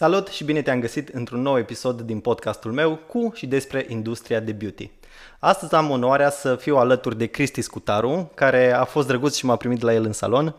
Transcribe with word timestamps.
Salut 0.00 0.28
și 0.28 0.44
bine 0.44 0.62
te-am 0.62 0.80
găsit 0.80 1.08
într-un 1.08 1.40
nou 1.40 1.58
episod 1.58 2.00
din 2.00 2.20
podcastul 2.20 2.72
meu 2.72 2.96
cu 3.06 3.32
și 3.34 3.46
despre 3.46 3.86
industria 3.88 4.40
de 4.40 4.52
beauty. 4.52 4.90
Astăzi 5.38 5.74
am 5.74 5.90
onoarea 5.90 6.30
să 6.30 6.56
fiu 6.56 6.76
alături 6.76 7.18
de 7.18 7.26
Cristi 7.26 7.60
Scutaru, 7.60 8.30
care 8.34 8.72
a 8.72 8.84
fost 8.84 9.06
drăguț 9.06 9.36
și 9.36 9.44
m-a 9.44 9.56
primit 9.56 9.82
la 9.82 9.92
el 9.94 10.04
în 10.04 10.12
salon. 10.12 10.54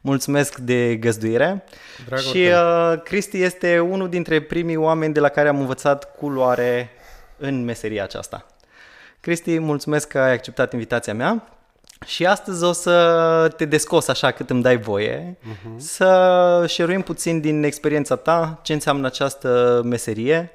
Mulțumesc 0.00 0.56
de 0.56 0.96
găzduire. 0.96 1.64
Dragă 2.06 2.22
și 2.22 2.38
uh, 2.38 3.02
Cristi 3.02 3.42
este 3.42 3.78
unul 3.78 4.08
dintre 4.08 4.42
primii 4.42 4.76
oameni 4.76 5.14
de 5.14 5.20
la 5.20 5.28
care 5.28 5.48
am 5.48 5.60
învățat 5.60 6.16
culoare 6.16 6.90
în 7.36 7.64
meseria 7.64 8.02
aceasta. 8.02 8.46
Cristi, 9.20 9.58
mulțumesc 9.58 10.08
că 10.08 10.18
ai 10.18 10.32
acceptat 10.32 10.72
invitația 10.72 11.14
mea 11.14 11.55
și 12.04 12.26
astăzi 12.26 12.64
o 12.64 12.72
să 12.72 13.54
te 13.56 13.64
descos 13.64 14.08
așa 14.08 14.30
cât 14.30 14.50
îmi 14.50 14.62
dai 14.62 14.76
voie, 14.76 15.38
uh-huh. 15.40 15.76
să 15.76 16.64
șeruim 16.68 17.02
puțin 17.02 17.40
din 17.40 17.62
experiența 17.62 18.16
ta, 18.16 18.60
ce 18.62 18.72
înseamnă 18.72 19.06
această 19.06 19.80
meserie, 19.84 20.50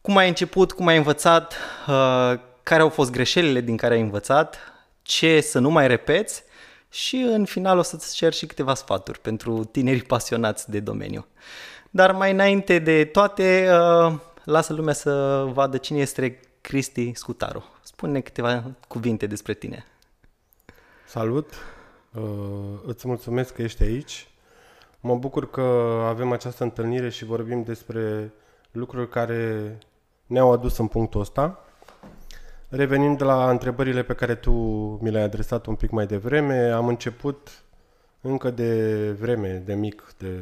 cum 0.00 0.16
ai 0.16 0.28
început, 0.28 0.72
cum 0.72 0.86
ai 0.86 0.96
învățat, 0.96 1.54
uh, 1.88 2.34
care 2.62 2.82
au 2.82 2.88
fost 2.88 3.10
greșelile 3.10 3.60
din 3.60 3.76
care 3.76 3.94
ai 3.94 4.00
învățat, 4.00 4.56
ce 5.02 5.40
să 5.40 5.58
nu 5.58 5.70
mai 5.70 5.86
repeți 5.86 6.42
și 6.90 7.16
în 7.16 7.44
final 7.44 7.78
o 7.78 7.82
să-ți 7.82 8.14
cer 8.14 8.32
și 8.32 8.46
câteva 8.46 8.74
sfaturi 8.74 9.20
pentru 9.20 9.64
tinerii 9.64 10.02
pasionați 10.02 10.70
de 10.70 10.80
domeniu. 10.80 11.26
Dar 11.90 12.12
mai 12.12 12.30
înainte 12.30 12.78
de 12.78 13.04
toate, 13.04 13.68
uh, 13.70 14.12
lasă 14.44 14.72
lumea 14.72 14.94
să 14.94 15.44
vadă 15.52 15.76
cine 15.76 15.98
este 15.98 16.40
Cristi 16.60 17.14
Scutaru. 17.14 17.64
Spune 17.82 18.20
câteva 18.20 18.64
cuvinte 18.88 19.26
despre 19.26 19.54
tine. 19.54 19.86
Salut! 21.14 21.52
Uh, 22.14 22.22
îți 22.86 23.06
mulțumesc 23.06 23.54
că 23.54 23.62
ești 23.62 23.82
aici. 23.82 24.28
Mă 25.00 25.14
bucur 25.14 25.50
că 25.50 25.60
avem 26.08 26.32
această 26.32 26.62
întâlnire 26.62 27.08
și 27.08 27.24
vorbim 27.24 27.62
despre 27.62 28.32
lucruri 28.70 29.08
care 29.08 29.78
ne-au 30.26 30.52
adus 30.52 30.78
în 30.78 30.86
punctul 30.86 31.20
ăsta. 31.20 31.64
Revenind 32.68 33.22
la 33.22 33.50
întrebările 33.50 34.02
pe 34.02 34.14
care 34.14 34.34
tu 34.34 34.52
mi 35.02 35.10
le-ai 35.10 35.24
adresat 35.24 35.66
un 35.66 35.74
pic 35.74 35.90
mai 35.90 36.06
devreme, 36.06 36.70
am 36.70 36.88
început 36.88 37.62
încă 38.20 38.50
de 38.50 39.10
vreme, 39.10 39.62
de 39.64 39.74
mic, 39.74 40.14
de... 40.18 40.40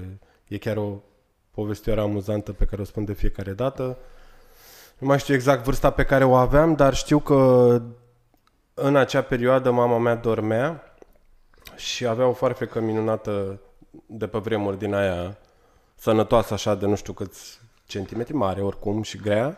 e 0.48 0.58
chiar 0.58 0.76
o 0.76 1.02
povestioară 1.50 2.00
amuzantă 2.00 2.52
pe 2.52 2.64
care 2.64 2.80
o 2.80 2.84
spun 2.84 3.04
de 3.04 3.12
fiecare 3.12 3.52
dată. 3.52 3.98
Nu 4.98 5.06
mai 5.06 5.18
știu 5.18 5.34
exact 5.34 5.64
vârsta 5.64 5.90
pe 5.90 6.04
care 6.04 6.24
o 6.24 6.34
aveam, 6.34 6.74
dar 6.74 6.94
știu 6.94 7.18
că 7.18 7.82
în 8.74 8.96
acea 8.96 9.22
perioadă 9.22 9.70
mama 9.70 9.98
mea 9.98 10.14
dormea 10.14 10.94
și 11.76 12.06
avea 12.06 12.26
o 12.26 12.32
foarfecă 12.32 12.80
minunată 12.80 13.60
de 14.06 14.26
pe 14.26 14.38
vremuri 14.38 14.78
din 14.78 14.94
aia 14.94 15.38
sănătoasă 15.94 16.54
așa 16.54 16.74
de 16.74 16.86
nu 16.86 16.94
știu 16.94 17.12
câți 17.12 17.60
centimetri 17.86 18.34
mare 18.34 18.62
oricum 18.62 19.02
și 19.02 19.18
grea 19.18 19.56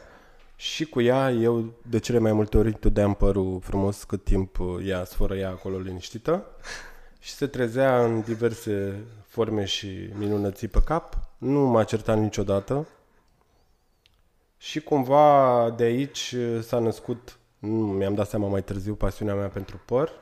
și 0.56 0.84
cu 0.84 1.00
ea 1.00 1.30
eu 1.30 1.72
de 1.82 1.98
cele 1.98 2.18
mai 2.18 2.32
multe 2.32 2.56
ori 2.56 2.80
dădeam 2.80 3.14
părul 3.14 3.60
frumos 3.60 4.04
cât 4.04 4.24
timp 4.24 4.58
ea 4.84 5.06
ea 5.36 5.48
acolo 5.48 5.78
liniștită 5.78 6.46
și 7.18 7.30
se 7.30 7.46
trezea 7.46 8.04
în 8.04 8.20
diverse 8.20 9.04
forme 9.26 9.64
și 9.64 10.08
minunății 10.18 10.68
pe 10.68 10.82
cap. 10.84 11.18
Nu 11.38 11.60
m-a 11.60 11.84
certat 11.84 12.18
niciodată 12.18 12.86
și 14.56 14.80
cumva 14.80 15.70
de 15.76 15.84
aici 15.84 16.34
s-a 16.60 16.78
născut 16.78 17.38
nu, 17.64 17.86
mi-am 17.86 18.14
dat 18.14 18.28
seama 18.28 18.48
mai 18.48 18.62
târziu 18.62 18.94
pasiunea 18.94 19.34
mea 19.34 19.48
pentru 19.48 19.80
păr. 19.84 20.12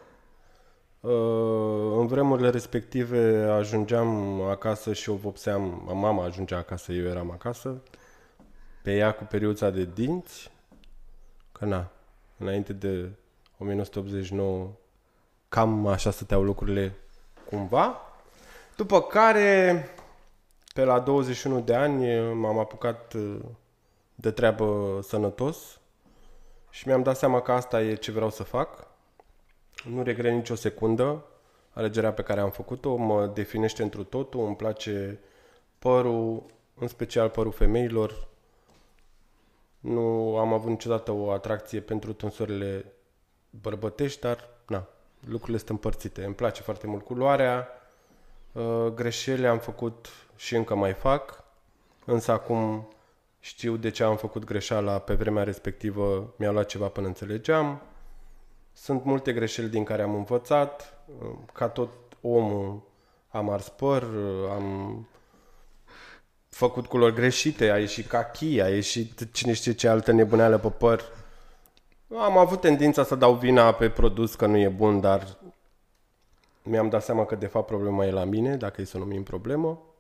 Uh, 1.01 1.99
în 1.99 2.07
vremurile 2.07 2.51
respective 2.51 3.49
ajungeam 3.51 4.41
acasă 4.41 4.93
și 4.93 5.11
o 5.11 5.15
vopseam, 5.15 5.83
mama 5.95 6.25
ajungea 6.25 6.57
acasă, 6.57 6.93
eu 6.93 7.05
eram 7.05 7.31
acasă, 7.31 7.83
pe 8.83 8.97
ea 8.97 9.13
cu 9.13 9.25
periuța 9.25 9.71
de 9.71 9.89
dinți, 9.95 10.51
că 11.53 11.65
na, 11.65 11.91
înainte 12.39 12.73
de 12.73 13.09
1989 13.59 14.71
cam 15.49 15.87
așa 15.87 16.11
stăteau 16.11 16.43
lucrurile 16.43 16.95
cumva. 17.49 18.01
După 18.77 19.03
care, 19.03 19.85
pe 20.75 20.85
la 20.85 20.99
21 20.99 21.61
de 21.61 21.75
ani, 21.75 22.33
m-am 22.35 22.59
apucat 22.59 23.13
uh, 23.15 23.39
de 24.15 24.31
treabă 24.31 24.99
sănătos, 25.03 25.81
și 26.73 26.87
mi-am 26.87 27.03
dat 27.03 27.17
seama 27.17 27.41
că 27.41 27.53
asta 27.53 27.83
e 27.83 27.95
ce 27.95 28.13
vreau 28.13 28.31
să 28.31 28.43
fac. 28.43 28.87
Nu 29.85 30.03
regret 30.03 30.33
nicio 30.33 30.55
secundă 30.55 31.25
alegerea 31.73 32.13
pe 32.13 32.23
care 32.23 32.41
am 32.41 32.51
făcut-o, 32.51 32.95
mă 32.97 33.27
definește 33.27 33.83
întru 33.83 34.05
totul, 34.05 34.45
îmi 34.47 34.57
place 34.57 35.21
părul, 35.79 36.43
în 36.75 36.89
special 36.89 37.29
părul 37.29 37.53
femeilor. 37.53 38.29
Nu 39.81 40.37
am 40.37 40.53
avut 40.53 40.71
niciodată 40.71 41.13
o 41.13 41.31
atracție 41.31 41.81
pentru 41.81 42.13
tunsorile 42.13 42.93
bărbătești, 43.51 44.21
dar 44.21 44.49
na, 44.67 44.89
lucrurile 45.27 45.57
sunt 45.57 45.71
împărțite. 45.71 46.25
Îmi 46.25 46.35
place 46.35 46.63
foarte 46.63 46.87
mult 46.87 47.05
culoarea, 47.05 47.69
uh, 48.53 48.87
greșeli 48.95 49.47
am 49.47 49.59
făcut 49.59 50.09
și 50.37 50.57
încă 50.57 50.75
mai 50.75 50.93
fac, 50.93 51.45
însă 52.05 52.33
acum 52.33 52.89
știu 53.45 53.77
de 53.77 53.91
ce 53.91 54.03
am 54.03 54.17
făcut 54.17 54.45
greșeala 54.45 54.99
pe 54.99 55.15
vremea 55.15 55.43
respectivă, 55.43 56.35
mi-a 56.37 56.51
luat 56.51 56.67
ceva 56.67 56.89
până 56.89 57.07
înțelegeam. 57.07 57.83
Sunt 58.73 59.05
multe 59.05 59.33
greșeli 59.33 59.69
din 59.69 59.85
care 59.85 60.03
am 60.03 60.15
învățat, 60.15 60.99
ca 61.53 61.69
tot 61.69 61.91
omul 62.21 62.83
am 63.29 63.51
ars 63.51 63.69
păr, 63.69 64.03
am 64.51 65.07
făcut 66.49 66.87
culori 66.87 67.15
greșite, 67.15 67.71
a 67.71 67.79
ieșit 67.79 68.07
cachi, 68.07 68.61
a 68.61 68.69
ieșit 68.69 69.33
cine 69.33 69.53
știe 69.53 69.73
ce 69.73 69.89
altă 69.89 70.13
nebuneală 70.13 70.59
pe 70.59 70.69
păr. 70.71 71.03
Am 72.19 72.37
avut 72.39 72.61
tendința 72.61 73.05
să 73.05 73.15
dau 73.15 73.35
vina 73.35 73.73
pe 73.73 73.91
produs 73.91 74.35
că 74.35 74.47
nu 74.47 74.57
e 74.57 74.69
bun, 74.69 75.01
dar 75.01 75.37
mi-am 76.63 76.89
dat 76.89 77.03
seama 77.03 77.25
că 77.25 77.35
de 77.35 77.47
fapt 77.47 77.67
problema 77.67 78.07
e 78.07 78.11
la 78.11 78.25
mine, 78.25 78.57
dacă 78.57 78.81
e 78.81 78.85
să 78.85 78.99
numim 78.99 79.23
problemă. 79.23 79.92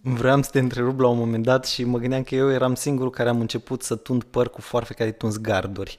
Vreau 0.00 0.42
să 0.42 0.50
te 0.50 0.58
întrerup 0.58 1.00
la 1.00 1.08
un 1.08 1.18
moment 1.18 1.44
dat 1.44 1.66
și 1.66 1.84
mă 1.84 1.98
gândeam 1.98 2.22
că 2.22 2.34
eu 2.34 2.52
eram 2.52 2.74
singurul 2.74 3.10
care 3.10 3.28
am 3.28 3.40
început 3.40 3.82
să 3.82 3.94
tund 3.94 4.22
păr 4.22 4.50
cu 4.50 4.60
foarfeca 4.60 5.04
de 5.04 5.10
tuns 5.10 5.36
garduri. 5.38 5.98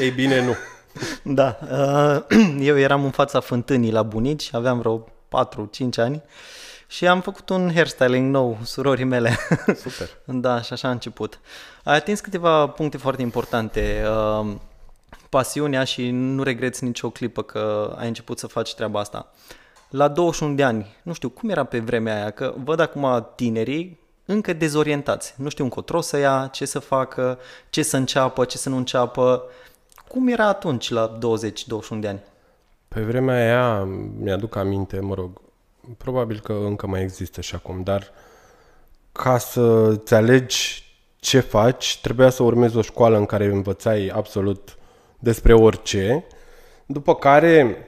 Ei 0.00 0.10
bine, 0.10 0.44
nu. 0.44 0.54
Da, 1.22 1.58
uh, 1.62 2.38
eu 2.68 2.78
eram 2.78 3.04
în 3.04 3.10
fața 3.10 3.40
fântânii 3.40 3.92
la 3.92 4.02
bunici, 4.02 4.54
aveam 4.54 4.78
vreo 4.78 4.98
4-5 4.98 5.08
ani 5.96 6.22
și 6.86 7.06
am 7.06 7.20
făcut 7.20 7.48
un 7.48 7.70
hairstyling 7.74 8.30
nou, 8.30 8.58
surorii 8.62 9.04
mele. 9.04 9.36
Super. 9.84 10.08
da, 10.24 10.62
și 10.62 10.72
așa 10.72 10.88
a 10.88 10.90
început. 10.90 11.40
Ai 11.84 11.96
atins 11.96 12.20
câteva 12.20 12.66
puncte 12.66 12.96
foarte 12.96 13.22
importante. 13.22 14.02
Uh, 14.40 14.54
pasiunea 15.28 15.84
și 15.84 16.10
nu 16.10 16.42
regreți 16.42 16.84
nicio 16.84 17.10
clipă 17.10 17.42
că 17.42 17.94
ai 17.98 18.06
început 18.06 18.38
să 18.38 18.46
faci 18.46 18.74
treaba 18.74 19.00
asta 19.00 19.32
la 19.90 20.08
21 20.08 20.54
de 20.54 20.62
ani, 20.62 20.86
nu 21.02 21.12
știu, 21.12 21.28
cum 21.28 21.48
era 21.48 21.64
pe 21.64 21.78
vremea 21.78 22.14
aia, 22.14 22.30
că 22.30 22.54
văd 22.64 22.80
acum 22.80 23.28
tinerii 23.34 23.98
încă 24.24 24.52
dezorientați, 24.52 25.34
nu 25.36 25.48
știu 25.48 25.64
încotro 25.64 26.00
să 26.00 26.18
ia, 26.18 26.48
ce 26.52 26.64
să 26.64 26.78
facă, 26.78 27.38
ce 27.70 27.82
să 27.82 27.96
înceapă, 27.96 28.44
ce 28.44 28.58
să 28.58 28.68
nu 28.68 28.76
înceapă. 28.76 29.42
Cum 30.08 30.28
era 30.28 30.46
atunci, 30.46 30.90
la 30.90 31.18
20-21 31.96 31.98
de 32.00 32.08
ani? 32.08 32.22
Pe 32.88 33.00
vremea 33.00 33.34
aia, 33.34 33.88
mi-aduc 34.18 34.56
aminte, 34.56 35.00
mă 35.00 35.14
rog, 35.14 35.40
probabil 35.96 36.40
că 36.40 36.52
încă 36.52 36.86
mai 36.86 37.02
există 37.02 37.40
și 37.40 37.54
acum, 37.54 37.82
dar 37.82 38.10
ca 39.12 39.38
să-ți 39.38 40.14
alegi 40.14 40.84
ce 41.20 41.40
faci, 41.40 41.98
trebuia 42.02 42.30
să 42.30 42.42
urmezi 42.42 42.76
o 42.76 42.82
școală 42.82 43.16
în 43.16 43.26
care 43.26 43.44
învățai 43.44 44.12
absolut 44.14 44.78
despre 45.18 45.54
orice, 45.54 46.24
după 46.86 47.14
care 47.14 47.84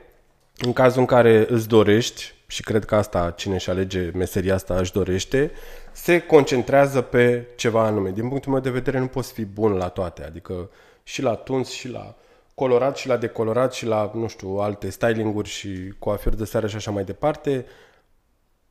în 0.65 0.73
cazul 0.73 1.01
în 1.01 1.07
care 1.07 1.47
îți 1.49 1.69
dorești, 1.69 2.35
și 2.47 2.63
cred 2.63 2.85
că 2.85 2.95
asta 2.95 3.31
cine 3.31 3.55
își 3.55 3.71
alege 3.71 4.11
meseria 4.15 4.55
asta 4.55 4.77
își 4.77 4.93
dorește, 4.93 5.51
se 5.93 6.21
concentrează 6.21 7.01
pe 7.01 7.47
ceva 7.57 7.85
anume. 7.85 8.11
Din 8.11 8.29
punctul 8.29 8.53
meu 8.53 8.61
de 8.61 8.71
vedere 8.71 8.99
nu 8.99 9.07
poți 9.07 9.33
fi 9.33 9.45
bun 9.45 9.73
la 9.73 9.89
toate, 9.89 10.25
adică 10.25 10.71
și 11.03 11.23
la 11.23 11.35
tuns 11.35 11.71
și 11.71 11.89
la 11.89 12.15
colorat 12.55 12.97
și 12.97 13.09
la 13.09 13.17
decolorat 13.17 13.73
și 13.73 13.87
la, 13.87 14.11
nu 14.15 14.29
știu, 14.29 14.49
alte 14.49 14.91
stylinguri 14.91 15.49
și 15.49 15.95
coafuri 15.99 16.37
de 16.37 16.45
seară 16.45 16.67
și 16.67 16.77
așa 16.77 16.91
mai 16.91 17.05
departe. 17.05 17.67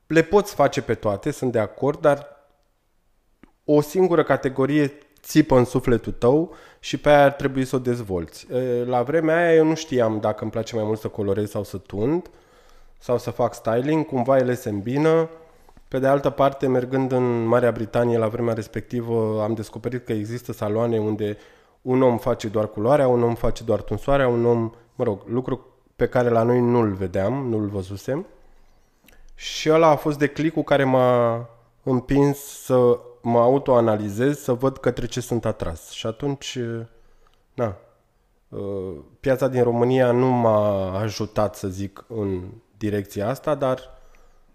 Le 0.08 0.22
poți 0.22 0.54
face 0.54 0.82
pe 0.82 0.94
toate, 0.94 1.32
sunt 1.32 1.52
de 1.52 1.60
acord, 1.60 2.02
dar 2.02 2.28
o 3.66 3.82
singură 3.82 4.24
categorie 4.24 4.94
țipă 5.24 5.58
în 5.58 5.66
sufletul 5.66 6.12
tău 6.12 6.54
și 6.80 6.98
pe 6.98 7.10
aia 7.10 7.24
ar 7.24 7.32
trebui 7.32 7.66
să 7.66 7.76
o 7.76 7.80
dezvolți. 7.80 8.48
La 8.86 9.04
vremea 9.04 9.36
aia 9.36 9.56
eu 9.56 9.66
nu 9.66 9.76
știam 9.76 10.20
dacă 10.20 10.42
îmi 10.42 10.52
place 10.52 10.76
mai 10.76 10.84
mult 10.84 11.00
să 11.00 11.08
colorez 11.08 11.50
sau 11.50 11.64
să 11.64 11.78
tund 11.78 12.30
sau 12.98 13.18
să 13.18 13.30
fac 13.30 13.54
styling, 13.54 14.06
cumva 14.06 14.38
ele 14.38 14.54
se 14.54 14.70
îmbină. 14.70 15.30
Pe 15.88 16.00
de 16.00 16.08
altă 16.08 16.30
parte, 16.30 16.68
mergând 16.68 17.12
în 17.12 17.46
Marea 17.46 17.72
Britanie 17.72 18.18
la 18.18 18.28
vremea 18.28 18.54
respectivă, 18.54 19.42
am 19.44 19.54
descoperit 19.54 20.06
că 20.06 20.14
există 20.14 20.52
saloane 20.52 21.00
unde 21.00 21.38
un 21.82 22.02
om 22.02 22.18
face 22.18 22.48
doar 22.48 22.68
culoarea, 22.68 23.08
un 23.08 23.24
om 23.24 23.36
face 23.36 23.64
doar 23.64 23.82
tunsoarea, 23.82 24.28
un 24.28 24.46
om, 24.46 24.72
mă 24.96 25.04
rog, 25.04 25.22
lucru 25.26 25.66
pe 25.96 26.08
care 26.08 26.30
la 26.30 26.44
noi 26.44 26.60
nu-l 26.60 26.94
vedeam, 26.94 27.48
nu-l 27.50 27.68
văzusem. 27.68 28.26
Și 29.36 29.72
ăla 29.72 29.88
a 29.88 29.96
fost 29.96 30.18
declicul 30.18 30.64
care 30.64 30.84
m-a 30.84 31.50
împins 31.84 32.38
să 32.38 33.00
mă 33.22 33.40
autoanalizez, 33.40 34.40
să 34.40 34.54
văd 34.54 34.78
către 34.78 35.06
ce 35.06 35.22
sunt 35.22 35.46
atras. 35.46 35.90
Și 35.90 36.06
atunci, 36.06 36.60
na, 37.54 37.76
uh, 38.50 38.96
piața 39.20 39.48
din 39.48 39.64
România 39.64 40.12
nu 40.12 40.28
m-a 40.28 41.00
ajutat, 41.00 41.56
să 41.56 41.68
zic, 41.68 42.06
în 42.08 42.42
direcția 42.78 43.30
asta, 43.30 43.56
dar 43.56 43.80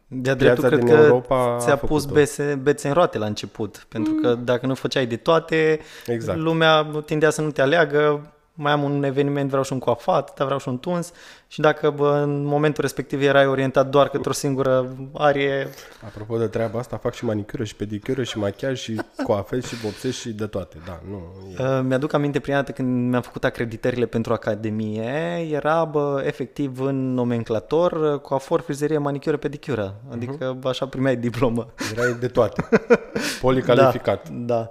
de-a 0.09 0.35
dreptul, 0.35 0.65
cred 0.65 0.79
din 0.79 0.89
că 0.89 0.95
Europa 0.95 1.57
ți-a 1.61 1.73
a 1.73 1.77
pus 1.77 1.89
făcut-o. 1.89 2.13
bețe, 2.15 2.55
bețe 2.63 2.89
în 2.89 2.95
roate 2.95 3.19
la 3.19 3.27
început, 3.27 3.87
pentru 3.89 4.13
că 4.13 4.35
dacă 4.35 4.67
nu 4.67 4.75
făceai 4.75 5.07
de 5.07 5.17
toate, 5.17 5.81
Exact. 6.07 6.39
lumea 6.39 6.83
tindea 7.05 7.31
să 7.31 7.43
nu 7.43 7.51
te 7.51 7.63
aleagă, 7.63 8.33
mai 8.59 8.73
am 8.73 8.83
un 8.83 9.03
eveniment, 9.03 9.49
vreau 9.49 9.63
și 9.63 9.73
un 9.73 9.79
coafat, 9.79 10.35
dar 10.35 10.45
vreau 10.45 10.61
și 10.61 10.69
un 10.69 10.79
tuns 10.79 11.13
și 11.49 11.61
dacă 11.61 11.91
bă, 11.91 12.21
în 12.23 12.45
momentul 12.45 12.83
respectiv 12.83 13.23
erai 13.23 13.47
orientat 13.47 13.89
doar 13.89 14.09
către 14.09 14.31
o 14.31 14.33
singură 14.33 14.97
arie, 15.15 15.69
Apropo 16.07 16.39
de 16.39 16.47
treaba 16.47 16.79
asta, 16.79 16.97
fac 16.97 17.15
și 17.15 17.25
manicură 17.25 17.65
și 17.65 17.77
pedicură 17.77 18.23
și 18.23 18.39
machiaj 18.39 18.81
și 18.81 19.01
coafez 19.23 19.65
și 19.65 19.75
vopsesc 19.75 20.19
și 20.19 20.33
de 20.33 20.47
toate. 20.47 20.77
Da, 20.87 21.01
nu. 21.11 21.23
E... 21.59 21.63
Uh, 21.63 21.81
Mi-aduc 21.85 22.13
aminte 22.13 22.41
prima 22.41 22.57
dată 22.57 22.73
când 22.73 23.11
mi-am 23.11 23.23
făcut 23.23 23.45
acreditările 23.45 24.07
pentru 24.07 24.33
Academie, 24.33 25.49
era 25.51 25.85
bă, 25.85 26.23
efectiv 26.27 26.81
în 26.81 27.15
nomenclator 27.15 27.93
uh, 27.93 28.21
coafor, 28.21 28.61
frizerie, 28.61 28.99
manicură, 28.99 29.37
pedicură. 29.37 29.95
Adică 30.11 30.33
Mhm. 30.51 30.59
uh-huh. 30.59 30.69
așa 30.71 30.87
primeai 30.87 31.17
diplomă. 31.17 31.67
Erai 31.97 32.17
de 32.21 32.29
toate. 32.29 32.69
Policalificat. 33.41 34.29
Da, 34.29 34.55
da. 34.55 34.71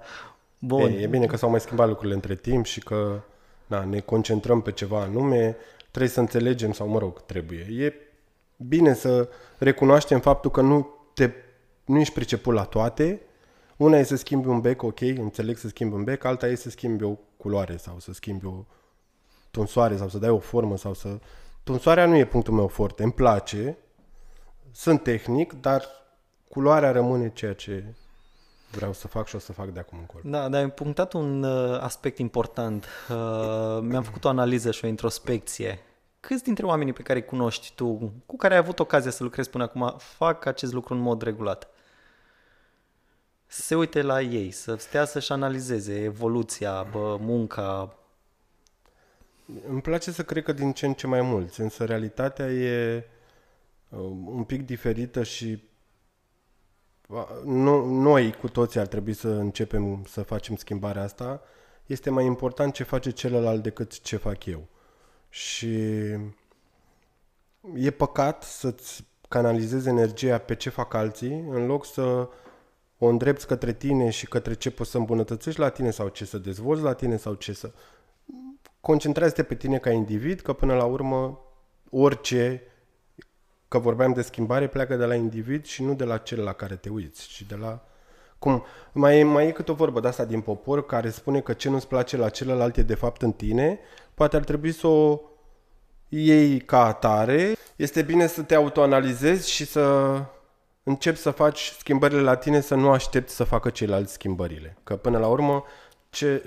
Bun. 0.60 0.82
E, 0.82 1.02
e 1.02 1.08
bine 1.08 1.26
că 1.26 1.38
s-au 1.38 1.50
mai 1.50 1.60
schimbat 1.60 1.88
lucrurile 1.88 2.14
între 2.16 2.36
timp 2.36 2.66
și 2.66 2.80
că 2.80 3.20
na, 3.68 3.84
ne 3.84 4.00
concentrăm 4.00 4.62
pe 4.62 4.72
ceva 4.72 5.02
anume, 5.02 5.58
trebuie 5.90 6.12
să 6.12 6.20
înțelegem 6.20 6.72
sau, 6.72 6.88
mă 6.88 7.00
rog, 7.00 7.22
trebuie. 7.26 7.68
E 7.86 7.94
bine 8.58 8.94
să 8.94 9.30
recunoaștem 9.58 10.20
faptul 10.20 10.52
că 10.52 10.62
nu, 10.62 10.90
te, 11.14 11.32
nu 11.86 12.00
ești 12.00 12.14
priceput 12.14 12.54
la 12.54 12.64
toate. 12.64 13.22
Una 13.78 13.98
e 13.98 14.04
să 14.04 14.16
schimbi 14.16 14.48
un 14.48 14.62
bec, 14.62 14.84
ok, 14.84 15.02
înțeleg 15.02 15.58
să 15.58 15.68
schimbi 15.68 15.96
un 15.96 16.04
bec, 16.04 16.24
alta 16.24 16.48
e 16.48 16.56
să 16.56 16.70
schimbi 16.70 17.04
o 17.04 17.18
culoare 17.38 17.78
sau 17.78 18.00
să 18.00 18.14
schimbi 18.14 18.46
o 18.46 18.66
tunsoare 19.52 19.98
sau 19.98 20.10
să 20.10 20.18
dai 20.18 20.30
o 20.30 20.40
formă 20.40 20.78
sau 20.78 20.94
să... 20.94 21.20
Tunsoarea 21.64 22.06
nu 22.06 22.16
e 22.16 22.26
punctul 22.26 22.54
meu 22.54 22.68
forte, 22.68 23.04
îmi 23.04 23.12
place, 23.12 23.78
sunt 24.72 25.04
tehnic, 25.04 25.54
dar 25.54 25.86
culoarea 26.50 26.92
rămâne 26.92 27.30
ceea 27.34 27.54
ce 27.54 27.84
vreau 28.76 28.94
să 28.94 29.08
fac 29.08 29.28
și 29.28 29.36
o 29.36 29.40
să 29.40 29.54
fac 29.54 29.70
de 29.70 29.80
acum 29.80 29.98
încolo. 30.00 30.24
Da, 30.26 30.50
dar 30.50 30.62
ai 30.62 30.72
punctat 30.72 31.14
un 31.14 31.44
uh, 31.44 31.80
aspect 31.82 32.18
important. 32.18 32.86
Uh, 33.10 33.80
mi-am 33.82 34.04
făcut 34.04 34.24
o 34.24 34.30
analiză 34.30 34.72
și 34.72 34.86
o 34.86 34.88
introspecție. 34.88 35.80
Câți 36.20 36.44
dintre 36.44 36.66
oamenii 36.66 36.94
pe 36.94 37.02
care 37.02 37.20
îi 37.20 37.26
cunoști 37.26 37.72
tu, 37.76 38.14
cu 38.26 38.36
care 38.36 38.54
ai 38.54 38.60
avut 38.60 38.80
ocazia 38.80 39.12
să 39.12 39.24
lucrezi 39.24 39.50
până 39.50 39.64
acum, 39.64 39.96
fac 39.98 40.46
acest 40.46 40.74
lucru 40.74 40.94
în 40.94 41.00
mod 41.00 41.22
regulat? 41.22 41.68
Să 43.48 43.62
se 43.62 43.76
uite 43.76 44.02
la 44.02 44.22
ei, 44.22 44.52
să 44.52 44.76
stea 44.76 45.06
să-și 45.06 45.32
analizeze 45.32 46.04
evoluția, 46.04 46.88
bă, 46.92 47.18
munca. 47.20 47.96
Îmi 49.68 49.82
place 49.82 50.12
să 50.12 50.24
cred 50.24 50.44
că 50.44 50.52
din 50.52 50.74
ce 50.74 50.86
în 50.86 50.94
ce 50.94 51.08
mai 51.08 51.22
mulți, 51.22 51.62
însă 51.62 51.86
realitatea 51.86 52.52
e 52.52 53.08
uh, 53.90 54.00
un 54.26 54.44
pic 54.44 54.66
diferită 54.66 55.24
și 55.24 55.46
uh, 55.52 55.75
nu, 57.44 57.86
noi 57.86 58.34
cu 58.34 58.48
toții 58.48 58.80
ar 58.80 58.88
trebui 58.88 59.14
să 59.14 59.28
începem 59.28 60.04
să 60.08 60.22
facem 60.22 60.56
schimbarea 60.56 61.04
asta. 61.04 61.42
Este 61.86 62.10
mai 62.10 62.26
important 62.26 62.74
ce 62.74 62.84
face 62.84 63.10
celălalt 63.10 63.64
decât 63.64 64.02
ce 64.02 64.18
fac 64.18 64.46
eu. 64.46 64.68
Și 65.30 65.70
e 67.76 67.92
păcat 67.98 68.44
să-ți 68.44 69.06
canalizezi 69.28 69.88
energia 69.88 70.38
pe 70.38 70.56
ce 70.56 70.70
fac 70.70 70.94
alții, 70.94 71.46
în 71.50 71.66
loc 71.66 71.86
să 71.86 72.30
o 72.98 73.06
îndrepți 73.08 73.48
către 73.48 73.74
tine 73.74 74.10
și 74.10 74.28
către 74.28 74.54
ce 74.54 74.72
poți 74.72 74.92
să 74.92 74.98
îmbunătățești 74.98 75.60
la 75.60 75.70
tine 75.70 75.92
sau 75.92 76.08
ce 76.08 76.26
să 76.26 76.38
dezvolți 76.38 76.84
la 76.84 76.94
tine 76.94 77.18
sau 77.18 77.34
ce 77.34 77.54
să 77.54 77.72
concentrează-te 78.80 79.44
pe 79.44 79.56
tine 79.56 79.78
ca 79.78 79.92
individ, 79.92 80.42
că 80.42 80.54
până 80.54 80.76
la 80.76 80.84
urmă 80.86 81.40
orice, 81.90 82.62
că 83.68 83.80
vorbeam 83.80 84.14
de 84.14 84.22
schimbare, 84.22 84.68
pleacă 84.68 84.96
de 84.96 85.06
la 85.06 85.16
individ 85.16 85.66
și 85.66 85.84
nu 85.84 85.94
de 85.94 86.04
la 86.04 86.18
cel 86.18 86.44
la 86.44 86.54
care 86.54 86.76
te 86.76 86.90
uiți, 86.90 87.28
ci 87.28 87.42
de 87.42 87.56
la... 87.56 87.86
Cum? 88.40 88.64
Mai 88.92 89.20
e, 89.20 89.24
mai 89.24 89.48
e 89.48 89.52
câte 89.52 89.72
o 89.72 89.74
vorbă 89.74 90.00
de 90.00 90.08
asta 90.08 90.26
din 90.26 90.42
popor 90.42 90.86
care 90.86 91.10
spune 91.10 91.40
că 91.40 91.54
ce 91.54 91.70
nu-ți 91.70 91.88
place 91.88 92.18
la 92.18 92.30
celălalt 92.30 92.78
e 92.78 92.82
de 92.82 92.96
fapt 92.96 93.22
în 93.22 93.32
tine, 93.32 93.80
poate 94.14 94.36
ar 94.36 94.44
trebui 94.44 94.72
să 94.72 94.88
o 94.88 95.20
iei 96.10 96.60
ca 96.60 96.86
atare. 96.86 97.56
Este 97.76 98.02
bine 98.02 98.28
să 98.28 98.42
te 98.42 98.56
autoanalizezi 98.56 99.52
și 99.52 99.66
să 99.66 100.16
începi 100.84 101.18
să 101.18 101.32
faci 101.32 101.74
schimbările 101.78 102.22
la 102.22 102.36
tine, 102.36 102.62
să 102.62 102.76
nu 102.76 102.90
aștepți 102.90 103.36
să 103.36 103.44
facă 103.44 103.70
ceilalți 103.70 104.14
schimbările. 104.14 104.78
Că 104.84 104.96
până 104.96 105.18
la 105.18 105.28
urmă, 105.28 105.64
ce 106.10 106.44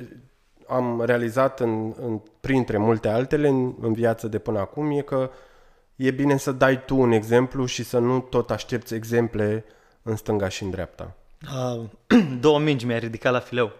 am 0.68 1.02
realizat 1.04 1.60
în, 1.60 1.94
în, 2.00 2.20
printre 2.40 2.78
multe 2.78 3.08
altele 3.08 3.48
în, 3.48 3.74
în 3.80 3.92
viață 3.92 4.28
de 4.28 4.38
până 4.38 4.58
acum 4.58 4.90
e 4.90 5.00
că 5.00 5.30
e 5.98 6.10
bine 6.10 6.36
să 6.36 6.52
dai 6.52 6.84
tu 6.84 6.96
un 6.96 7.12
exemplu 7.12 7.64
și 7.64 7.82
să 7.82 7.98
nu 7.98 8.20
tot 8.20 8.50
aștepți 8.50 8.94
exemple 8.94 9.64
în 10.02 10.16
stânga 10.16 10.48
și 10.48 10.62
în 10.62 10.70
dreapta. 10.70 11.14
Uh, 11.42 11.84
două 12.40 12.58
mingi 12.58 12.86
mi-ai 12.86 12.98
ridicat 12.98 13.32
la 13.32 13.38
fileu. 13.38 13.72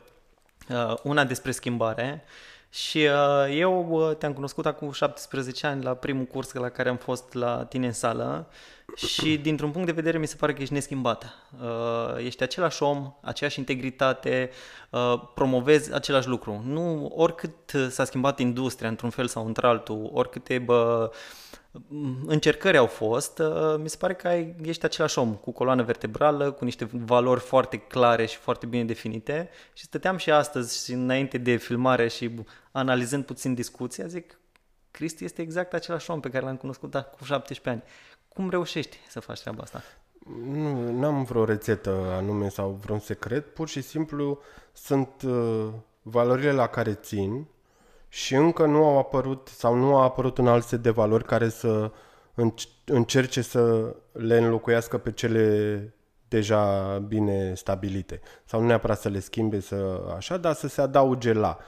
Uh, 0.68 0.94
una 1.02 1.24
despre 1.24 1.50
schimbare 1.50 2.24
și 2.70 2.98
uh, 2.98 3.56
eu 3.56 3.88
uh, 3.90 4.16
te-am 4.16 4.32
cunoscut 4.32 4.66
acum 4.66 4.92
17 4.92 5.66
ani 5.66 5.82
la 5.82 5.94
primul 5.94 6.24
curs 6.24 6.52
la 6.52 6.68
care 6.68 6.88
am 6.88 6.96
fost 6.96 7.34
la 7.34 7.64
tine 7.64 7.86
în 7.86 7.92
sală 7.92 8.48
și 8.96 9.36
dintr-un 9.36 9.70
punct 9.70 9.86
de 9.86 9.92
vedere 9.92 10.18
mi 10.18 10.26
se 10.26 10.36
pare 10.36 10.52
că 10.52 10.62
ești 10.62 10.74
neschimbat. 10.74 11.24
Uh, 11.60 12.24
ești 12.24 12.42
același 12.42 12.82
om, 12.82 13.14
aceeași 13.20 13.58
integritate, 13.58 14.50
uh, 14.90 15.22
promovezi 15.34 15.94
același 15.94 16.28
lucru. 16.28 16.62
Nu 16.64 17.12
oricât 17.16 17.72
s-a 17.90 18.04
schimbat 18.04 18.38
industria 18.38 18.88
într-un 18.88 19.10
fel 19.10 19.26
sau 19.26 19.46
într-altul, 19.46 20.10
oricâte 20.12 20.58
bă, 20.58 21.10
încercări 22.26 22.76
au 22.76 22.86
fost, 22.86 23.38
uh, 23.38 23.76
mi 23.78 23.88
se 23.88 23.96
pare 23.96 24.14
că 24.14 24.28
ai, 24.28 24.54
ești 24.62 24.84
același 24.84 25.18
om, 25.18 25.34
cu 25.34 25.52
coloană 25.52 25.82
vertebrală, 25.82 26.50
cu 26.50 26.64
niște 26.64 26.88
valori 26.92 27.40
foarte 27.40 27.76
clare 27.76 28.26
și 28.26 28.36
foarte 28.36 28.66
bine 28.66 28.84
definite 28.84 29.48
și 29.72 29.84
stăteam 29.84 30.16
și 30.16 30.30
astăzi 30.30 30.84
și 30.84 30.92
înainte 30.92 31.38
de 31.38 31.56
filmare 31.56 32.08
și 32.08 32.30
analizând 32.72 33.24
puțin 33.24 33.54
discuția, 33.54 34.06
zic, 34.06 34.38
Cristi 34.90 35.24
este 35.24 35.42
exact 35.42 35.74
același 35.74 36.10
om 36.10 36.20
pe 36.20 36.30
care 36.30 36.44
l-am 36.44 36.56
cunoscut 36.56 36.90
cu 36.90 37.24
17 37.24 37.68
ani. 37.70 37.82
Cum 38.28 38.50
reușești 38.50 38.98
să 39.08 39.20
faci 39.20 39.40
treaba 39.40 39.62
asta? 39.62 39.82
Nu 40.92 41.06
am 41.06 41.24
vreo 41.24 41.44
rețetă 41.44 41.90
anume 41.90 42.48
sau 42.48 42.70
vreun 42.70 42.98
secret, 42.98 43.54
pur 43.54 43.68
și 43.68 43.80
simplu 43.80 44.40
sunt 44.72 45.22
uh, 45.22 45.68
valorile 46.02 46.52
la 46.52 46.66
care 46.66 46.94
țin 46.94 47.46
și 48.08 48.34
încă 48.34 48.66
nu 48.66 48.84
au 48.84 48.98
apărut 48.98 49.48
sau 49.48 49.74
nu 49.74 49.96
a 49.96 50.02
apărut 50.02 50.38
un 50.38 50.48
alt 50.48 50.64
set 50.64 50.82
de 50.82 50.90
valori 50.90 51.24
care 51.24 51.48
să 51.48 51.92
încerce 52.84 53.42
să 53.42 53.94
le 54.12 54.38
înlocuiască 54.38 54.98
pe 54.98 55.12
cele 55.12 55.94
deja 56.28 56.98
bine 56.98 57.54
stabilite. 57.54 58.20
Sau 58.44 58.60
nu 58.60 58.66
neapărat 58.66 59.00
să 59.00 59.08
le 59.08 59.18
schimbe 59.18 59.60
să 59.60 60.00
așa, 60.16 60.36
dar 60.36 60.54
să 60.54 60.68
se 60.68 60.80
adauge 60.80 61.32
la. 61.32 61.58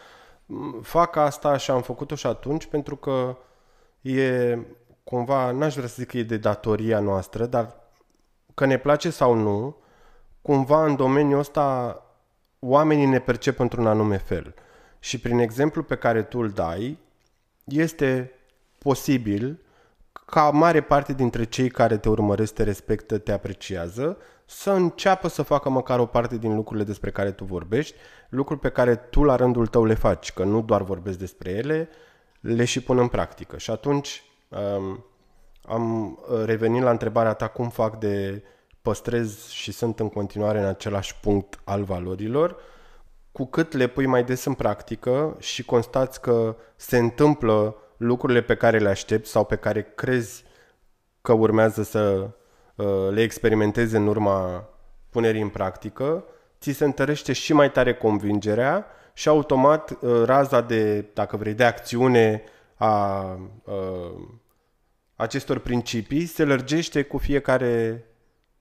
Fac 0.83 1.17
asta 1.17 1.57
și 1.57 1.71
am 1.71 1.83
făcut-o 1.83 2.15
și 2.15 2.27
atunci 2.27 2.67
pentru 2.67 2.97
că 2.97 3.37
e 4.01 4.59
cumva, 5.05 5.51
n-aș 5.51 5.75
vrea 5.75 5.89
să 5.89 5.95
zic 5.99 6.09
că 6.09 6.19
e 6.19 6.23
de 6.23 6.37
datoria 6.37 7.01
noastră, 7.01 7.47
dar 7.47 7.75
că 8.55 8.67
ne 8.67 8.79
place 8.79 9.11
sau 9.11 9.35
nu, 9.35 9.77
cumva 10.43 10.85
în 10.85 10.97
domeniul 10.97 11.39
ăsta 11.39 12.03
oamenii 12.59 13.07
ne 13.07 13.19
percep 13.19 13.59
într-un 13.59 13.87
anume 13.87 14.17
fel. 14.17 14.55
Și 15.01 15.19
prin 15.19 15.39
exemplu 15.39 15.83
pe 15.83 15.97
care 15.97 16.23
tu 16.23 16.39
îl 16.39 16.49
dai, 16.49 16.99
este 17.65 18.33
posibil 18.79 19.61
ca 20.27 20.51
mare 20.51 20.81
parte 20.81 21.13
dintre 21.13 21.45
cei 21.45 21.69
care 21.69 21.97
te 21.97 22.09
urmăresc, 22.09 22.55
te 22.55 22.63
respectă, 22.63 23.19
te 23.19 23.33
apreciază, 23.33 24.19
să 24.47 24.71
înceapă 24.71 25.29
să 25.29 25.43
facă 25.43 25.69
măcar 25.69 25.99
o 25.99 26.07
parte 26.07 26.37
din 26.37 26.55
lucrurile 26.55 26.85
despre 26.85 27.11
care 27.11 27.31
tu 27.31 27.45
vorbești, 27.45 27.95
lucruri 28.29 28.61
pe 28.61 28.69
care 28.69 28.97
tu 28.97 29.23
la 29.23 29.37
rândul 29.37 29.67
tău 29.67 29.85
le 29.85 29.95
faci, 29.95 30.33
că 30.33 30.45
nu 30.45 30.63
doar 30.63 30.83
vorbesc 30.83 31.19
despre 31.19 31.51
ele, 31.51 31.89
le 32.41 32.65
și 32.65 32.83
pun 32.83 32.99
în 32.99 33.09
practică. 33.09 33.59
Și 33.59 33.71
atunci 33.71 34.23
um, 34.49 35.05
am 35.63 36.19
revenit 36.45 36.83
la 36.83 36.91
întrebarea 36.91 37.33
ta 37.33 37.49
cum 37.49 37.69
fac 37.69 37.99
de 37.99 38.43
păstrez 38.83 39.49
și 39.49 39.73
sunt 39.73 40.01
în 40.01 40.09
continuare 40.09 40.61
în 40.61 40.67
același 40.67 41.17
punct 41.21 41.61
al 41.65 41.83
valorilor, 41.83 42.57
cu 43.33 43.45
cât 43.45 43.73
le 43.73 43.87
pui 43.87 44.07
mai 44.07 44.25
des 44.25 44.45
în 44.45 44.55
practică 44.55 45.37
și 45.39 45.65
constați 45.65 46.21
că 46.21 46.57
se 46.77 46.99
întâmplă 46.99 47.77
lucrurile 47.97 48.43
pe 48.43 48.55
care 48.55 48.79
le 48.79 48.89
aștepți 48.89 49.31
sau 49.31 49.45
pe 49.45 49.57
care 49.57 49.93
crezi 49.95 50.45
că 51.23 51.33
urmează 51.33 51.83
să 51.83 52.31
uh, 52.75 53.09
le 53.11 53.23
experimentezi 53.23 53.97
în 53.97 54.07
urma 54.07 54.69
punerii 55.11 55.43
în 55.43 55.49
practică, 55.49 56.25
ți 56.61 56.73
se 56.73 56.85
întărește 56.85 57.33
și 57.33 57.53
mai 57.53 57.71
tare 57.71 57.95
convingerea 57.95 58.87
și 59.13 59.29
automat 59.29 59.91
uh, 59.91 60.23
raza 60.25 60.61
de, 60.61 61.01
dacă 61.15 61.37
vrei, 61.37 61.55
de 61.55 61.65
acțiune 61.65 62.43
a 62.75 63.23
uh, 63.65 64.29
acestor 65.17 65.59
principii 65.59 66.27
se 66.27 66.45
lărgește 66.45 67.03
cu 67.03 67.19
fiecare 67.19 68.05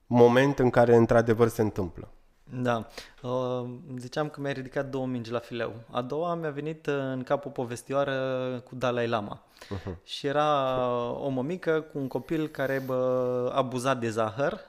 moment 0.06 0.58
în 0.58 0.70
care 0.70 0.94
într-adevăr 0.94 1.48
se 1.48 1.62
întâmplă. 1.62 2.12
Da. 2.52 2.86
Uh, 3.22 3.68
ziceam 3.96 4.28
că 4.28 4.40
mi-ai 4.40 4.52
ridicat 4.52 4.90
două 4.90 5.06
mingi 5.06 5.30
la 5.30 5.38
fileu. 5.38 5.72
A 5.90 6.02
doua 6.02 6.34
mi-a 6.34 6.50
venit 6.50 6.86
uh, 6.86 6.94
în 6.94 7.22
cap 7.22 7.46
o 7.46 7.48
povestioară 7.48 8.62
cu 8.68 8.74
Dalai 8.74 9.08
Lama. 9.08 9.42
Uh-huh. 9.64 10.04
Și 10.04 10.26
era 10.26 10.78
o 11.10 11.28
mămică 11.28 11.80
cu 11.80 11.98
un 11.98 12.08
copil 12.08 12.48
care 12.48 12.82
bă, 12.86 13.52
abuzat 13.54 13.98
de 13.98 14.10
zahăr. 14.10 14.60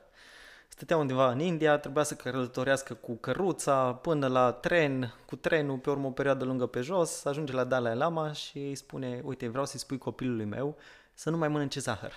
Stătea 0.68 0.98
undeva 0.98 1.32
în 1.32 1.40
India, 1.40 1.78
trebuia 1.78 2.04
să 2.04 2.16
călătorească 2.16 2.94
cu 2.94 3.16
căruța 3.16 3.94
până 3.94 4.28
la 4.28 4.52
tren, 4.52 5.14
cu 5.26 5.36
trenul, 5.36 5.78
pe 5.78 5.90
urmă 5.90 6.08
o 6.08 6.12
perioadă 6.12 6.46
lungă 6.46 6.66
pe 6.66 6.82
jos, 6.82 7.26
ajunge 7.26 7.54
la 7.54 7.64
Dalai 7.64 7.96
Lama 7.96 8.32
și 8.32 8.58
îi 8.58 8.76
spune, 8.76 9.22
uite, 9.26 9.48
vreau 9.48 9.66
să-i 9.66 9.80
spui 9.80 9.98
copilului 9.98 10.46
meu 10.46 10.78
să 11.14 11.30
nu 11.30 11.38
mai 11.38 11.48
mănânce 11.48 11.80
zahăr. 11.80 12.12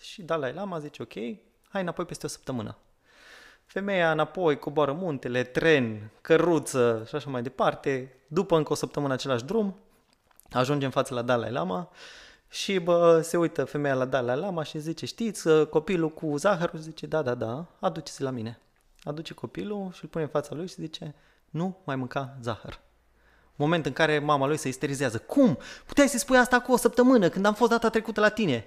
Și 0.00 0.22
Dalai 0.22 0.52
Lama 0.52 0.78
zice, 0.78 1.02
ok, 1.02 1.12
hai 1.68 1.80
înapoi 1.80 2.04
peste 2.04 2.26
o 2.26 2.28
săptămână. 2.28 2.76
Femeia 3.72 4.12
înapoi, 4.12 4.58
coboară 4.58 4.92
muntele, 4.92 5.42
tren, 5.42 6.10
căruță 6.20 7.04
și 7.08 7.14
așa 7.14 7.30
mai 7.30 7.42
departe. 7.42 8.16
După 8.26 8.56
încă 8.56 8.72
o 8.72 8.74
săptămână 8.74 9.12
același 9.12 9.44
drum, 9.44 9.76
ajunge 10.52 10.84
în 10.84 10.90
fața 10.90 11.14
la 11.14 11.22
Dalai 11.22 11.50
Lama 11.50 11.90
și 12.48 12.78
bă, 12.78 13.20
se 13.20 13.36
uită 13.36 13.64
femeia 13.64 13.94
la 13.94 14.04
Dalai 14.04 14.36
Lama 14.36 14.62
și 14.62 14.78
zice, 14.78 15.06
știți, 15.06 15.48
copilul 15.70 16.10
cu 16.10 16.36
zahărul? 16.36 16.78
Zice, 16.78 17.06
da, 17.06 17.22
da, 17.22 17.34
da, 17.34 17.66
aduceți 17.80 18.22
la 18.22 18.30
mine. 18.30 18.58
Aduce 19.02 19.34
copilul 19.34 19.90
și 19.92 20.00
îl 20.02 20.08
pune 20.08 20.24
în 20.24 20.30
fața 20.30 20.54
lui 20.54 20.68
și 20.68 20.74
zice, 20.74 21.14
nu 21.50 21.76
mai 21.84 21.96
mânca 21.96 22.36
zahăr. 22.40 22.80
Moment 23.56 23.86
în 23.86 23.92
care 23.92 24.18
mama 24.18 24.46
lui 24.46 24.56
se 24.56 24.68
isterizează. 24.68 25.18
Cum? 25.18 25.58
Puteai 25.86 26.08
să 26.08 26.18
spui 26.18 26.38
asta 26.38 26.60
cu 26.60 26.72
o 26.72 26.76
săptămână, 26.76 27.28
când 27.28 27.44
am 27.44 27.54
fost 27.54 27.70
data 27.70 27.88
trecută 27.88 28.20
la 28.20 28.28
tine. 28.28 28.66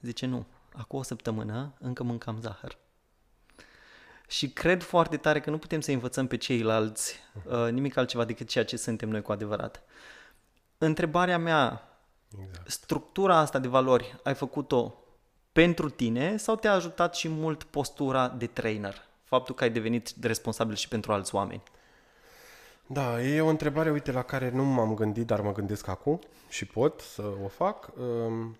Zice, 0.00 0.26
nu, 0.26 0.46
acum 0.72 0.98
o 0.98 1.02
săptămână 1.02 1.72
încă 1.78 2.02
mâncam 2.02 2.38
zahăr. 2.40 2.76
Și 4.26 4.50
cred 4.50 4.82
foarte 4.82 5.16
tare 5.16 5.40
că 5.40 5.50
nu 5.50 5.58
putem 5.58 5.80
să 5.80 5.90
învățăm 5.90 6.26
pe 6.26 6.36
ceilalți 6.36 7.16
uh, 7.44 7.70
nimic 7.70 7.96
altceva 7.96 8.24
decât 8.24 8.48
ceea 8.48 8.64
ce 8.64 8.76
suntem 8.76 9.08
noi 9.08 9.22
cu 9.22 9.32
adevărat. 9.32 9.82
Întrebarea 10.78 11.38
mea, 11.38 11.88
exact. 12.40 12.70
structura 12.70 13.36
asta 13.36 13.58
de 13.58 13.68
valori, 13.68 14.20
ai 14.22 14.34
făcut-o 14.34 14.94
pentru 15.52 15.90
tine 15.90 16.36
sau 16.36 16.56
te-a 16.56 16.72
ajutat 16.72 17.14
și 17.14 17.28
mult 17.28 17.62
postura 17.62 18.28
de 18.28 18.46
trainer? 18.46 19.04
Faptul 19.24 19.54
că 19.54 19.64
ai 19.64 19.70
devenit 19.70 20.12
responsabil 20.20 20.74
și 20.74 20.88
pentru 20.88 21.12
alți 21.12 21.34
oameni? 21.34 21.62
Da, 22.86 23.22
e 23.22 23.40
o 23.40 23.48
întrebare, 23.48 23.90
uite, 23.90 24.12
la 24.12 24.22
care 24.22 24.50
nu 24.50 24.64
m-am 24.64 24.94
gândit, 24.94 25.26
dar 25.26 25.40
mă 25.40 25.52
gândesc 25.52 25.88
acum 25.88 26.20
și 26.48 26.64
pot 26.64 27.00
să 27.00 27.22
o 27.44 27.48
fac. 27.48 27.90
Um, 27.98 28.56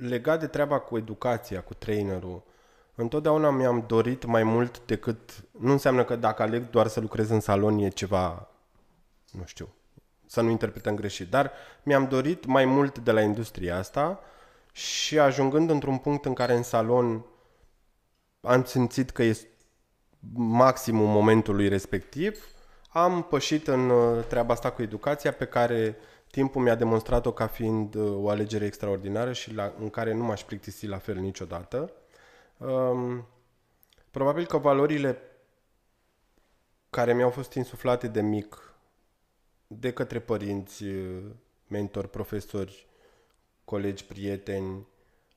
legat 0.00 0.40
de 0.40 0.46
treaba 0.46 0.78
cu 0.78 0.96
educația, 0.96 1.62
cu 1.62 1.74
trainerul, 1.74 2.42
întotdeauna 2.94 3.50
mi-am 3.50 3.84
dorit 3.86 4.24
mai 4.24 4.42
mult 4.42 4.86
decât... 4.86 5.44
Nu 5.50 5.70
înseamnă 5.72 6.04
că 6.04 6.16
dacă 6.16 6.42
aleg 6.42 6.70
doar 6.70 6.86
să 6.86 7.00
lucrez 7.00 7.30
în 7.30 7.40
salon 7.40 7.78
e 7.78 7.88
ceva, 7.88 8.48
nu 9.30 9.42
știu, 9.44 9.68
să 10.26 10.40
nu 10.40 10.50
interpretăm 10.50 10.94
greșit, 10.94 11.30
dar 11.30 11.52
mi-am 11.82 12.08
dorit 12.08 12.44
mai 12.44 12.64
mult 12.64 12.98
de 12.98 13.12
la 13.12 13.20
industria 13.20 13.76
asta 13.76 14.20
și 14.72 15.18
ajungând 15.18 15.70
într-un 15.70 15.98
punct 15.98 16.24
în 16.24 16.34
care 16.34 16.54
în 16.54 16.62
salon 16.62 17.24
am 18.40 18.64
simțit 18.64 19.10
că 19.10 19.22
este 19.22 19.48
maximul 20.34 21.06
momentului 21.06 21.68
respectiv, 21.68 22.44
am 22.88 23.22
pășit 23.22 23.68
în 23.68 23.90
uh, 23.90 24.24
treaba 24.28 24.52
asta 24.52 24.70
cu 24.70 24.82
educația 24.82 25.32
pe 25.32 25.44
care 25.44 25.96
timpul 26.30 26.62
mi-a 26.62 26.74
demonstrat-o 26.74 27.32
ca 27.32 27.46
fiind 27.46 27.94
uh, 27.94 28.24
o 28.24 28.28
alegere 28.28 28.64
extraordinară 28.64 29.32
și 29.32 29.54
la, 29.54 29.74
în 29.78 29.90
care 29.90 30.12
nu 30.12 30.24
m-aș 30.24 30.42
plictisi 30.42 30.86
la 30.86 30.98
fel 30.98 31.16
niciodată. 31.16 31.92
Um, 32.56 33.26
probabil 34.10 34.46
că 34.46 34.58
valorile 34.58 35.18
care 36.90 37.14
mi-au 37.14 37.30
fost 37.30 37.52
insuflate 37.52 38.08
de 38.08 38.20
mic 38.20 38.74
de 39.66 39.92
către 39.92 40.20
părinți, 40.20 40.84
uh, 40.84 41.22
mentori, 41.66 42.08
profesori, 42.08 42.88
colegi, 43.64 44.04
prieteni, 44.04 44.86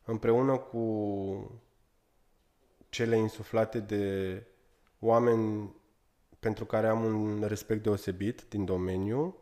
împreună 0.05 0.57
cu 0.57 1.61
cele 2.89 3.17
insuflate 3.17 3.79
de 3.79 4.43
oameni 4.99 5.75
pentru 6.39 6.65
care 6.65 6.87
am 6.87 7.03
un 7.03 7.43
respect 7.47 7.83
deosebit 7.83 8.43
din 8.49 8.65
domeniu, 8.65 9.35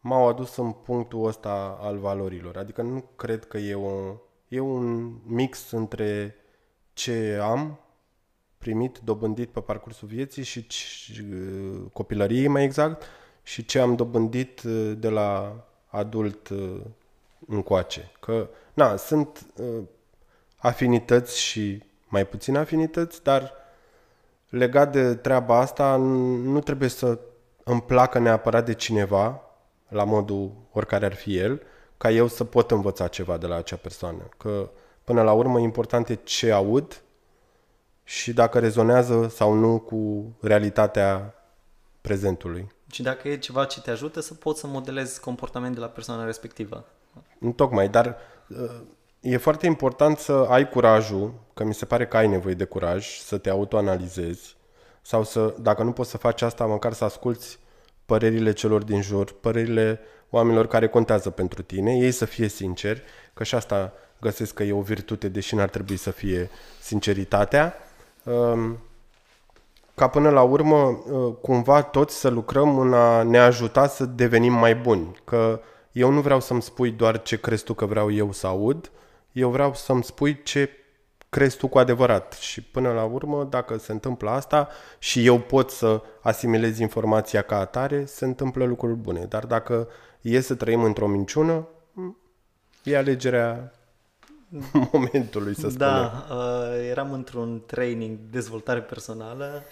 m-au 0.00 0.28
adus 0.28 0.56
în 0.56 0.72
punctul 0.72 1.26
ăsta 1.26 1.78
al 1.80 1.98
valorilor. 1.98 2.56
Adică 2.56 2.82
nu 2.82 3.04
cred 3.16 3.44
că 3.44 3.58
e, 3.58 3.74
o, 3.74 4.14
e 4.48 4.60
un 4.60 5.16
mix 5.26 5.70
între 5.70 6.34
ce 6.92 7.38
am 7.42 7.80
primit, 8.58 8.98
dobândit 8.98 9.48
pe 9.48 9.60
parcursul 9.60 10.08
vieții 10.08 10.42
și 10.42 10.66
copilăriei 11.92 12.48
mai 12.48 12.64
exact 12.64 13.02
și 13.42 13.64
ce 13.64 13.78
am 13.78 13.96
dobândit 13.96 14.62
uh, 14.62 14.92
de 14.98 15.08
la 15.08 15.56
adult 15.86 16.48
uh, 16.48 16.80
încoace. 17.46 18.10
Că, 18.20 18.48
na, 18.74 18.96
sunt 18.96 19.46
uh, 19.56 19.82
afinități 20.56 21.40
și 21.40 21.82
mai 22.08 22.26
puține 22.26 22.58
afinități, 22.58 23.22
dar 23.22 23.52
legat 24.48 24.92
de 24.92 25.14
treaba 25.14 25.58
asta 25.58 25.96
nu 25.96 26.60
trebuie 26.60 26.88
să 26.88 27.18
îmi 27.64 27.82
placă 27.82 28.18
neapărat 28.18 28.64
de 28.64 28.74
cineva 28.74 29.49
la 29.90 30.04
modul 30.04 30.52
oricare 30.72 31.04
ar 31.04 31.14
fi 31.14 31.36
el, 31.36 31.62
ca 31.96 32.10
eu 32.10 32.26
să 32.26 32.44
pot 32.44 32.70
învăța 32.70 33.08
ceva 33.08 33.36
de 33.36 33.46
la 33.46 33.56
acea 33.56 33.76
persoană. 33.76 34.28
Că 34.36 34.70
până 35.04 35.22
la 35.22 35.32
urmă 35.32 35.58
important 35.58 36.08
e 36.08 36.14
ce 36.14 36.52
aud 36.52 37.02
și 38.04 38.32
dacă 38.32 38.58
rezonează 38.58 39.28
sau 39.28 39.52
nu 39.52 39.78
cu 39.78 40.32
realitatea 40.40 41.34
prezentului. 42.00 42.72
Și 42.90 43.02
dacă 43.02 43.28
e 43.28 43.38
ceva 43.38 43.64
ce 43.64 43.80
te 43.80 43.90
ajută 43.90 44.20
să 44.20 44.34
poți 44.34 44.60
să 44.60 44.66
modelezi 44.66 45.20
comportament 45.20 45.74
de 45.74 45.80
la 45.80 45.86
persoana 45.86 46.24
respectivă. 46.24 46.84
Tocmai, 47.56 47.88
dar 47.88 48.16
e 49.20 49.36
foarte 49.36 49.66
important 49.66 50.18
să 50.18 50.32
ai 50.32 50.68
curajul, 50.68 51.32
că 51.54 51.64
mi 51.64 51.74
se 51.74 51.84
pare 51.84 52.06
că 52.06 52.16
ai 52.16 52.28
nevoie 52.28 52.54
de 52.54 52.64
curaj, 52.64 53.18
să 53.18 53.38
te 53.38 53.50
autoanalizezi 53.50 54.56
sau 55.02 55.24
să, 55.24 55.54
dacă 55.60 55.82
nu 55.82 55.92
poți 55.92 56.10
să 56.10 56.18
faci 56.18 56.42
asta, 56.42 56.66
măcar 56.66 56.92
să 56.92 57.04
asculți 57.04 57.58
părerile 58.10 58.52
celor 58.52 58.82
din 58.82 59.02
jur, 59.02 59.34
părerile 59.40 60.00
oamenilor 60.30 60.66
care 60.66 60.88
contează 60.88 61.30
pentru 61.30 61.62
tine, 61.62 61.96
ei 61.96 62.10
să 62.10 62.24
fie 62.24 62.48
sinceri, 62.48 63.02
că 63.34 63.44
și 63.44 63.54
asta 63.54 63.92
găsesc 64.20 64.54
că 64.54 64.62
e 64.62 64.72
o 64.72 64.80
virtute, 64.80 65.28
deși 65.28 65.54
n-ar 65.54 65.68
trebui 65.68 65.96
să 65.96 66.10
fie 66.10 66.50
sinceritatea, 66.80 67.74
um, 68.24 68.78
ca 69.94 70.08
până 70.08 70.30
la 70.30 70.42
urmă 70.42 70.76
uh, 70.76 71.34
cumva 71.40 71.82
toți 71.82 72.16
să 72.16 72.28
lucrăm 72.28 72.78
în 72.78 72.92
a 72.92 73.22
ne 73.22 73.38
ajuta 73.38 73.86
să 73.86 74.04
devenim 74.04 74.52
mai 74.52 74.74
buni, 74.74 75.20
că 75.24 75.60
eu 75.92 76.10
nu 76.10 76.20
vreau 76.20 76.40
să-mi 76.40 76.62
spui 76.62 76.90
doar 76.90 77.22
ce 77.22 77.40
crezi 77.40 77.64
tu 77.64 77.74
că 77.74 77.86
vreau 77.86 78.12
eu 78.12 78.32
să 78.32 78.46
aud, 78.46 78.90
eu 79.32 79.50
vreau 79.50 79.74
să-mi 79.74 80.04
spui 80.04 80.42
ce 80.42 80.70
crezi 81.30 81.56
tu 81.56 81.68
cu 81.68 81.78
adevărat. 81.78 82.32
Și 82.32 82.62
până 82.62 82.92
la 82.92 83.04
urmă, 83.04 83.44
dacă 83.44 83.78
se 83.78 83.92
întâmplă 83.92 84.30
asta 84.30 84.68
și 84.98 85.26
eu 85.26 85.38
pot 85.38 85.70
să 85.70 86.02
asimilez 86.20 86.78
informația 86.78 87.42
ca 87.42 87.58
atare, 87.58 88.04
se 88.04 88.24
întâmplă 88.24 88.64
lucruri 88.64 88.94
bune. 88.96 89.24
Dar 89.24 89.46
dacă 89.46 89.88
e 90.20 90.40
să 90.40 90.54
trăim 90.54 90.82
într-o 90.82 91.08
minciună, 91.08 91.68
e 92.82 92.96
alegerea 92.96 93.72
momentului, 94.92 95.54
să 95.54 95.68
spunem. 95.68 95.76
Da, 95.76 96.26
uh, 96.30 96.88
eram 96.88 97.12
într-un 97.12 97.62
training 97.66 98.18
dezvoltare 98.30 98.80
personală 98.80 99.62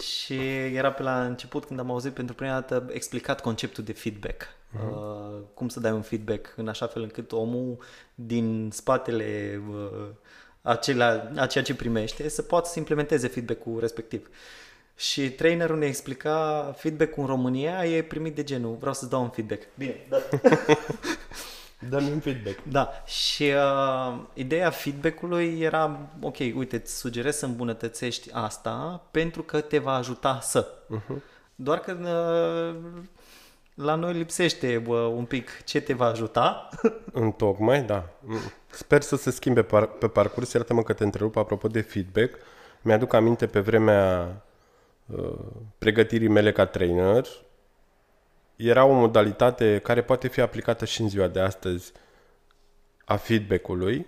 și 0.00 0.38
era 0.74 0.92
pe 0.92 1.02
la 1.02 1.24
început 1.24 1.64
când 1.64 1.78
am 1.80 1.90
auzit 1.90 2.12
pentru 2.12 2.34
prima 2.34 2.52
dată 2.52 2.86
explicat 2.90 3.40
conceptul 3.40 3.84
de 3.84 3.92
feedback. 3.92 4.42
Uh-huh. 4.42 4.90
Uh, 4.90 5.40
cum 5.54 5.68
să 5.68 5.80
dai 5.80 5.92
un 5.92 6.02
feedback 6.02 6.54
în 6.56 6.68
așa 6.68 6.86
fel 6.86 7.02
încât 7.02 7.32
omul 7.32 7.78
din 8.14 8.70
spatele 8.72 9.60
uh, 9.70 10.08
acelea, 10.68 11.32
a 11.36 11.46
ceea 11.46 11.64
ce 11.64 11.74
primește, 11.74 12.28
să 12.28 12.42
poată 12.42 12.68
să 12.68 12.78
implementeze 12.78 13.28
feedback-ul 13.28 13.80
respectiv. 13.80 14.28
Și 14.96 15.30
trainerul 15.30 15.78
ne 15.78 15.86
explica 15.86 16.74
feedback-ul 16.76 17.22
în 17.22 17.28
România 17.28 17.84
e 17.84 18.02
primit 18.02 18.34
de 18.34 18.44
genul, 18.44 18.76
vreau 18.78 18.94
să-ți 18.94 19.10
dau 19.10 19.22
un 19.22 19.28
feedback. 19.28 19.62
Bine, 19.74 20.06
da. 20.08 20.16
Dă-mi 21.88 22.10
un 22.10 22.20
feedback. 22.20 22.58
Da, 22.62 23.02
și 23.06 23.42
uh, 23.42 24.18
ideea 24.34 24.70
feedback-ului 24.70 25.60
era, 25.60 26.00
ok, 26.20 26.36
uite, 26.38 26.76
îți 26.76 26.98
sugerez 26.98 27.36
să 27.36 27.46
îmbunătățești 27.46 28.32
asta 28.32 29.06
pentru 29.10 29.42
că 29.42 29.60
te 29.60 29.78
va 29.78 29.94
ajuta 29.94 30.38
să. 30.42 30.74
Uh-huh. 30.96 31.22
Doar 31.54 31.78
că 31.78 31.92
uh, 31.92 33.00
la 33.78 33.94
noi 33.94 34.12
lipsește 34.12 34.78
bă, 34.78 34.98
un 34.98 35.24
pic 35.24 35.64
ce 35.64 35.80
te 35.80 35.92
va 35.92 36.06
ajuta. 36.06 36.68
În 37.12 37.30
tocmai, 37.30 37.82
da. 37.82 38.08
Sper 38.70 39.02
să 39.02 39.16
se 39.16 39.30
schimbe 39.30 39.62
par- 39.62 39.86
pe 39.86 40.08
parcurs. 40.08 40.52
Iartă-mă 40.52 40.82
că 40.82 40.92
te 40.92 41.04
întrerup 41.04 41.36
apropo 41.36 41.68
de 41.68 41.80
feedback. 41.80 42.38
Mi-aduc 42.82 43.12
aminte 43.12 43.46
pe 43.46 43.60
vremea 43.60 44.42
uh, 45.06 45.38
pregătirii 45.78 46.28
mele 46.28 46.52
ca 46.52 46.66
trainer. 46.66 47.26
Era 48.56 48.84
o 48.84 48.92
modalitate 48.92 49.80
care 49.82 50.02
poate 50.02 50.28
fi 50.28 50.40
aplicată 50.40 50.84
și 50.84 51.00
în 51.00 51.08
ziua 51.08 51.26
de 51.26 51.40
astăzi 51.40 51.92
a 53.04 53.16
feedback-ului. 53.16 54.06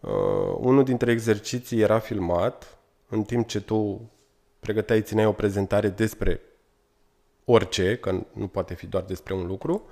Uh, 0.00 0.10
unul 0.58 0.84
dintre 0.84 1.10
exerciții 1.10 1.80
era 1.80 1.98
filmat 1.98 2.78
în 3.08 3.22
timp 3.22 3.48
ce 3.48 3.60
tu 3.60 4.10
pregăteai, 4.60 5.02
țineai 5.02 5.26
o 5.26 5.32
prezentare 5.32 5.88
despre 5.88 6.40
orice, 7.48 7.96
că 7.96 8.20
nu 8.32 8.46
poate 8.46 8.74
fi 8.74 8.86
doar 8.86 9.02
despre 9.02 9.34
un 9.34 9.46
lucru, 9.46 9.88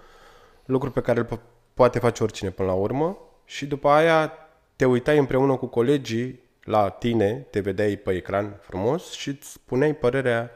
lucru 0.64 0.90
pe 0.90 1.00
care 1.00 1.20
îl 1.20 1.26
po- 1.26 1.40
poate 1.74 1.98
face 1.98 2.22
oricine 2.22 2.50
până 2.50 2.68
la 2.68 2.74
urmă 2.74 3.18
și 3.44 3.66
după 3.66 3.88
aia 3.88 4.32
te 4.76 4.84
uitai 4.84 5.18
împreună 5.18 5.56
cu 5.56 5.66
colegii 5.66 6.42
la 6.64 6.88
tine, 6.88 7.46
te 7.50 7.60
vedeai 7.60 7.96
pe 7.96 8.12
ecran 8.12 8.58
frumos 8.60 9.10
și 9.10 9.28
îți 9.28 9.50
spuneai 9.50 9.94
părerea 9.94 10.50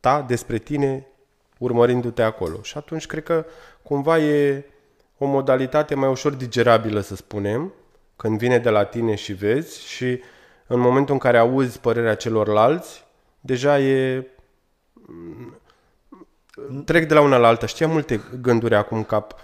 ta 0.00 0.22
despre 0.22 0.58
tine 0.58 1.06
urmărindu-te 1.58 2.22
acolo. 2.22 2.62
Și 2.62 2.76
atunci 2.76 3.06
cred 3.06 3.22
că 3.22 3.44
cumva 3.82 4.18
e 4.18 4.64
o 5.18 5.26
modalitate 5.26 5.94
mai 5.94 6.08
ușor 6.08 6.32
digerabilă, 6.32 7.00
să 7.00 7.16
spunem, 7.16 7.72
când 8.16 8.38
vine 8.38 8.58
de 8.58 8.70
la 8.70 8.84
tine 8.84 9.14
și 9.14 9.32
vezi 9.32 9.86
și 9.86 10.20
în 10.66 10.80
momentul 10.80 11.14
în 11.14 11.20
care 11.20 11.38
auzi 11.38 11.80
părerea 11.80 12.14
celorlalți, 12.14 13.04
deja 13.40 13.78
e... 13.78 14.26
Trec 16.84 17.08
de 17.08 17.14
la 17.14 17.20
una 17.20 17.36
la 17.36 17.48
alta. 17.48 17.66
Știa 17.66 17.88
multe 17.88 18.20
gânduri 18.40 18.74
acum 18.74 18.96
în 18.96 19.04
cap. 19.04 19.34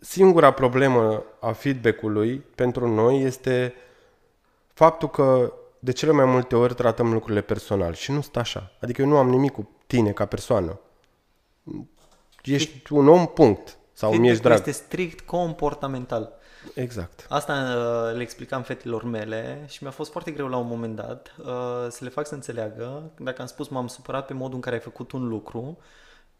Singura 0.00 0.50
problemă 0.50 1.22
a 1.40 1.52
feedback-ului 1.52 2.38
pentru 2.54 2.88
noi 2.88 3.22
este 3.22 3.74
faptul 4.72 5.08
că 5.08 5.52
de 5.78 5.92
cele 5.92 6.12
mai 6.12 6.24
multe 6.24 6.56
ori 6.56 6.74
tratăm 6.74 7.12
lucrurile 7.12 7.40
personal 7.40 7.94
și 7.94 8.12
nu 8.12 8.20
stă 8.20 8.38
așa. 8.38 8.72
Adică 8.80 9.02
eu 9.02 9.08
nu 9.08 9.16
am 9.16 9.28
nimic 9.28 9.52
cu 9.52 9.70
tine 9.86 10.12
ca 10.12 10.26
persoană. 10.26 10.80
Ești 12.42 12.92
un 12.92 13.08
om, 13.08 13.26
punct. 13.26 13.78
Sau 13.92 14.14
mi 14.14 14.28
ești 14.28 14.42
drag. 14.42 14.56
este 14.56 14.70
strict 14.70 15.20
comportamental. 15.20 16.32
Exact. 16.74 17.26
Asta 17.28 17.52
uh, 17.52 18.16
le 18.16 18.22
explicam 18.22 18.62
fetelor 18.62 19.04
mele 19.04 19.64
și 19.68 19.82
mi-a 19.82 19.90
fost 19.90 20.10
foarte 20.10 20.30
greu 20.30 20.48
la 20.48 20.56
un 20.56 20.66
moment 20.66 20.96
dat 20.96 21.34
uh, 21.38 21.46
să 21.88 21.98
le 22.04 22.08
fac 22.08 22.26
să 22.26 22.34
înțeleagă. 22.34 23.10
Dacă 23.18 23.40
am 23.40 23.46
spus 23.46 23.68
m-am 23.68 23.86
supărat 23.86 24.26
pe 24.26 24.32
modul 24.32 24.54
în 24.54 24.60
care 24.60 24.74
ai 24.74 24.80
făcut 24.80 25.12
un 25.12 25.28
lucru, 25.28 25.78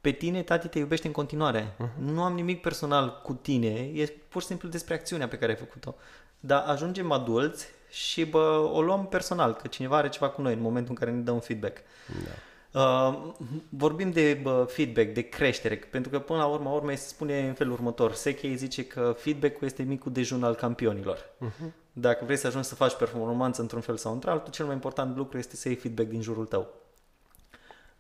pe 0.01 0.11
tine 0.11 0.43
tati 0.43 0.69
te 0.69 0.79
iubește 0.79 1.07
în 1.07 1.13
continuare. 1.13 1.75
Uh-huh. 1.75 1.99
Nu 1.99 2.23
am 2.23 2.35
nimic 2.35 2.61
personal 2.61 3.21
cu 3.23 3.33
tine, 3.33 3.91
e 3.95 4.07
pur 4.29 4.41
și 4.41 4.47
simplu 4.47 4.69
despre 4.69 4.95
acțiunea 4.95 5.29
pe 5.29 5.39
care 5.39 5.53
ai 5.53 5.59
făcut-o. 5.59 5.95
Dar 6.41 6.65
ajungem 6.67 7.11
adulți 7.11 7.67
și 7.91 8.25
bă, 8.25 8.71
o 8.73 8.83
luăm 8.83 9.07
personal, 9.07 9.55
că 9.55 9.67
cineva 9.67 9.97
are 9.97 10.09
ceva 10.09 10.29
cu 10.29 10.43
noi 10.43 10.53
în 10.53 10.61
momentul 10.61 10.91
în 10.91 10.97
care 11.05 11.17
ne 11.17 11.23
dă 11.23 11.31
un 11.31 11.41
feedback. 11.41 11.77
Da. 12.07 12.31
Uh, 12.77 13.33
vorbim 13.69 14.11
de 14.11 14.39
bă, 14.43 14.67
feedback, 14.69 15.13
de 15.13 15.21
creștere, 15.21 15.77
pentru 15.77 16.11
că 16.11 16.19
până 16.19 16.39
la 16.39 16.47
urmă 16.47 16.71
urmă 16.71 16.91
se 16.91 17.09
spune 17.09 17.47
în 17.47 17.55
felul 17.55 17.73
următor. 17.73 18.13
Sechei 18.13 18.57
zice 18.57 18.85
că 18.85 19.15
feedback-ul 19.19 19.67
este 19.67 19.83
micul 19.83 20.13
dejun 20.13 20.45
al 20.45 20.55
campionilor. 20.55 21.19
Uh-huh. 21.19 21.73
Dacă 21.93 22.25
vrei 22.25 22.37
să 22.37 22.47
ajungi 22.47 22.69
să 22.69 22.75
faci 22.75 22.95
performanță 22.95 23.61
într-un 23.61 23.81
fel 23.81 23.97
sau 23.97 24.13
într-altul, 24.13 24.53
cel 24.53 24.65
mai 24.65 24.75
important 24.75 25.17
lucru 25.17 25.39
este 25.39 25.57
să 25.57 25.69
iei 25.69 25.77
feedback 25.77 26.09
din 26.09 26.23
jurul 26.23 26.47
tău. 26.47 26.69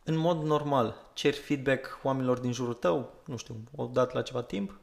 În 0.04 0.16
mod 0.16 0.42
normal, 0.42 1.11
ceri 1.12 1.37
feedback 1.37 2.00
oamenilor 2.02 2.38
din 2.38 2.52
jurul 2.52 2.75
tău, 2.75 3.12
nu 3.26 3.37
știu, 3.37 3.54
o 3.76 3.85
dată 3.92 4.11
la 4.14 4.23
ceva 4.23 4.42
timp? 4.42 4.80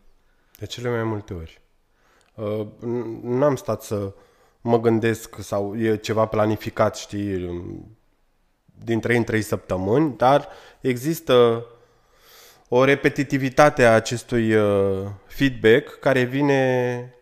De 0.57 0.65
cele 0.65 0.89
mai 0.89 1.03
multe 1.03 1.33
ori. 1.33 1.61
Uh, 2.35 2.67
n-am 3.21 3.55
stat 3.55 3.81
să 3.81 4.13
mă 4.61 4.79
gândesc 4.79 5.35
sau 5.39 5.77
e 5.77 5.95
ceva 5.95 6.25
planificat, 6.25 6.95
știi, 6.95 7.49
din 8.83 8.99
3 8.99 9.17
în 9.17 9.23
3 9.23 9.41
săptămâni, 9.41 10.17
dar 10.17 10.47
există 10.81 11.65
o 12.67 12.83
repetitivitate 12.83 13.85
a 13.85 13.93
acestui 13.93 14.55
uh, 14.55 15.07
feedback 15.25 15.99
care 15.99 16.23
vine 16.23 17.13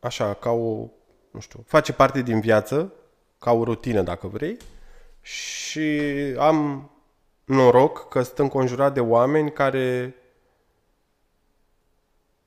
așa, 0.00 0.34
ca 0.34 0.50
o, 0.50 0.88
nu 1.30 1.40
știu, 1.40 1.64
face 1.66 1.92
parte 1.92 2.22
din 2.22 2.40
viață, 2.40 2.92
ca 3.38 3.52
o 3.52 3.64
rutină, 3.64 4.02
dacă 4.02 4.26
vrei, 4.26 4.56
și 5.20 6.00
am 6.38 6.90
noroc 7.44 8.08
că 8.08 8.22
sunt 8.22 8.38
înconjurat 8.38 8.94
de 8.94 9.00
oameni 9.00 9.52
care 9.52 10.14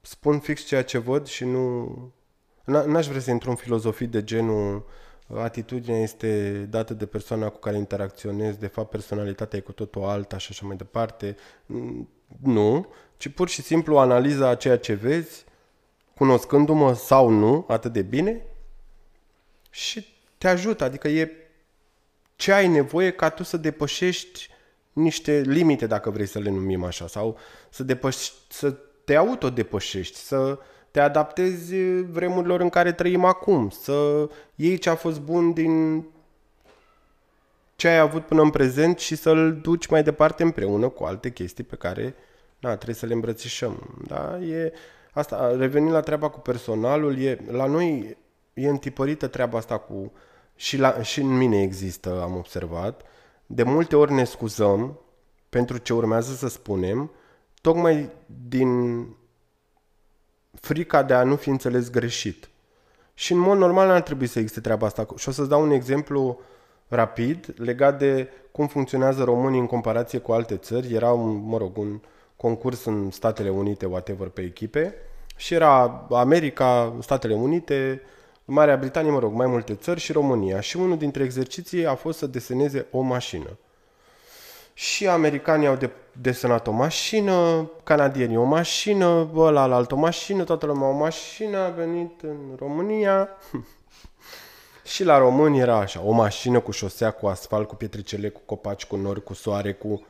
spun 0.02 0.40
fix 0.40 0.62
ceea 0.62 0.84
ce 0.84 0.98
văd 0.98 1.28
și 1.28 1.46
nu... 1.46 1.88
N-aș 2.66 3.08
vrea 3.08 3.22
să 3.22 3.32
intru 3.32 3.50
în 3.50 3.56
filozofii 3.56 4.08
de 4.08 4.24
genul 4.24 4.86
atitudinea 5.36 6.00
este 6.00 6.52
dată 6.70 6.94
de 6.94 7.06
persoana 7.06 7.50
cu 7.50 7.60
care 7.60 7.78
interacționezi, 7.78 8.60
de 8.60 8.68
fapt 8.68 8.90
personalitatea 8.90 9.58
e 9.58 9.62
cu 9.62 9.72
totul 9.72 10.04
alta 10.04 10.38
și 10.38 10.48
așa 10.52 10.66
mai 10.66 10.76
departe. 10.76 11.36
Nu, 12.44 12.88
ci 13.18 13.28
pur 13.28 13.50
și 13.50 13.62
simplu 13.62 13.98
analiza 13.98 14.48
a 14.48 14.56
ceea 14.56 14.78
ce 14.78 14.94
vezi, 14.94 15.46
cunoscându-mă 16.16 16.94
sau 16.94 17.30
nu 17.30 17.66
atât 17.68 17.94
de 17.94 18.02
bine 18.02 18.46
și 19.70 20.06
te 20.38 20.48
ajută, 20.48 20.84
adică 20.84 21.08
e 21.08 21.32
ce 22.36 22.54
ai 22.54 22.68
nevoie 22.68 23.12
ca 23.12 23.30
tu 23.30 23.44
să 23.44 23.58
depășești 23.58 24.50
niște 24.94 25.42
limite, 25.42 25.88
dacă 25.88 26.10
vrei 26.10 26.26
să 26.26 26.40
le 26.40 26.50
numim 26.50 26.84
așa, 26.84 27.08
sau 27.08 27.38
să, 27.70 27.84
depăși, 27.84 28.32
să 28.50 28.72
te 29.04 29.16
autodepășești, 29.16 30.18
să 30.18 30.60
te 30.92 31.00
adaptezi 31.00 31.76
vremurilor 32.02 32.60
în 32.60 32.70
care 32.70 32.92
trăim 32.92 33.26
acum, 33.26 33.70
să 33.70 34.30
iei 34.56 34.78
ce 34.78 34.90
a 34.90 34.96
fost 34.96 35.20
bun 35.20 35.54
din 35.54 36.06
ce 37.76 37.88
ai 37.88 38.00
avut 38.00 38.26
până 38.26 38.42
în 38.42 38.50
prezent 38.50 38.98
și 38.98 39.16
să-l 39.16 39.60
duci 39.62 39.88
mai 39.88 40.04
departe 40.04 40.44
împreună 40.44 40.90
cu 40.90 41.04
alte 41.04 41.32
chestii 41.32 41.64
pe 41.64 41.76
care 41.76 42.16
na, 42.60 42.76
trebuie 42.76 42.96
să 42.96 43.06
le 43.06 43.14
îmbrățișăm. 43.14 44.04
Da? 44.08 44.40
E, 44.40 44.74
asta, 45.12 45.56
revenind 45.58 45.92
la 45.92 46.00
treaba 46.00 46.30
cu 46.30 46.40
personalul, 46.40 47.20
e, 47.20 47.40
la 47.52 47.66
noi 47.66 48.18
e 48.54 48.68
întipărită 48.68 49.28
treaba 49.28 49.58
asta 49.58 49.78
cu... 49.78 50.12
Și, 50.56 50.78
la, 50.78 51.02
și 51.02 51.20
în 51.20 51.38
mine 51.38 51.62
există, 51.62 52.22
am 52.22 52.36
observat. 52.36 53.02
De 53.46 53.64
multe 53.64 53.96
ori 53.96 54.14
ne 54.14 54.24
scuzăm 54.24 55.00
pentru 55.50 55.78
ce 55.78 55.94
urmează 55.94 56.34
să 56.34 56.48
spunem, 56.48 57.12
tocmai 57.62 58.10
din 58.48 59.02
frica 60.62 61.04
de 61.04 61.14
a 61.14 61.24
nu 61.24 61.36
fi 61.36 61.50
înțeles 61.50 61.90
greșit. 61.90 62.50
Și 63.14 63.32
în 63.32 63.38
mod 63.38 63.58
normal 63.58 63.88
n-ar 63.88 64.02
trebui 64.02 64.28
să 64.28 64.40
existe 64.40 64.62
treaba 64.62 64.86
asta. 64.86 65.08
Și 65.18 65.30
o 65.30 65.32
să-ți 65.32 65.50
dau 65.50 65.62
un 65.62 65.72
exemplu 65.72 66.40
rapid 66.88 67.54
legat 67.58 67.98
de 67.98 68.30
cum 68.52 68.68
funcționează 68.68 69.24
românii 69.24 69.60
în 69.60 69.66
comparație 69.66 70.20
cu 70.20 70.32
alte 70.32 70.58
țări. 70.58 70.94
Era, 70.94 71.12
un, 71.12 71.44
mă 71.46 71.58
rog, 71.58 71.78
un 71.78 72.00
concurs 72.36 72.86
în 72.86 73.12
Statele 73.12 73.50
Unite, 73.50 73.86
whatever, 73.86 74.28
pe 74.28 74.42
echipe 74.42 74.96
și 75.36 75.54
era 75.54 76.06
America, 76.10 76.96
Statele 77.02 77.34
Unite, 77.34 78.02
Marea 78.46 78.78
Britanie, 78.78 79.12
mă 79.12 79.20
rog, 79.20 79.34
mai 79.34 79.48
multe 79.48 79.76
țări 79.76 80.00
și 80.00 80.12
România. 80.12 80.60
Și 80.60 80.78
unul 80.78 80.98
dintre 80.98 81.24
exerciții 81.24 81.86
a 81.86 81.96
fost 81.96 82.18
să 82.18 82.28
deseneze 82.28 82.86
o 82.92 83.02
mașină. 83.02 83.58
Și 84.74 85.08
americanii 85.08 85.68
au 85.68 85.76
de- 85.76 85.92
desenat 86.22 86.68
o 86.68 86.72
mașină, 86.72 87.70
canadienii 87.84 88.38
o 88.38 88.44
mașină, 88.44 89.30
ăla 89.36 89.66
la 89.66 89.76
altă 89.76 89.96
mașină, 89.96 90.44
toată 90.44 90.66
lumea 90.66 90.88
o 90.88 90.98
mașină, 90.98 91.58
a 91.58 91.70
venit 91.70 92.22
în 92.22 92.38
România. 92.58 93.30
și 94.94 95.04
la 95.04 95.18
români 95.18 95.60
era 95.60 95.78
așa, 95.78 96.02
o 96.02 96.12
mașină 96.12 96.60
cu 96.60 96.72
șosea, 96.72 97.12
cu 97.12 97.28
asfalt, 97.28 97.68
cu 97.68 97.76
pietricele, 97.76 98.30
cu 98.30 98.42
copaci, 98.46 98.86
cu 98.86 98.96
nori, 98.96 99.24
cu 99.24 99.34
soare, 99.34 99.74
cu... 99.74 100.06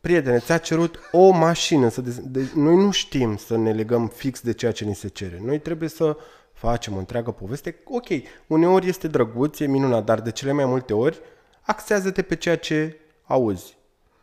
Prietene, 0.00 0.38
ți-a 0.38 0.58
cerut 0.58 0.98
o 1.12 1.30
mașină. 1.30 1.88
Să 1.88 2.00
de- 2.00 2.22
de- 2.24 2.50
noi 2.54 2.76
nu 2.76 2.90
știm 2.90 3.36
să 3.36 3.56
ne 3.56 3.72
legăm 3.72 4.06
fix 4.08 4.40
de 4.40 4.52
ceea 4.52 4.72
ce 4.72 4.84
ni 4.84 4.94
se 4.94 5.08
cere. 5.08 5.40
Noi 5.44 5.58
trebuie 5.58 5.88
să 5.88 6.16
facem 6.52 6.94
o 6.94 6.98
întreagă 6.98 7.30
poveste. 7.30 7.82
Ok, 7.84 8.06
uneori 8.46 8.88
este 8.88 9.08
drăguț, 9.08 9.58
e 9.58 9.66
minunat, 9.66 10.04
dar 10.04 10.20
de 10.20 10.30
cele 10.30 10.52
mai 10.52 10.64
multe 10.64 10.94
ori 10.94 11.20
axează-te 11.60 12.22
pe 12.22 12.36
ceea 12.36 12.56
ce 12.56 12.96
auzi. 13.26 13.77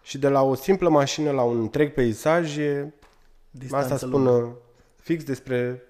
Și 0.06 0.18
de 0.18 0.28
la 0.28 0.42
o 0.44 0.56
simplă 0.56 0.90
mașină 0.90 1.32
la 1.32 1.44
un 1.44 1.60
întreg 1.60 1.94
peisaj 1.94 2.58
e... 2.58 2.94
Distanță 3.50 3.94
asta 3.94 4.08
spun 4.08 4.26
uh, 4.26 4.52
fix 4.96 5.24
despre 5.24 5.84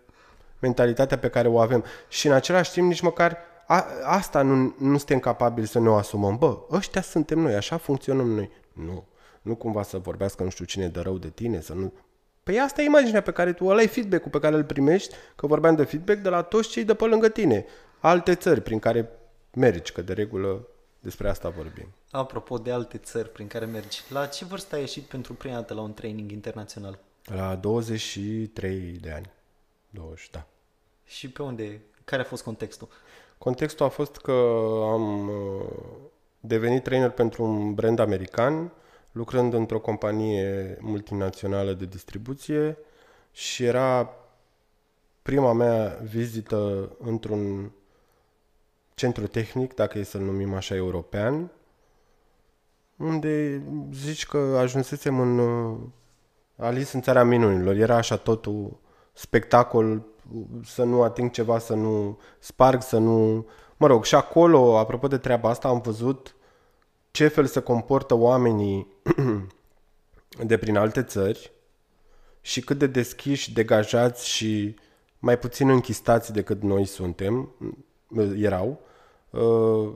mentalitatea 0.60 1.17
pe 1.17 1.30
care 1.30 1.47
o 1.47 1.60
avem. 1.60 1.84
Și 2.08 2.28
în 2.28 2.34
același 2.34 2.71
timp 2.71 2.88
nici 2.88 3.01
măcar 3.01 3.38
a, 3.67 3.86
asta 4.04 4.41
nu, 4.41 4.75
nu 4.78 4.97
suntem 4.97 5.19
capabili 5.19 5.67
să 5.67 5.80
ne 5.80 5.89
o 5.89 5.95
asumăm. 5.95 6.38
Bă, 6.38 6.58
ăștia 6.71 7.01
suntem 7.01 7.39
noi, 7.39 7.56
așa 7.56 7.78
funcționăm 7.78 8.28
noi. 8.32 8.49
Nu. 8.73 9.06
Nu 9.41 9.56
cumva 9.56 9.84
să 9.84 9.97
vorbească 9.97 10.43
nu 10.43 10.49
știu 10.49 10.65
cine 10.65 10.88
de 10.88 10.99
rău 10.99 11.17
de 11.17 11.30
tine, 11.30 11.62
să 11.62 11.73
nu... 11.73 11.93
Păi 12.43 12.60
asta 12.60 12.82
e 12.82 12.86
imaginea 12.86 13.21
pe 13.21 13.32
care 13.32 13.54
tu, 13.54 13.65
ăla 13.65 13.82
e 13.82 13.88
feedback-ul 13.88 14.32
pe 14.32 14.39
care 14.39 14.56
îl 14.56 14.63
primești, 14.63 15.15
că 15.36 15.47
vorbeam 15.47 15.75
de 15.75 15.84
feedback 15.84 16.21
de 16.21 16.30
la 16.30 16.41
toți 16.41 16.69
cei 16.69 16.84
de 16.84 16.93
pe 16.93 17.06
lângă 17.06 17.30
tine. 17.30 17.65
Alte 17.99 18.36
țări 18.36 18.62
prin 18.62 18.80
care 18.80 19.10
mergi, 19.54 19.91
că 19.91 20.01
de 20.01 20.13
regulă 20.13 20.67
despre 21.05 21.29
asta 21.29 21.49
vorbim. 21.49 21.87
Apropo 22.11 22.57
de 22.57 22.71
alte 22.71 22.97
țări 22.97 23.29
prin 23.29 23.47
care 23.47 23.65
mergi, 23.65 24.01
la 24.09 24.25
ce 24.25 24.45
vârstă 24.45 24.75
ai 24.75 24.81
ieșit 24.81 25.03
pentru 25.03 25.33
prima 25.33 25.53
dată 25.53 25.73
la 25.73 25.81
un 25.81 25.93
training 25.93 26.31
internațional? 26.31 26.99
La 27.23 27.55
23 27.55 28.97
de 29.01 29.11
ani. 29.11 29.31
20, 29.89 30.29
da. 30.31 30.45
Și 31.05 31.29
pe 31.29 31.41
unde? 31.41 31.81
Care 32.03 32.21
a 32.21 32.25
fost 32.25 32.43
contextul? 32.43 32.87
Contextul 33.37 33.85
a 33.85 33.89
fost 33.89 34.17
că 34.17 34.31
am 34.91 35.27
uh, 35.27 35.65
devenit 36.39 36.83
trainer 36.83 37.09
pentru 37.09 37.43
un 37.43 37.73
brand 37.73 37.99
american, 37.99 38.71
lucrând 39.11 39.53
într-o 39.53 39.79
companie 39.79 40.77
multinațională 40.81 41.73
de 41.73 41.85
distribuție 41.85 42.77
și 43.31 43.63
era 43.63 44.13
prima 45.21 45.53
mea 45.53 45.99
vizită 46.03 46.91
într-un 46.99 47.71
centru 48.95 49.27
tehnic, 49.27 49.73
dacă 49.73 49.99
e 49.99 50.03
să-l 50.03 50.21
numim 50.21 50.53
așa, 50.53 50.75
european, 50.75 51.51
unde 52.97 53.62
zici 53.93 54.25
că 54.25 54.38
ajunsesem 54.38 55.19
în 55.19 55.38
uh, 55.38 55.77
Alice 56.58 56.95
în 56.95 57.01
țara 57.01 57.23
minunilor. 57.23 57.75
Era 57.75 57.95
așa 57.95 58.17
totul 58.17 58.79
spectacol, 59.13 60.05
să 60.63 60.84
nu 60.84 61.01
ating 61.01 61.31
ceva, 61.31 61.60
să 61.60 61.73
nu 61.73 62.19
sparg, 62.39 62.81
să 62.81 62.97
nu... 62.97 63.47
Mă 63.77 63.88
rog, 63.88 64.05
și 64.05 64.15
acolo, 64.15 64.77
apropo 64.77 65.08
de 65.08 65.17
treaba 65.17 65.49
asta, 65.49 65.67
am 65.67 65.81
văzut 65.81 66.36
ce 67.12 67.27
fel 67.27 67.45
se 67.45 67.60
comportă 67.60 68.13
oamenii 68.13 68.88
de 70.49 70.58
prin 70.58 70.77
alte 70.77 71.03
țări 71.03 71.51
și 72.41 72.62
cât 72.62 72.77
de 72.77 72.88
deschiși, 72.88 73.53
degajați 73.53 74.27
și 74.27 74.75
mai 75.19 75.39
puțin 75.39 75.69
închistați 75.69 76.34
decât 76.34 76.62
noi 76.62 76.86
suntem, 76.86 77.55
erau. 78.38 78.80
Uh, 79.30 79.89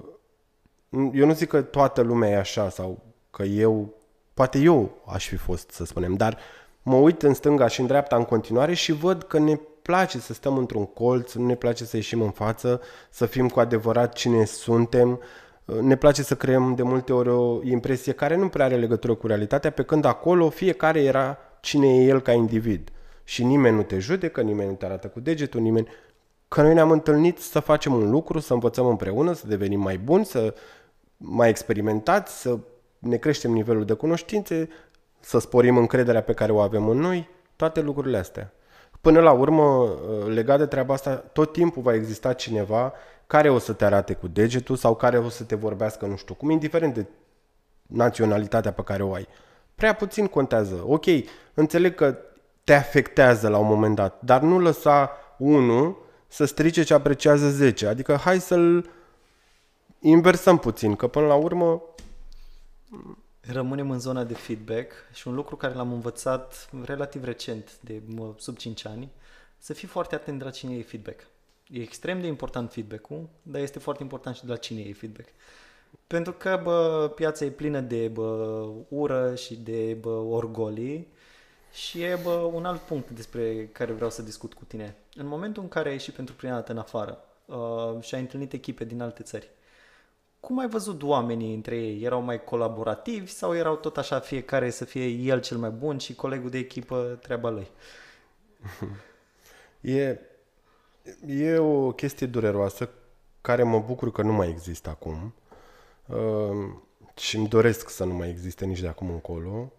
eu 1.14 1.26
nu 1.26 1.34
zic 1.34 1.48
că 1.48 1.62
toată 1.62 2.02
lumea 2.02 2.30
e 2.30 2.38
așa 2.38 2.70
sau 2.70 3.04
că 3.32 3.44
eu, 3.44 3.94
poate 4.34 4.60
eu 4.60 5.02
aș 5.06 5.28
fi 5.28 5.36
fost, 5.36 5.72
să 5.72 5.86
spunem, 5.86 6.14
dar 6.14 6.38
mă 6.84 6.96
uit 6.96 7.24
în 7.24 7.34
stânga 7.34 7.68
și 7.68 7.80
în 7.80 7.88
dreapta 7.88 8.16
în 8.16 8.26
continuare 8.26 8.74
și 8.74 8.92
văd 8.92 9.24
că 9.24 9.40
ne 9.40 9.60
place 9.82 10.20
să 10.20 10.34
stăm 10.34 10.58
într-un 10.58 10.86
colț, 10.86 11.34
nu 11.34 11.46
ne 11.46 11.56
place 11.56 11.86
să 11.86 11.96
ieșim 11.96 12.22
în 12.22 12.32
față, 12.32 12.82
să 13.10 13.26
fim 13.26 13.50
cu 13.50 13.60
adevărat 13.60 14.14
cine 14.14 14.46
suntem, 14.46 15.20
ne 15.82 15.96
place 15.96 16.24
să 16.24 16.36
creăm 16.36 16.76
de 16.76 16.84
multe 16.84 17.14
ori 17.14 17.30
o 17.30 17.64
impresie 17.64 18.14
care 18.14 18.36
nu 18.36 18.50
prea 18.50 18.66
are 18.66 18.76
legătură 18.76 19.14
cu 19.14 19.28
realitatea, 19.28 19.72
pe 19.72 19.84
când 19.84 20.06
acolo 20.06 20.50
fiecare 20.50 21.02
era 21.02 21.38
cine 21.62 21.88
e 21.88 22.06
el 22.06 22.22
ca 22.22 22.32
individ. 22.32 22.90
Și 23.24 23.44
nimeni 23.44 23.76
nu 23.76 23.84
te 23.84 24.00
judecă, 24.00 24.42
nimeni 24.42 24.70
nu 24.70 24.76
te 24.76 24.86
arată 24.86 25.08
cu 25.08 25.20
degetul, 25.20 25.62
nimeni... 25.62 25.88
Că 26.50 26.62
noi 26.62 26.74
ne-am 26.74 26.92
întâlnit 26.92 27.40
să 27.40 27.60
facem 27.60 27.94
un 27.94 28.10
lucru, 28.10 28.40
să 28.40 28.54
învățăm 28.54 28.86
împreună, 28.86 29.34
să 29.34 29.48
devenim 29.48 29.80
mai 29.80 29.98
buni, 29.98 30.26
să 30.26 30.54
mai 31.18 31.50
experimentați, 31.50 32.42
să 32.42 32.58
ne 33.00 33.18
creștem 33.18 33.52
nivelul 33.52 33.86
de 33.86 33.94
cunoștințe, 33.94 34.70
să 35.20 35.40
sporim 35.40 35.78
încrederea 35.78 36.22
pe 36.22 36.34
care 36.34 36.52
o 36.52 36.60
avem 36.60 36.88
în 36.88 36.98
noi, 36.98 37.30
toate 37.56 37.82
lucrurile 37.82 38.18
astea. 38.18 38.54
Până 39.02 39.20
la 39.20 39.32
urmă, 39.32 39.96
legat 40.28 40.58
de 40.58 40.66
treaba 40.66 40.94
asta, 40.94 41.16
tot 41.16 41.52
timpul 41.52 41.82
va 41.82 41.94
exista 41.94 42.34
cineva 42.34 42.94
care 43.28 43.50
o 43.50 43.58
să 43.58 43.74
te 43.74 43.86
arate 43.86 44.14
cu 44.14 44.28
degetul 44.28 44.76
sau 44.76 44.96
care 44.96 45.18
o 45.18 45.30
să 45.30 45.44
te 45.44 45.56
vorbească 45.56 46.06
nu 46.06 46.16
știu 46.16 46.34
cum, 46.34 46.50
indiferent 46.50 46.94
de 46.94 47.06
naționalitatea 47.82 48.72
pe 48.72 48.82
care 48.82 49.04
o 49.04 49.14
ai. 49.14 49.28
Prea 49.76 49.94
puțin 49.94 50.28
contează. 50.28 50.84
Ok, 50.88 51.06
înțeleg 51.54 51.96
că 51.96 52.18
te 52.64 52.74
afectează 52.74 53.48
la 53.48 53.58
un 53.58 53.68
moment 53.68 53.96
dat, 53.96 54.22
dar 54.22 54.42
nu 54.42 54.60
lăsa 54.60 55.12
unul 55.38 56.08
să 56.30 56.46
strice 56.46 56.84
ce 56.84 56.94
apreciază 56.94 57.50
10. 57.50 57.88
Adică 57.88 58.16
hai 58.16 58.40
să-l 58.40 58.90
inversăm 60.00 60.58
puțin, 60.58 60.96
că 60.96 61.08
până 61.08 61.26
la 61.26 61.36
urmă 61.36 61.82
Rămânem 63.52 63.92
în 63.92 64.00
zona 64.00 64.24
de 64.24 64.34
feedback 64.34 64.92
și 65.14 65.28
un 65.28 65.36
lucru 65.36 65.56
care 65.56 65.74
l-am 65.74 65.92
învățat 65.92 66.70
relativ 66.86 67.24
recent, 67.24 67.80
de 67.82 68.02
sub 68.38 68.58
5 68.58 68.86
ani, 68.86 69.10
să 69.58 69.74
fii 69.74 69.88
foarte 69.88 70.16
atent 70.16 70.38
de 70.38 70.44
la 70.44 70.50
cine 70.50 70.76
e 70.76 70.82
feedback. 70.82 71.20
E 71.68 71.82
extrem 71.82 72.22
de 72.22 72.28
important 72.28 72.72
feedback-ul, 72.72 73.30
dar 73.42 73.62
este 73.62 73.80
foarte 73.80 74.04
important 74.04 74.36
și 74.36 74.46
de 74.46 74.52
la 74.52 74.58
cine 74.58 74.82
e 74.82 74.94
feedback. 74.94 75.28
Pentru 76.08 76.34
că 76.34 76.60
bă, 76.64 77.12
piața 77.16 77.46
e 77.46 77.50
plină 77.50 77.80
de 77.80 78.08
bă, 78.08 78.68
ură 78.88 79.36
și 79.36 79.56
de 79.56 79.98
bă, 80.00 80.10
orgolii 80.10 81.08
și 81.72 82.02
e 82.02 82.20
bă, 82.24 82.32
un 82.32 82.66
alt 82.66 82.82
punct 82.82 83.10
despre 83.10 83.70
care 83.72 83.92
vreau 83.92 84.10
să 84.10 84.22
discut 84.22 84.54
cu 84.54 84.64
tine. 84.64 84.96
În 85.16 85.28
momentul 85.28 85.64
în 85.64 85.70
care 85.70 85.88
ai 85.88 85.94
ieșit 85.94 86.14
pentru 86.14 86.36
prima 86.36 86.54
dată 86.54 86.72
în 86.72 86.78
afară 86.78 87.24
uh, 87.46 88.02
și 88.02 88.16
ai 88.16 88.22
întâlnit 88.22 88.54
echipe 88.54 88.84
din 88.84 89.02
alte 89.02 89.24
țări, 89.24 89.50
cum 90.40 90.60
ai 90.60 90.68
văzut 90.68 91.04
oamenii 91.04 91.54
între 91.54 91.76
ei? 91.78 92.04
Erau 92.04 92.22
mai 92.22 92.44
colaborativi 92.44 93.32
sau 93.32 93.56
erau 93.56 93.76
tot 93.76 93.98
așa 93.98 94.20
fiecare 94.20 94.70
să 94.70 94.86
fie 94.86 95.06
el 95.06 95.42
cel 95.42 95.58
mai 95.58 95.70
bun 95.70 95.98
și 95.98 96.16
colegul 96.16 96.50
de 96.50 96.58
echipă 96.58 97.20
treaba 97.22 97.50
lui? 97.50 97.68
E, 99.82 100.20
e 101.28 101.58
o 101.58 101.92
chestie 101.92 102.28
dureroasă 102.28 102.90
care 103.42 103.64
mă 103.64 103.80
bucur 103.80 104.12
că 104.12 104.22
nu 104.22 104.32
mai 104.32 104.50
există 104.50 104.90
acum 104.90 105.34
uh, 106.06 106.82
și 107.16 107.38
îmi 107.38 107.48
doresc 107.48 107.90
să 107.90 108.04
nu 108.04 108.14
mai 108.14 108.30
existe 108.30 108.66
nici 108.66 108.80
de 108.80 108.88
acum 108.88 109.10
încolo. 109.10 109.72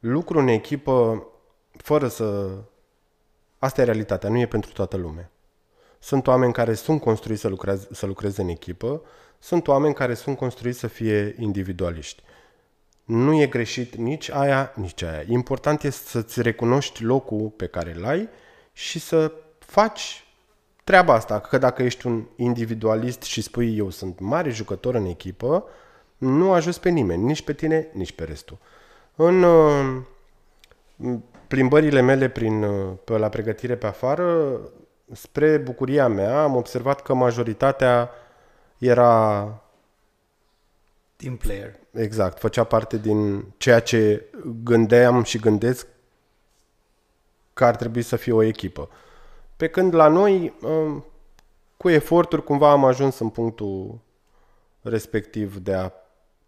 Lucru 0.00 0.38
în 0.38 0.48
echipă 0.48 1.26
fără 1.76 2.08
să... 2.08 2.48
Asta 3.58 3.80
e 3.80 3.84
realitatea, 3.84 4.28
nu 4.28 4.38
e 4.38 4.46
pentru 4.46 4.72
toată 4.72 4.96
lumea. 4.96 5.30
Sunt 5.98 6.26
oameni 6.26 6.52
care 6.52 6.74
sunt 6.74 7.00
construiți 7.00 7.40
să 7.40 7.48
lucreze, 7.48 7.88
să 7.92 8.06
lucreze 8.06 8.42
în 8.42 8.48
echipă, 8.48 9.02
sunt 9.38 9.68
oameni 9.68 9.94
care 9.94 10.14
sunt 10.14 10.36
construiți 10.36 10.78
să 10.78 10.86
fie 10.86 11.34
individualiști. 11.38 12.22
Nu 13.04 13.40
e 13.40 13.46
greșit 13.46 13.94
nici 13.94 14.30
aia, 14.30 14.72
nici 14.76 15.02
aia. 15.02 15.24
Important 15.26 15.82
este 15.82 16.08
să-ți 16.08 16.42
recunoști 16.42 17.02
locul 17.02 17.48
pe 17.48 17.66
care 17.66 17.94
îl 17.94 18.04
ai 18.04 18.28
și 18.72 18.98
să 18.98 19.32
faci 19.58 20.24
treaba 20.84 21.14
asta. 21.14 21.40
Că 21.40 21.58
dacă 21.58 21.82
ești 21.82 22.06
un 22.06 22.24
individualist 22.36 23.22
și 23.22 23.42
spui 23.42 23.76
eu 23.76 23.90
sunt 23.90 24.18
mare 24.18 24.50
jucător 24.50 24.94
în 24.94 25.04
echipă, 25.04 25.64
nu 26.16 26.52
ajuns 26.52 26.78
pe 26.78 26.88
nimeni, 26.88 27.22
nici 27.22 27.42
pe 27.42 27.52
tine, 27.52 27.88
nici 27.92 28.12
pe 28.12 28.24
restul. 28.24 28.58
În 29.22 29.42
uh, 29.42 30.02
plimbările 31.46 32.00
mele 32.00 32.28
prin, 32.28 32.62
uh, 32.62 32.92
pe 33.04 33.18
la 33.18 33.28
pregătire 33.28 33.76
pe 33.76 33.86
afară, 33.86 34.60
spre 35.12 35.56
bucuria 35.56 36.08
mea, 36.08 36.42
am 36.42 36.56
observat 36.56 37.02
că 37.02 37.14
majoritatea 37.14 38.10
era... 38.78 39.44
Team 41.16 41.36
player. 41.36 41.76
Exact, 41.92 42.38
făcea 42.38 42.64
parte 42.64 42.98
din 42.98 43.44
ceea 43.56 43.80
ce 43.80 44.24
gândeam 44.62 45.22
și 45.22 45.38
gândesc 45.38 45.86
că 47.54 47.64
ar 47.64 47.76
trebui 47.76 48.02
să 48.02 48.16
fie 48.16 48.32
o 48.32 48.42
echipă. 48.42 48.88
Pe 49.56 49.68
când 49.68 49.94
la 49.94 50.08
noi, 50.08 50.54
um, 50.62 51.04
cu 51.76 51.88
eforturi, 51.88 52.44
cumva 52.44 52.70
am 52.70 52.84
ajuns 52.84 53.18
în 53.18 53.28
punctul 53.28 53.98
respectiv 54.82 55.56
de 55.56 55.74
a, 55.74 55.90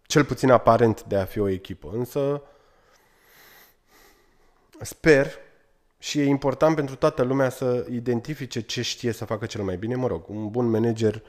cel 0.01 0.25
puțin 0.25 0.51
aparent, 0.51 1.03
de 1.03 1.15
a 1.15 1.25
fi 1.25 1.39
o 1.39 1.47
echipă. 1.47 1.89
Însă, 1.93 2.41
sper 4.83 5.31
și 5.97 6.19
e 6.19 6.23
important 6.25 6.75
pentru 6.75 6.95
toată 6.95 7.23
lumea 7.23 7.49
să 7.49 7.85
identifice 7.89 8.61
ce 8.61 8.81
știe 8.81 9.11
să 9.11 9.25
facă 9.25 9.45
cel 9.45 9.63
mai 9.63 9.77
bine. 9.77 9.95
Mă 9.95 10.07
rog, 10.07 10.29
un 10.29 10.49
bun 10.49 10.69
manager 10.69 11.23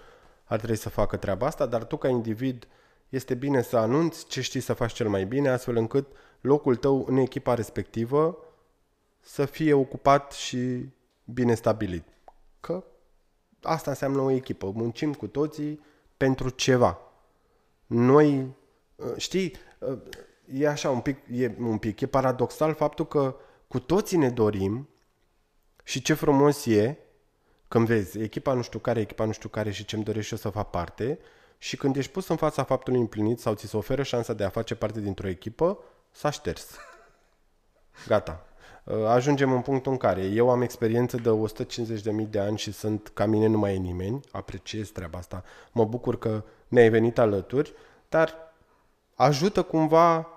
ar 0.44 0.56
trebui 0.56 0.76
să 0.76 0.88
facă 0.88 1.16
treaba 1.16 1.46
asta, 1.46 1.66
dar 1.66 1.84
tu 1.84 1.96
ca 1.96 2.08
individ 2.08 2.68
este 3.08 3.34
bine 3.34 3.62
să 3.62 3.76
anunți 3.76 4.26
ce 4.26 4.40
știi 4.40 4.60
să 4.60 4.72
faci 4.72 4.92
cel 4.92 5.08
mai 5.08 5.24
bine, 5.24 5.48
astfel 5.48 5.76
încât 5.76 6.06
locul 6.40 6.76
tău 6.76 7.04
în 7.08 7.16
echipa 7.16 7.54
respectivă 7.54 8.38
să 9.20 9.44
fie 9.44 9.72
ocupat 9.72 10.32
și 10.32 10.88
bine 11.24 11.54
stabilit. 11.54 12.04
Că 12.60 12.84
asta 13.62 13.90
înseamnă 13.90 14.20
o 14.20 14.30
echipă. 14.30 14.72
Muncim 14.74 15.14
cu 15.14 15.26
toții 15.26 15.80
pentru 16.16 16.48
ceva. 16.48 16.98
Noi, 17.86 18.56
știi, 19.16 19.52
e 20.54 20.68
așa 20.68 20.90
un 20.90 21.00
pic, 21.00 21.18
e 21.30 21.54
un 21.58 21.78
pic, 21.78 22.00
e 22.00 22.06
paradoxal 22.06 22.74
faptul 22.74 23.06
că 23.06 23.36
cu 23.74 23.80
toții 23.80 24.16
ne 24.16 24.30
dorim 24.30 24.88
și 25.84 26.02
ce 26.02 26.14
frumos 26.14 26.66
e 26.66 26.98
când 27.68 27.86
vezi 27.86 28.18
echipa 28.18 28.52
nu 28.52 28.62
știu 28.62 28.78
care, 28.78 29.00
echipa 29.00 29.24
nu 29.24 29.32
știu 29.32 29.48
care 29.48 29.70
și 29.70 29.84
ce-mi 29.84 30.04
dorești 30.04 30.32
eu 30.32 30.38
să 30.38 30.48
fac 30.48 30.70
parte 30.70 31.18
și 31.58 31.76
când 31.76 31.96
ești 31.96 32.12
pus 32.12 32.28
în 32.28 32.36
fața 32.36 32.62
faptului 32.62 33.00
împlinit 33.00 33.38
sau 33.38 33.54
ți 33.54 33.66
se 33.66 33.76
oferă 33.76 34.02
șansa 34.02 34.32
de 34.32 34.44
a 34.44 34.48
face 34.48 34.74
parte 34.74 35.00
dintr-o 35.00 35.28
echipă, 35.28 35.78
s-a 36.10 36.30
șters. 36.30 36.76
Gata. 38.06 38.46
Uh, 38.84 39.04
ajungem 39.04 39.52
în 39.52 39.60
punctul 39.60 39.92
în 39.92 39.98
care 39.98 40.22
eu 40.22 40.50
am 40.50 40.62
experiență 40.62 41.16
de 41.16 41.30
150.000 42.24 42.28
de 42.30 42.38
ani 42.38 42.58
și 42.58 42.72
sunt 42.72 43.10
ca 43.14 43.26
mine 43.26 43.46
nu 43.46 43.58
mai 43.58 43.74
e 43.74 43.78
nimeni, 43.78 44.20
apreciez 44.30 44.88
treaba 44.88 45.18
asta, 45.18 45.44
mă 45.72 45.84
bucur 45.84 46.18
că 46.18 46.44
ne-ai 46.68 46.88
venit 46.88 47.18
alături, 47.18 47.72
dar 48.08 48.34
ajută 49.14 49.62
cumva 49.62 50.28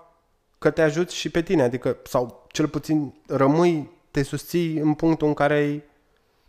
că 0.58 0.70
te 0.70 0.82
ajuți 0.82 1.14
și 1.14 1.30
pe 1.30 1.42
tine, 1.42 1.62
adică, 1.62 1.96
sau 2.04 2.46
cel 2.58 2.68
puțin 2.68 3.14
rămâi, 3.26 3.90
te 4.10 4.22
susții 4.22 4.76
în 4.76 4.94
punctul 4.94 5.28
în 5.28 5.34
care 5.34 5.54
ai 5.54 5.82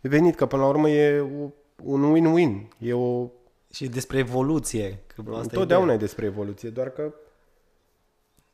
venit, 0.00 0.34
că 0.34 0.46
până 0.46 0.62
la 0.62 0.68
urmă 0.68 0.88
e 0.88 1.20
un 1.82 2.14
win-win, 2.14 2.68
e 2.78 2.92
o... 2.92 3.28
Și 3.72 3.88
despre 3.88 4.18
evoluție. 4.18 4.98
Că 5.06 5.22
asta 5.28 5.40
Întotdeauna 5.40 5.92
e, 5.92 5.94
e 5.94 5.98
despre 5.98 6.26
evoluție, 6.26 6.68
doar 6.68 6.88
că 6.88 7.14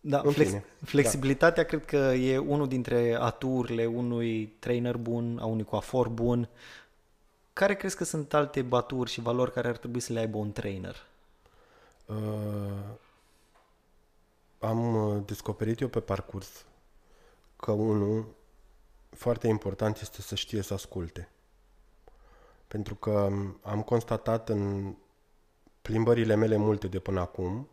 da, 0.01 0.23
flex, 0.23 0.53
flexibilitatea 0.85 1.62
da. 1.62 1.69
cred 1.69 1.85
că 1.85 1.97
e 2.14 2.38
unul 2.38 2.69
dintre 2.69 3.16
aturile 3.21 3.87
unui 3.87 4.57
trainer 4.59 4.97
bun, 4.97 5.38
a 5.40 5.45
unui 5.45 5.64
coafor 5.64 6.09
bun. 6.09 6.49
Care 7.53 7.75
crezi 7.75 7.97
că 7.97 8.05
sunt 8.05 8.35
alte 8.35 8.62
baturi 8.62 9.11
și 9.11 9.21
valori 9.21 9.53
care 9.53 9.69
ar 9.69 9.77
trebui 9.77 10.01
să 10.01 10.12
le 10.12 10.19
aibă 10.19 10.38
un 10.38 10.53
trainer? 10.53 11.07
Uh, 12.07 12.16
am 14.59 14.95
uh, 14.95 15.23
descoperit 15.27 15.81
eu 15.81 15.88
pe 15.88 16.01
parcurs 16.01 16.64
că 17.57 17.73
unul, 17.73 18.35
foarte 19.11 19.49
important 19.49 19.99
este 20.01 20.23
să 20.23 20.35
știe 20.35 20.62
să 20.62 20.75
asculte. 20.75 21.29
Pentru 22.69 22.95
că 22.95 23.31
am 23.62 23.83
constatat 23.83 24.49
în 24.49 24.95
plimbările 25.83 26.35
mele 26.35 26.57
multe 26.57 26.87
de 26.87 26.99
până 26.99 27.21
acum 27.21 27.69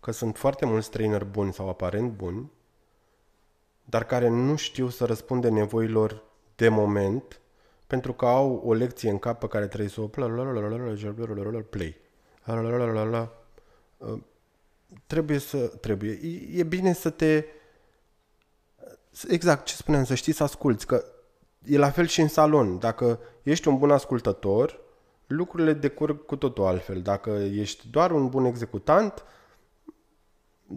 că 0.00 0.10
sunt 0.10 0.36
foarte 0.36 0.66
mulți 0.66 0.90
trainer 0.90 1.24
buni 1.24 1.52
sau 1.52 1.68
aparent 1.68 2.12
buni, 2.12 2.50
dar 3.84 4.04
care 4.04 4.28
nu 4.28 4.56
știu 4.56 4.88
să 4.88 5.04
răspunde 5.04 5.48
nevoilor 5.48 6.22
de 6.56 6.68
moment 6.68 7.40
pentru 7.86 8.12
că 8.12 8.26
au 8.26 8.62
o 8.64 8.72
lecție 8.72 9.10
în 9.10 9.18
cap 9.18 9.38
pe 9.38 9.48
care 9.48 9.66
trebuie 9.66 9.88
să 9.88 10.00
o 10.00 10.06
play. 11.62 11.96
Trebuie 15.06 15.38
să 15.38 15.66
trebuie. 15.66 16.18
E 16.52 16.62
bine 16.62 16.92
să 16.92 17.10
te 17.10 17.44
exact 19.28 19.64
ce 19.64 19.74
spuneam, 19.74 20.04
să 20.04 20.14
știi 20.14 20.32
să 20.32 20.42
asculți, 20.42 20.86
că 20.86 21.04
e 21.64 21.78
la 21.78 21.90
fel 21.90 22.06
și 22.06 22.20
în 22.20 22.28
salon. 22.28 22.78
Dacă 22.78 23.18
ești 23.42 23.68
un 23.68 23.78
bun 23.78 23.90
ascultător, 23.90 24.80
lucrurile 25.26 25.72
decurg 25.72 26.24
cu 26.26 26.36
totul 26.36 26.64
altfel. 26.64 27.00
Dacă 27.02 27.30
ești 27.54 27.88
doar 27.90 28.10
un 28.10 28.28
bun 28.28 28.44
executant, 28.44 29.24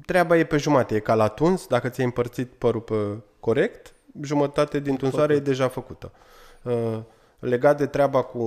treaba 0.06 0.38
e 0.38 0.44
pe 0.44 0.58
jumate. 0.58 0.96
E 0.96 1.00
ca 1.00 1.16
la 1.16 1.28
tuns, 1.28 1.68
dacă 1.68 1.90
ți-ai 1.90 2.06
împărțit 2.06 2.52
părul 2.52 2.82
pe 2.82 3.18
corect, 3.40 3.94
jumătate 4.22 4.80
din 4.80 4.96
tunsoare 4.96 5.36
e 5.36 5.40
deja 5.40 5.68
făcută. 5.68 6.12
Uh, 6.64 7.00
legat 7.40 7.78
de 7.78 7.86
treaba 7.86 8.22
cu... 8.22 8.40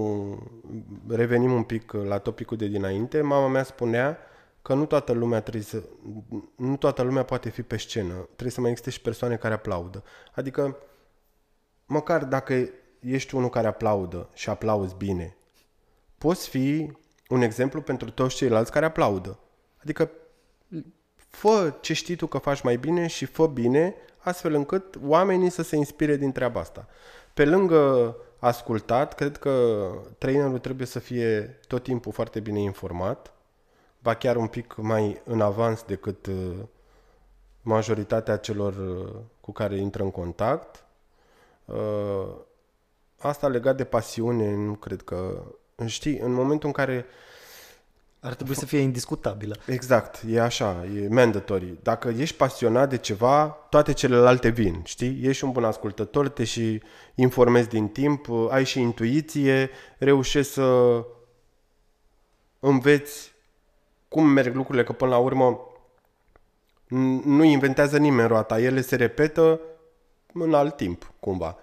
Revenim 1.08 1.52
un 1.52 1.62
pic 1.62 1.92
la 1.92 2.18
topicul 2.18 2.56
de 2.56 2.66
dinainte. 2.66 3.20
Mama 3.20 3.48
mea 3.48 3.62
spunea 3.62 4.18
că 4.66 4.74
nu 4.74 4.86
toată 4.86 5.12
lumea 5.12 5.40
trebuie 5.40 5.62
să... 5.62 5.82
Nu 6.56 6.76
toată 6.76 7.02
lumea 7.02 7.22
poate 7.22 7.48
fi 7.48 7.62
pe 7.62 7.76
scenă. 7.76 8.14
Trebuie 8.14 8.50
să 8.50 8.60
mai 8.60 8.70
existe 8.70 8.90
și 8.90 9.00
persoane 9.00 9.36
care 9.36 9.54
aplaudă. 9.54 10.04
Adică, 10.34 10.76
măcar 11.84 12.24
dacă 12.24 12.68
ești 13.00 13.34
unul 13.34 13.48
care 13.48 13.66
aplaudă 13.66 14.28
și 14.34 14.50
aplauzi 14.50 14.94
bine, 14.94 15.36
poți 16.18 16.48
fi 16.48 16.92
un 17.28 17.42
exemplu 17.42 17.80
pentru 17.80 18.10
toți 18.10 18.36
ceilalți 18.36 18.70
care 18.70 18.84
aplaudă. 18.84 19.38
Adică, 19.76 20.10
fă 21.16 21.74
ce 21.80 21.92
știi 21.92 22.16
tu 22.16 22.26
că 22.26 22.38
faci 22.38 22.62
mai 22.62 22.76
bine 22.76 23.06
și 23.06 23.24
fă 23.24 23.46
bine, 23.46 23.94
astfel 24.18 24.54
încât 24.54 24.98
oamenii 25.02 25.50
să 25.50 25.62
se 25.62 25.76
inspire 25.76 26.16
din 26.16 26.32
treaba 26.32 26.60
asta. 26.60 26.88
Pe 27.34 27.44
lângă 27.44 28.16
ascultat, 28.38 29.14
cred 29.14 29.36
că 29.36 29.86
trainerul 30.18 30.58
trebuie 30.58 30.86
să 30.86 30.98
fie 30.98 31.60
tot 31.66 31.82
timpul 31.82 32.12
foarte 32.12 32.40
bine 32.40 32.60
informat, 32.60 33.35
ba 34.06 34.14
chiar 34.14 34.36
un 34.36 34.46
pic 34.46 34.74
mai 34.76 35.20
în 35.24 35.40
avans 35.40 35.82
decât 35.82 36.26
uh, 36.26 36.56
majoritatea 37.62 38.36
celor 38.36 38.74
uh, 38.76 39.14
cu 39.40 39.52
care 39.52 39.76
intră 39.76 40.02
în 40.02 40.10
contact. 40.10 40.84
Uh, 41.64 42.28
asta 43.18 43.48
legat 43.48 43.76
de 43.76 43.84
pasiune, 43.84 44.54
nu 44.54 44.72
cred 44.72 45.02
că... 45.02 45.42
Știi, 45.86 46.18
în 46.18 46.32
momentul 46.32 46.68
în 46.68 46.74
care 46.74 47.06
ar 48.20 48.34
trebui 48.34 48.54
să 48.54 48.66
fie 48.66 48.78
indiscutabilă. 48.78 49.56
Exact, 49.66 50.22
e 50.28 50.40
așa, 50.40 50.84
e 50.94 51.08
mandatory. 51.08 51.78
Dacă 51.82 52.08
ești 52.08 52.36
pasionat 52.36 52.88
de 52.88 52.96
ceva, 52.96 53.48
toate 53.48 53.92
celelalte 53.92 54.48
vin, 54.48 54.82
știi? 54.84 55.20
Ești 55.22 55.44
un 55.44 55.52
bun 55.52 55.64
ascultător, 55.64 56.28
te 56.28 56.44
și 56.44 56.82
informezi 57.14 57.68
din 57.68 57.88
timp, 57.88 58.26
ai 58.50 58.64
și 58.64 58.80
intuiție, 58.80 59.70
reușești 59.98 60.52
să 60.52 61.02
înveți 62.60 63.35
cum 64.08 64.28
merg 64.28 64.54
lucrurile, 64.54 64.84
că 64.84 64.92
până 64.92 65.10
la 65.10 65.18
urmă 65.18 65.60
nu 67.24 67.44
inventează 67.44 67.98
nimeni 67.98 68.28
roata, 68.28 68.60
ele 68.60 68.80
se 68.80 68.96
repetă 68.96 69.60
în 70.32 70.54
alt 70.54 70.76
timp, 70.76 71.12
cumva. 71.20 71.58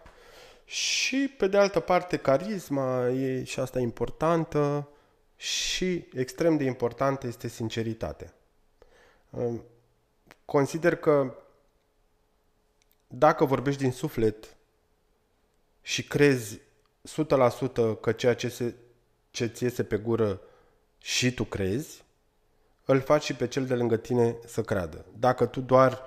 Și, 0.66 1.34
pe 1.38 1.48
de 1.48 1.58
altă 1.58 1.80
parte, 1.80 2.18
carisma 2.18 3.08
e 3.08 3.44
și 3.44 3.60
asta 3.60 3.80
importantă 3.80 4.88
și 5.36 6.08
extrem 6.14 6.58
de 6.58 6.64
importantă 6.64 7.28
este 7.28 7.48
sinceritatea. 7.48 8.34
Consider 10.46 10.96
că 10.96 11.36
dacă 13.08 13.46
vorbești 13.46 13.82
din 13.82 13.92
suflet 13.92 14.56
și 15.82 16.04
crezi 16.08 16.60
100% 17.10 18.00
că 18.02 18.12
ceea 18.12 18.36
ce, 18.36 18.50
se, 18.50 18.76
ce 19.32 19.46
ți 19.46 19.64
iese 19.64 19.84
pe 19.84 19.98
gură 19.98 20.42
și 20.98 21.34
tu 21.34 21.44
crezi, 21.44 22.03
îl 22.86 23.00
faci 23.00 23.24
și 23.24 23.36
pe 23.36 23.48
cel 23.48 23.66
de 23.66 23.74
lângă 23.74 23.98
tine 23.98 24.36
să 24.46 24.62
creadă. 24.62 25.06
Dacă 25.20 25.46
tu 25.46 25.62
doar 25.62 26.02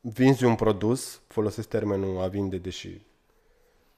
vinzi 0.00 0.44
un 0.44 0.54
produs, 0.54 1.20
folosesc 1.26 1.68
termenul 1.68 2.20
a 2.22 2.26
vinde, 2.26 2.56
deși... 2.56 3.08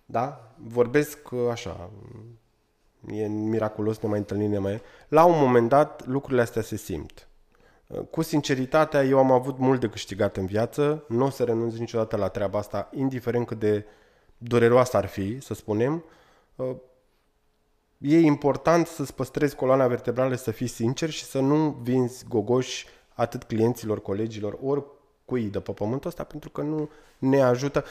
Da? 0.05 0.55
Vorbesc 0.57 1.19
așa, 1.51 1.91
e 3.07 3.27
miraculos, 3.27 3.99
ne 3.99 4.09
mai 4.09 4.19
întâlnim, 4.19 4.51
ne 4.51 4.59
mai... 4.59 4.83
La 5.09 5.25
un 5.25 5.39
moment 5.39 5.69
dat, 5.69 6.07
lucrurile 6.07 6.43
astea 6.43 6.63
se 6.63 6.77
simt. 6.77 7.27
Cu 8.11 8.23
sinceritatea, 8.23 9.05
eu 9.05 9.19
am 9.19 9.33
avut 9.33 9.59
mult 9.59 9.81
de 9.81 9.89
câștigat 9.89 10.37
în 10.37 10.47
viață, 10.47 11.05
nu 11.09 11.25
o 11.25 11.31
să 11.31 11.45
renunț 11.45 11.77
niciodată 11.77 12.17
la 12.17 12.29
treaba 12.29 12.59
asta, 12.59 12.89
indiferent 12.93 13.47
cât 13.47 13.59
de 13.59 13.87
dureroasă 14.39 14.97
ar 14.97 15.07
fi, 15.07 15.41
să 15.41 15.55
spunem. 15.55 16.05
E 18.03 18.21
important 18.21 18.87
să-ți 18.87 19.15
păstrezi 19.15 19.55
coloana 19.55 19.87
vertebrală, 19.87 20.35
să 20.35 20.51
fii 20.51 20.67
sincer 20.67 21.11
și 21.11 21.25
să 21.25 21.41
nu 21.41 21.71
vinzi 21.83 22.25
gogoși 22.29 22.87
atât 23.15 23.43
clienților, 23.43 24.03
colegilor, 24.03 24.59
ori 24.63 24.85
cui 25.25 25.43
de 25.43 25.61
pe 25.61 25.73
pământul 25.73 26.09
ăsta, 26.09 26.25
pentru 26.25 26.51
că 26.51 26.63
nu 26.63 26.91
ne 27.19 27.43
ajută. 27.43 27.85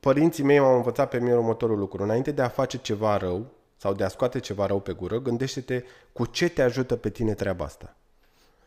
Părinții 0.00 0.44
mei 0.44 0.58
m-au 0.58 0.76
învățat 0.76 1.08
pe 1.08 1.18
mine 1.18 1.34
următorul 1.34 1.78
lucru. 1.78 2.02
Înainte 2.02 2.30
de 2.30 2.42
a 2.42 2.48
face 2.48 2.78
ceva 2.78 3.16
rău, 3.16 3.46
sau 3.76 3.94
de 3.94 4.04
a 4.04 4.08
scoate 4.08 4.38
ceva 4.38 4.66
rău 4.66 4.80
pe 4.80 4.92
gură, 4.92 5.20
gândește-te 5.20 5.84
cu 6.12 6.26
ce 6.26 6.48
te 6.48 6.62
ajută 6.62 6.96
pe 6.96 7.10
tine 7.10 7.34
treaba 7.34 7.64
asta. 7.64 7.96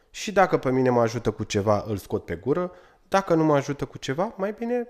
Și 0.09 0.31
dacă 0.31 0.57
pe 0.57 0.71
mine 0.71 0.89
mă 0.89 1.01
ajută 1.01 1.31
cu 1.31 1.43
ceva, 1.43 1.83
îl 1.87 1.97
scot 1.97 2.25
pe 2.25 2.35
gură, 2.35 2.71
dacă 3.07 3.33
nu 3.33 3.43
mă 3.43 3.55
ajută 3.55 3.85
cu 3.85 3.97
ceva, 3.97 4.33
mai 4.37 4.51
bine... 4.57 4.87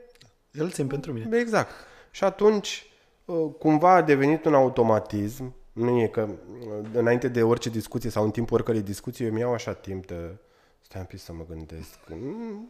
Îl 0.51 0.71
țin 0.71 0.87
pentru 0.87 1.13
mine. 1.13 1.37
Exact. 1.37 1.71
Și 2.11 2.23
atunci, 2.23 2.87
uh, 2.89 2.94
cumva 3.59 3.93
a 3.93 4.01
devenit 4.01 4.45
un 4.45 4.53
automatism, 4.53 5.53
nu 5.71 6.01
e 6.01 6.07
că 6.07 6.27
uh, 6.59 6.67
înainte 6.93 7.27
de 7.27 7.43
orice 7.43 7.69
discuție 7.69 8.09
sau 8.09 8.23
în 8.23 8.31
timpul 8.31 8.55
oricărei 8.55 8.81
discuții, 8.81 9.25
eu 9.25 9.31
mi 9.31 9.39
iau 9.39 9.53
așa 9.53 9.73
timp 9.73 10.05
de... 10.05 10.35
Stai 10.81 11.01
un 11.01 11.07
pic 11.07 11.19
să 11.19 11.33
mă 11.33 11.45
gândesc. 11.49 11.99
Mm, 12.07 12.69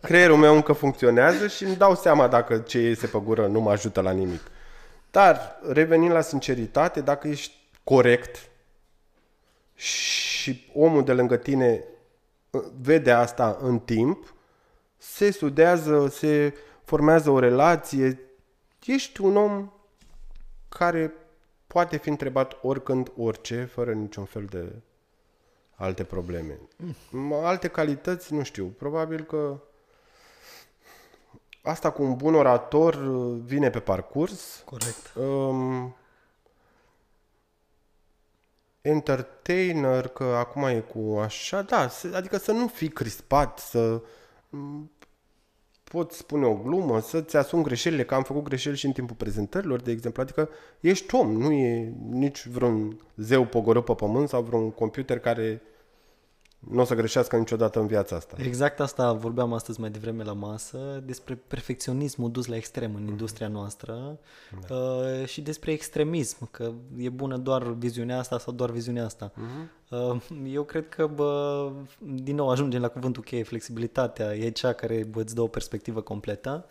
creierul 0.00 0.36
meu 0.36 0.54
încă 0.54 0.72
funcționează 0.72 1.46
și 1.46 1.64
îmi 1.64 1.76
dau 1.76 1.94
seama 1.94 2.28
dacă 2.28 2.58
ce 2.58 2.78
iese 2.78 3.06
pe 3.06 3.18
gură 3.18 3.46
nu 3.46 3.60
mă 3.60 3.70
ajută 3.70 4.00
la 4.00 4.10
nimic. 4.10 4.40
Dar, 5.10 5.60
revenind 5.68 6.12
la 6.12 6.20
sinceritate, 6.20 7.00
dacă 7.00 7.28
ești 7.28 7.54
corect 7.84 8.48
și 9.74 10.70
omul 10.74 11.04
de 11.04 11.12
lângă 11.12 11.36
tine 11.36 11.84
uh, 12.50 12.62
vede 12.80 13.10
asta 13.10 13.58
în 13.62 13.78
timp, 13.78 14.34
se 14.96 15.30
sudează, 15.30 16.08
se 16.08 16.54
formează 16.84 17.30
o 17.30 17.38
relație, 17.38 18.20
ești 18.84 19.20
un 19.20 19.36
om 19.36 19.72
care 20.78 21.12
poate 21.66 21.96
fi 21.96 22.08
întrebat 22.08 22.56
oricând, 22.62 23.12
orice, 23.16 23.64
fără 23.64 23.92
niciun 23.92 24.24
fel 24.24 24.44
de 24.44 24.72
alte 25.74 26.04
probleme. 26.04 26.58
Mm. 27.10 27.32
Alte 27.32 27.68
calități, 27.68 28.34
nu 28.34 28.42
știu, 28.42 28.64
probabil 28.66 29.22
că 29.22 29.60
asta 31.62 31.90
cu 31.90 32.02
un 32.02 32.16
bun 32.16 32.34
orator 32.34 32.94
uh, 32.94 33.40
vine 33.44 33.70
pe 33.70 33.80
parcurs. 33.80 34.62
Corect. 34.64 35.14
Um, 35.14 35.96
entertainer, 38.80 40.08
că 40.08 40.24
acum 40.24 40.62
e 40.62 40.80
cu 40.80 41.18
așa, 41.18 41.62
da, 41.62 41.88
adică 42.14 42.36
să 42.36 42.52
nu 42.52 42.66
fii 42.66 42.88
crispat, 42.88 43.58
să 43.58 44.02
mm, 44.48 44.90
poți 45.94 46.16
spune 46.16 46.46
o 46.46 46.54
glumă, 46.54 47.00
să-ți 47.00 47.36
asumi 47.36 47.62
greșelile, 47.62 48.04
că 48.04 48.14
am 48.14 48.22
făcut 48.22 48.42
greșeli 48.42 48.76
și 48.76 48.86
în 48.86 48.92
timpul 48.92 49.16
prezentărilor, 49.16 49.80
de 49.80 49.90
exemplu, 49.90 50.22
adică 50.22 50.48
ești 50.80 51.14
om, 51.14 51.32
nu 51.32 51.52
e 51.52 51.92
nici 52.10 52.46
vreun 52.46 53.00
zeu 53.16 53.44
pogorât 53.44 53.84
pe 53.84 53.94
pământ 53.94 54.28
sau 54.28 54.42
vreun 54.42 54.70
computer 54.70 55.18
care 55.18 55.62
nu 56.70 56.80
o 56.80 56.84
să 56.84 56.94
greșească 56.94 57.36
niciodată 57.36 57.80
în 57.80 57.86
viața 57.86 58.16
asta. 58.16 58.36
Exact 58.38 58.80
asta 58.80 59.12
vorbeam 59.12 59.52
astăzi 59.52 59.80
mai 59.80 59.90
devreme 59.90 60.22
la 60.22 60.32
masă, 60.32 61.02
despre 61.04 61.34
perfecționismul 61.46 62.30
dus 62.30 62.46
la 62.46 62.56
extrem 62.56 62.94
în 62.94 63.02
mhm. 63.02 63.10
industria 63.10 63.48
noastră 63.48 64.18
da. 64.68 64.74
uh, 64.74 65.26
și 65.26 65.40
despre 65.40 65.72
extremism, 65.72 66.50
că 66.50 66.72
e 66.96 67.08
bună 67.08 67.36
doar 67.36 67.62
viziunea 67.62 68.18
asta 68.18 68.38
sau 68.38 68.52
doar 68.52 68.70
viziunea 68.70 69.04
asta. 69.04 69.32
Uh-huh. 69.32 69.90
Uh, 69.90 70.22
eu 70.52 70.62
cred 70.62 70.88
că, 70.88 71.06
bă, 71.06 71.70
din 71.98 72.34
nou, 72.34 72.50
ajungem 72.50 72.80
la 72.80 72.88
cuvântul 72.88 73.22
cheie, 73.22 73.42
flexibilitatea 73.42 74.34
e 74.34 74.50
cea 74.50 74.72
care 74.72 75.04
bă, 75.10 75.20
îți 75.20 75.34
dă 75.34 75.40
o 75.40 75.46
perspectivă 75.46 76.00
completă. 76.00 76.66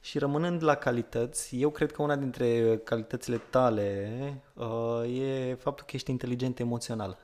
Și 0.00 0.18
rămânând 0.18 0.62
la 0.62 0.74
calități, 0.74 1.60
eu 1.60 1.70
cred 1.70 1.92
că 1.92 2.02
una 2.02 2.16
dintre 2.16 2.80
calitățile 2.84 3.40
tale 3.50 4.10
uh, 4.54 5.20
e 5.20 5.54
faptul 5.54 5.84
că 5.86 5.92
ești 5.94 6.10
inteligent 6.10 6.58
emoțional 6.58 7.21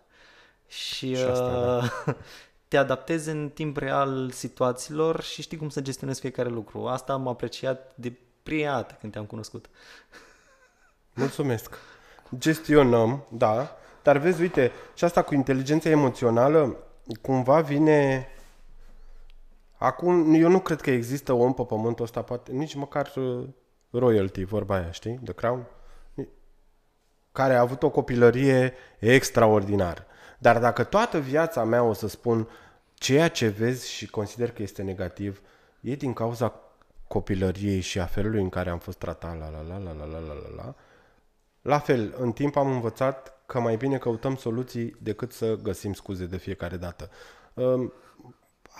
și, 0.68 1.14
și 1.14 1.22
asta, 1.22 1.80
uh, 1.82 1.90
da. 2.04 2.16
te 2.68 2.76
adaptezi 2.76 3.28
în 3.28 3.50
timp 3.54 3.76
real 3.76 4.30
situațiilor 4.30 5.22
și 5.22 5.42
știi 5.42 5.56
cum 5.56 5.68
să 5.68 5.80
gestionezi 5.80 6.20
fiecare 6.20 6.48
lucru. 6.48 6.86
Asta 6.86 7.12
am 7.12 7.28
apreciat 7.28 7.92
de 7.94 8.12
prima 8.42 8.72
dată 8.72 8.96
când 9.00 9.12
te-am 9.12 9.24
cunoscut. 9.24 9.66
Mulțumesc. 11.14 11.78
Gestionăm, 12.38 13.24
da, 13.28 13.76
dar 14.02 14.18
vezi, 14.18 14.40
uite, 14.40 14.72
și 14.94 15.04
asta 15.04 15.22
cu 15.22 15.34
inteligența 15.34 15.88
emoțională 15.88 16.76
cumva 17.22 17.60
vine... 17.60 18.28
Acum, 19.76 20.34
eu 20.34 20.48
nu 20.48 20.60
cred 20.60 20.80
că 20.80 20.90
există 20.90 21.32
om 21.32 21.54
pe 21.54 21.62
pământul 21.62 22.04
ăsta, 22.04 22.22
poate, 22.22 22.52
nici 22.52 22.74
măcar 22.74 23.12
uh, 23.16 23.48
royalty, 23.90 24.44
vorba 24.44 24.74
aia, 24.74 24.90
știi? 24.90 25.20
The 25.24 25.32
Crown. 25.32 25.66
Care 27.32 27.54
a 27.54 27.60
avut 27.60 27.82
o 27.82 27.90
copilărie 27.90 28.74
extraordinară. 28.98 30.06
Dar 30.38 30.58
dacă 30.58 30.84
toată 30.84 31.18
viața 31.18 31.64
mea 31.64 31.82
o 31.82 31.92
să 31.92 32.08
spun 32.08 32.48
ceea 32.94 33.28
ce 33.28 33.48
vezi 33.48 33.90
și 33.90 34.06
consider 34.06 34.50
că 34.50 34.62
este 34.62 34.82
negativ, 34.82 35.40
e 35.80 35.94
din 35.94 36.12
cauza 36.12 36.54
copilăriei 37.08 37.80
și 37.80 38.00
a 38.00 38.06
felului 38.06 38.42
în 38.42 38.48
care 38.48 38.70
am 38.70 38.78
fost 38.78 38.98
tratat, 38.98 39.38
la 39.38 39.50
la 39.50 39.62
la 39.62 39.78
la 39.78 39.92
la 39.92 40.04
la 40.04 40.18
la 40.18 40.32
la 40.32 40.62
la. 40.62 40.74
La 41.62 41.78
fel, 41.78 42.14
în 42.18 42.32
timp 42.32 42.56
am 42.56 42.70
învățat 42.70 43.42
că 43.46 43.60
mai 43.60 43.76
bine 43.76 43.98
căutăm 43.98 44.36
soluții 44.36 44.96
decât 45.02 45.32
să 45.32 45.56
găsim 45.62 45.92
scuze 45.92 46.26
de 46.26 46.36
fiecare 46.36 46.76
dată. 46.76 47.10
Um, 47.54 47.92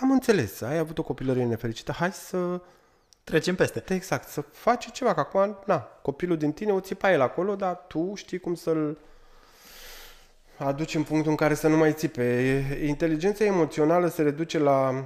am 0.01 0.11
înțeles, 0.11 0.61
ai 0.61 0.79
avut 0.79 0.99
o 0.99 1.03
copilărie 1.03 1.45
nefericită, 1.45 1.93
hai 1.93 2.13
să... 2.13 2.61
Trecem 3.25 3.55
peste. 3.55 3.85
Exact, 3.89 4.29
să 4.29 4.41
faci 4.41 4.93
ceva, 4.93 5.15
că 5.15 5.21
acum, 5.21 5.59
na, 5.67 5.79
copilul 5.79 6.37
din 6.37 6.53
tine 6.53 6.73
o 6.73 6.81
țipa 6.81 7.13
el 7.13 7.21
acolo, 7.21 7.57
dar 7.57 7.85
tu 7.89 8.13
știi 8.15 8.39
cum 8.39 8.55
să-l 8.55 8.99
aduci 10.59 10.95
în 10.95 11.03
punctul 11.03 11.31
în 11.31 11.37
care 11.37 11.55
să 11.55 11.69
nu 11.69 11.77
mai 11.77 11.93
țipe. 11.93 12.63
Inteligența 12.87 13.45
emoțională 13.45 14.09
se 14.09 14.23
reduce 14.23 14.59
la 14.59 15.05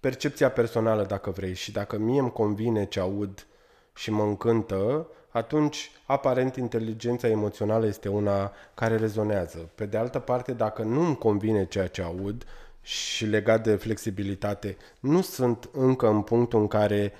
percepția 0.00 0.50
personală, 0.50 1.04
dacă 1.04 1.30
vrei, 1.30 1.54
și 1.54 1.72
dacă 1.72 1.98
mie 1.98 2.20
îmi 2.20 2.32
convine 2.32 2.84
ce 2.84 3.00
aud 3.00 3.46
și 3.94 4.10
mă 4.10 4.22
încântă, 4.22 5.08
atunci, 5.28 5.90
aparent, 6.06 6.56
inteligența 6.56 7.28
emoțională 7.28 7.86
este 7.86 8.08
una 8.08 8.52
care 8.74 8.96
rezonează. 8.96 9.70
Pe 9.74 9.86
de 9.86 9.96
altă 9.96 10.18
parte, 10.18 10.52
dacă 10.52 10.82
nu 10.82 11.00
îmi 11.06 11.18
convine 11.18 11.66
ceea 11.66 11.86
ce 11.86 12.02
aud 12.02 12.44
și 12.80 13.26
legat 13.26 13.62
de 13.62 13.76
flexibilitate, 13.76 14.76
nu 15.00 15.20
sunt 15.20 15.68
încă 15.72 16.08
în 16.08 16.22
punctul 16.22 16.60
în 16.60 16.66
care 16.66 17.12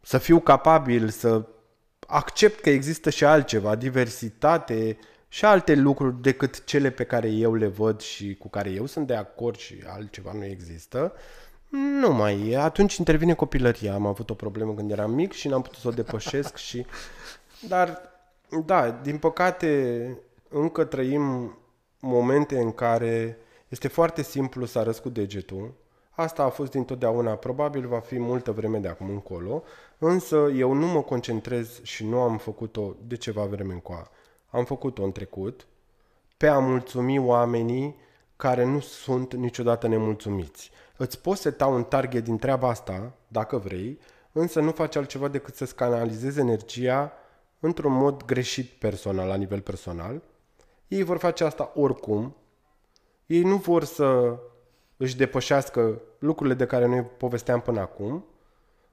să 0.00 0.18
fiu 0.18 0.40
capabil 0.40 1.08
să 1.08 1.46
accept 2.06 2.60
că 2.60 2.70
există 2.70 3.10
și 3.10 3.24
altceva, 3.24 3.74
diversitate 3.74 4.98
și 5.36 5.44
alte 5.44 5.74
lucruri 5.74 6.22
decât 6.22 6.64
cele 6.64 6.90
pe 6.90 7.04
care 7.04 7.28
eu 7.28 7.54
le 7.54 7.66
văd 7.66 8.00
și 8.00 8.34
cu 8.34 8.48
care 8.48 8.70
eu 8.70 8.86
sunt 8.86 9.06
de 9.06 9.14
acord 9.14 9.56
și 9.56 9.82
altceva 9.86 10.32
nu 10.32 10.44
există, 10.44 11.12
nu 12.00 12.12
mai 12.12 12.48
e. 12.48 12.58
Atunci 12.58 12.96
intervine 12.96 13.34
copilăria. 13.34 13.94
Am 13.94 14.06
avut 14.06 14.30
o 14.30 14.34
problemă 14.34 14.74
când 14.74 14.90
eram 14.90 15.10
mic 15.10 15.32
și 15.32 15.48
n-am 15.48 15.62
putut 15.62 15.78
să 15.78 15.88
o 15.88 15.90
depășesc 15.90 16.56
și... 16.66 16.86
Dar, 17.68 18.00
da, 18.64 18.90
din 18.90 19.18
păcate, 19.18 20.18
încă 20.48 20.84
trăim 20.84 21.58
momente 22.00 22.58
în 22.58 22.72
care 22.72 23.38
este 23.68 23.88
foarte 23.88 24.22
simplu 24.22 24.64
să 24.64 24.78
arăți 24.78 25.02
cu 25.02 25.08
degetul. 25.08 25.74
Asta 26.10 26.42
a 26.42 26.48
fost 26.48 26.70
dintotdeauna, 26.70 27.32
probabil 27.32 27.86
va 27.86 28.00
fi 28.00 28.18
multă 28.18 28.52
vreme 28.52 28.78
de 28.78 28.88
acum 28.88 29.10
încolo, 29.10 29.62
însă 29.98 30.36
eu 30.54 30.72
nu 30.72 30.86
mă 30.86 31.02
concentrez 31.02 31.82
și 31.82 32.06
nu 32.06 32.20
am 32.20 32.38
făcut-o 32.38 32.96
de 33.06 33.16
ceva 33.16 33.44
vreme 33.44 33.72
încoa. 33.72 34.10
Am 34.50 34.64
făcut-o 34.64 35.02
în 35.02 35.12
trecut 35.12 35.66
pe 36.36 36.46
a 36.46 36.58
mulțumi 36.58 37.18
oamenii 37.18 37.96
care 38.36 38.64
nu 38.64 38.80
sunt 38.80 39.34
niciodată 39.34 39.86
nemulțumiți. 39.86 40.70
Îți 40.96 41.20
poți 41.20 41.40
seta 41.40 41.66
un 41.66 41.84
target 41.84 42.24
din 42.24 42.38
treaba 42.38 42.68
asta, 42.68 43.12
dacă 43.28 43.58
vrei, 43.58 43.98
însă 44.32 44.60
nu 44.60 44.70
faci 44.70 44.96
altceva 44.96 45.28
decât 45.28 45.54
să-ți 45.54 45.74
canalizezi 45.74 46.40
energia 46.40 47.12
într-un 47.60 47.92
mod 47.92 48.24
greșit 48.24 48.66
personal, 48.66 49.28
la 49.28 49.34
nivel 49.34 49.60
personal. 49.60 50.22
Ei 50.88 51.02
vor 51.02 51.18
face 51.18 51.44
asta 51.44 51.72
oricum. 51.74 52.36
Ei 53.26 53.42
nu 53.42 53.56
vor 53.56 53.84
să 53.84 54.38
își 54.96 55.16
depășească 55.16 56.00
lucrurile 56.18 56.54
de 56.54 56.66
care 56.66 56.86
noi 56.86 57.02
povesteam 57.02 57.60
până 57.60 57.80
acum. 57.80 58.24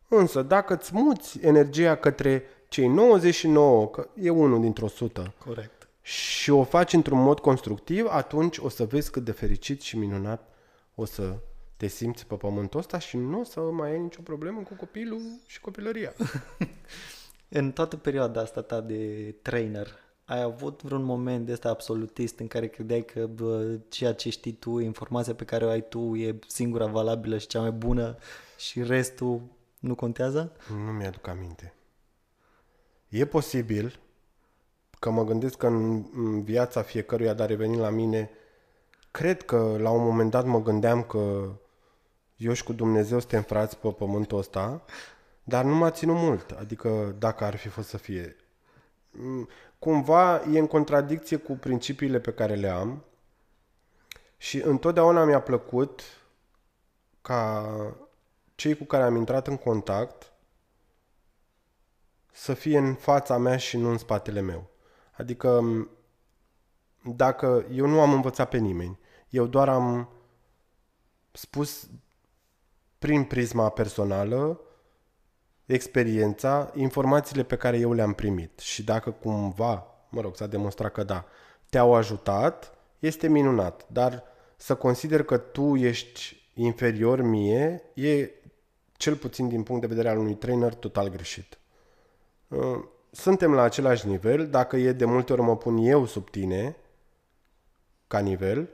Însă, 0.08 0.42
dacă 0.42 0.74
îți 0.74 0.92
muți 0.94 1.39
energia 1.42 1.96
către 1.96 2.44
cei 2.73 2.88
99, 2.88 3.88
că 3.88 4.07
e 4.15 4.29
unul 4.29 4.62
dintr-o 4.62 4.88
sută, 4.88 5.33
Corect. 5.45 5.88
și 6.01 6.49
o 6.49 6.63
faci 6.63 6.93
într-un 6.93 7.21
mod 7.21 7.39
constructiv, 7.39 8.05
atunci 8.09 8.57
o 8.57 8.69
să 8.69 8.86
vezi 8.86 9.12
cât 9.12 9.23
de 9.23 9.31
fericit 9.31 9.81
și 9.81 9.97
minunat 9.97 10.53
o 10.95 11.05
să 11.05 11.36
te 11.77 11.88
simți 11.88 12.25
pe 12.25 12.36
pământul 12.36 12.79
ăsta 12.79 12.99
și 12.99 13.17
nu 13.17 13.39
o 13.39 13.43
să 13.43 13.59
mai 13.59 13.91
ai 13.91 13.99
nicio 13.99 14.21
problemă 14.21 14.62
cu 14.62 14.73
copilul 14.73 15.21
și 15.45 15.62
copilăria. 15.62 16.13
În 17.59 17.71
toată 17.71 17.97
perioada 17.97 18.41
asta 18.41 18.62
ta 18.62 18.81
de 18.81 19.36
trainer, 19.41 19.88
ai 20.25 20.41
avut 20.41 20.81
vreun 20.81 21.03
moment 21.03 21.45
de 21.45 21.51
ăsta 21.51 21.69
absolutist 21.69 22.39
în 22.39 22.47
care 22.47 22.67
credeai 22.67 23.05
că 23.05 23.27
bă, 23.27 23.77
ceea 23.89 24.13
ce 24.13 24.29
știi 24.29 24.53
tu, 24.53 24.79
informația 24.79 25.33
pe 25.33 25.43
care 25.45 25.65
o 25.65 25.69
ai 25.69 25.88
tu 25.88 26.15
e 26.15 26.39
singura 26.47 26.86
valabilă 26.86 27.38
și 27.38 27.47
cea 27.47 27.59
mai 27.59 27.71
bună 27.71 28.17
și 28.57 28.83
restul 28.83 29.41
nu 29.79 29.95
contează? 29.95 30.51
Nu 30.86 30.91
mi-aduc 30.91 31.27
aminte. 31.27 31.73
E 33.13 33.26
posibil 33.26 33.99
că 34.99 35.10
mă 35.10 35.23
gândesc 35.23 35.58
că 35.58 35.67
în, 35.67 36.06
în 36.15 36.43
viața 36.43 36.82
fiecăruia, 36.82 37.34
dar 37.34 37.47
revenind 37.47 37.80
la 37.80 37.89
mine, 37.89 38.30
cred 39.12 39.43
că 39.43 39.76
la 39.80 39.89
un 39.89 40.04
moment 40.04 40.32
dat 40.32 40.45
mă 40.45 40.62
gândeam 40.62 41.04
că 41.04 41.52
eu 42.36 42.54
și 42.54 42.63
cu 42.63 42.73
Dumnezeu 42.73 43.19
suntem 43.19 43.41
frați 43.41 43.78
pe 43.78 43.89
pământul 43.89 44.38
ăsta, 44.38 44.84
dar 45.43 45.63
nu 45.63 45.76
m-a 45.76 45.91
ținut 45.91 46.15
mult, 46.15 46.52
adică 46.52 47.15
dacă 47.19 47.43
ar 47.43 47.56
fi 47.56 47.67
fost 47.67 47.88
să 47.88 47.97
fie. 47.97 48.36
Mm, 49.12 49.47
Cumva 49.80 50.41
e 50.52 50.60
în 50.60 50.67
contradicție 50.67 51.38
cu 51.38 51.54
principiile 51.54 52.19
pe 52.19 52.34
care 52.34 52.56
le 52.56 52.67
am 52.67 53.04
și 54.38 54.62
întotdeauna 54.62 55.23
mi-a 55.23 55.41
plăcut 55.41 56.02
ca 57.21 57.69
cei 58.56 58.78
cu 58.78 58.84
care 58.84 59.04
am 59.04 59.15
intrat 59.15 59.47
în 59.47 59.58
contact 59.58 60.33
să 62.34 62.54
fie 62.54 62.78
în 62.78 62.93
fața 62.93 63.38
mea 63.38 63.58
și 63.58 63.78
nu 63.78 63.89
în 63.89 63.98
spatele 63.98 64.39
meu. 64.39 64.69
Adică 65.12 65.62
m, 65.62 65.89
dacă 67.15 67.65
eu 67.72 67.86
nu 67.86 68.02
am 68.02 68.13
învățat 68.13 68.50
pe 68.50 68.58
nimeni, 68.58 69.00
eu 69.30 69.46
doar 69.46 69.69
am 69.69 70.10
spus 71.32 71.89
prin 73.00 73.24
prisma 73.24 73.69
personală 73.69 74.60
experiența, 75.65 76.72
informațiile 76.76 77.43
pe 77.43 77.56
care 77.56 77.78
eu 77.78 77.93
le-am 77.93 78.13
primit 78.13 78.60
și 78.60 78.84
dacă 78.84 79.12
cumva, 79.12 79.86
mă 80.10 80.22
rog, 80.22 80.36
s-a 80.36 80.48
demonstrat 80.48 80.91
că 80.91 81.04
da, 81.04 81.26
te-au 81.69 81.93
ajutat, 81.93 82.78
este 83.00 83.28
minunat, 83.28 83.86
dar 83.91 84.24
să 84.56 84.76
consider 84.76 85.24
că 85.24 85.38
tu 85.38 85.76
ești 85.76 86.50
inferior 86.54 87.22
mie 87.22 87.84
e 87.93 88.30
cel 88.98 89.15
puțin 89.15 89.48
din 89.48 89.63
punct 89.63 89.82
de 89.82 89.88
vedere 89.88 90.10
al 90.10 90.17
unui 90.17 90.36
trainer 90.36 90.74
total 90.74 91.10
greșit. 91.10 91.58
Uh, 92.56 92.84
Suntem 93.16 93.54
la 93.54 93.62
același 93.62 94.08
nivel, 94.08 94.48
dacă 94.48 94.78
e 94.78 94.92
de 94.92 95.06
multe 95.06 95.34
ori 95.34 95.42
mă 95.42 95.58
pun 95.58 95.78
eu 95.78 96.06
sub 96.06 96.30
tine 96.30 96.76
ca 98.08 98.20
nivel, 98.20 98.70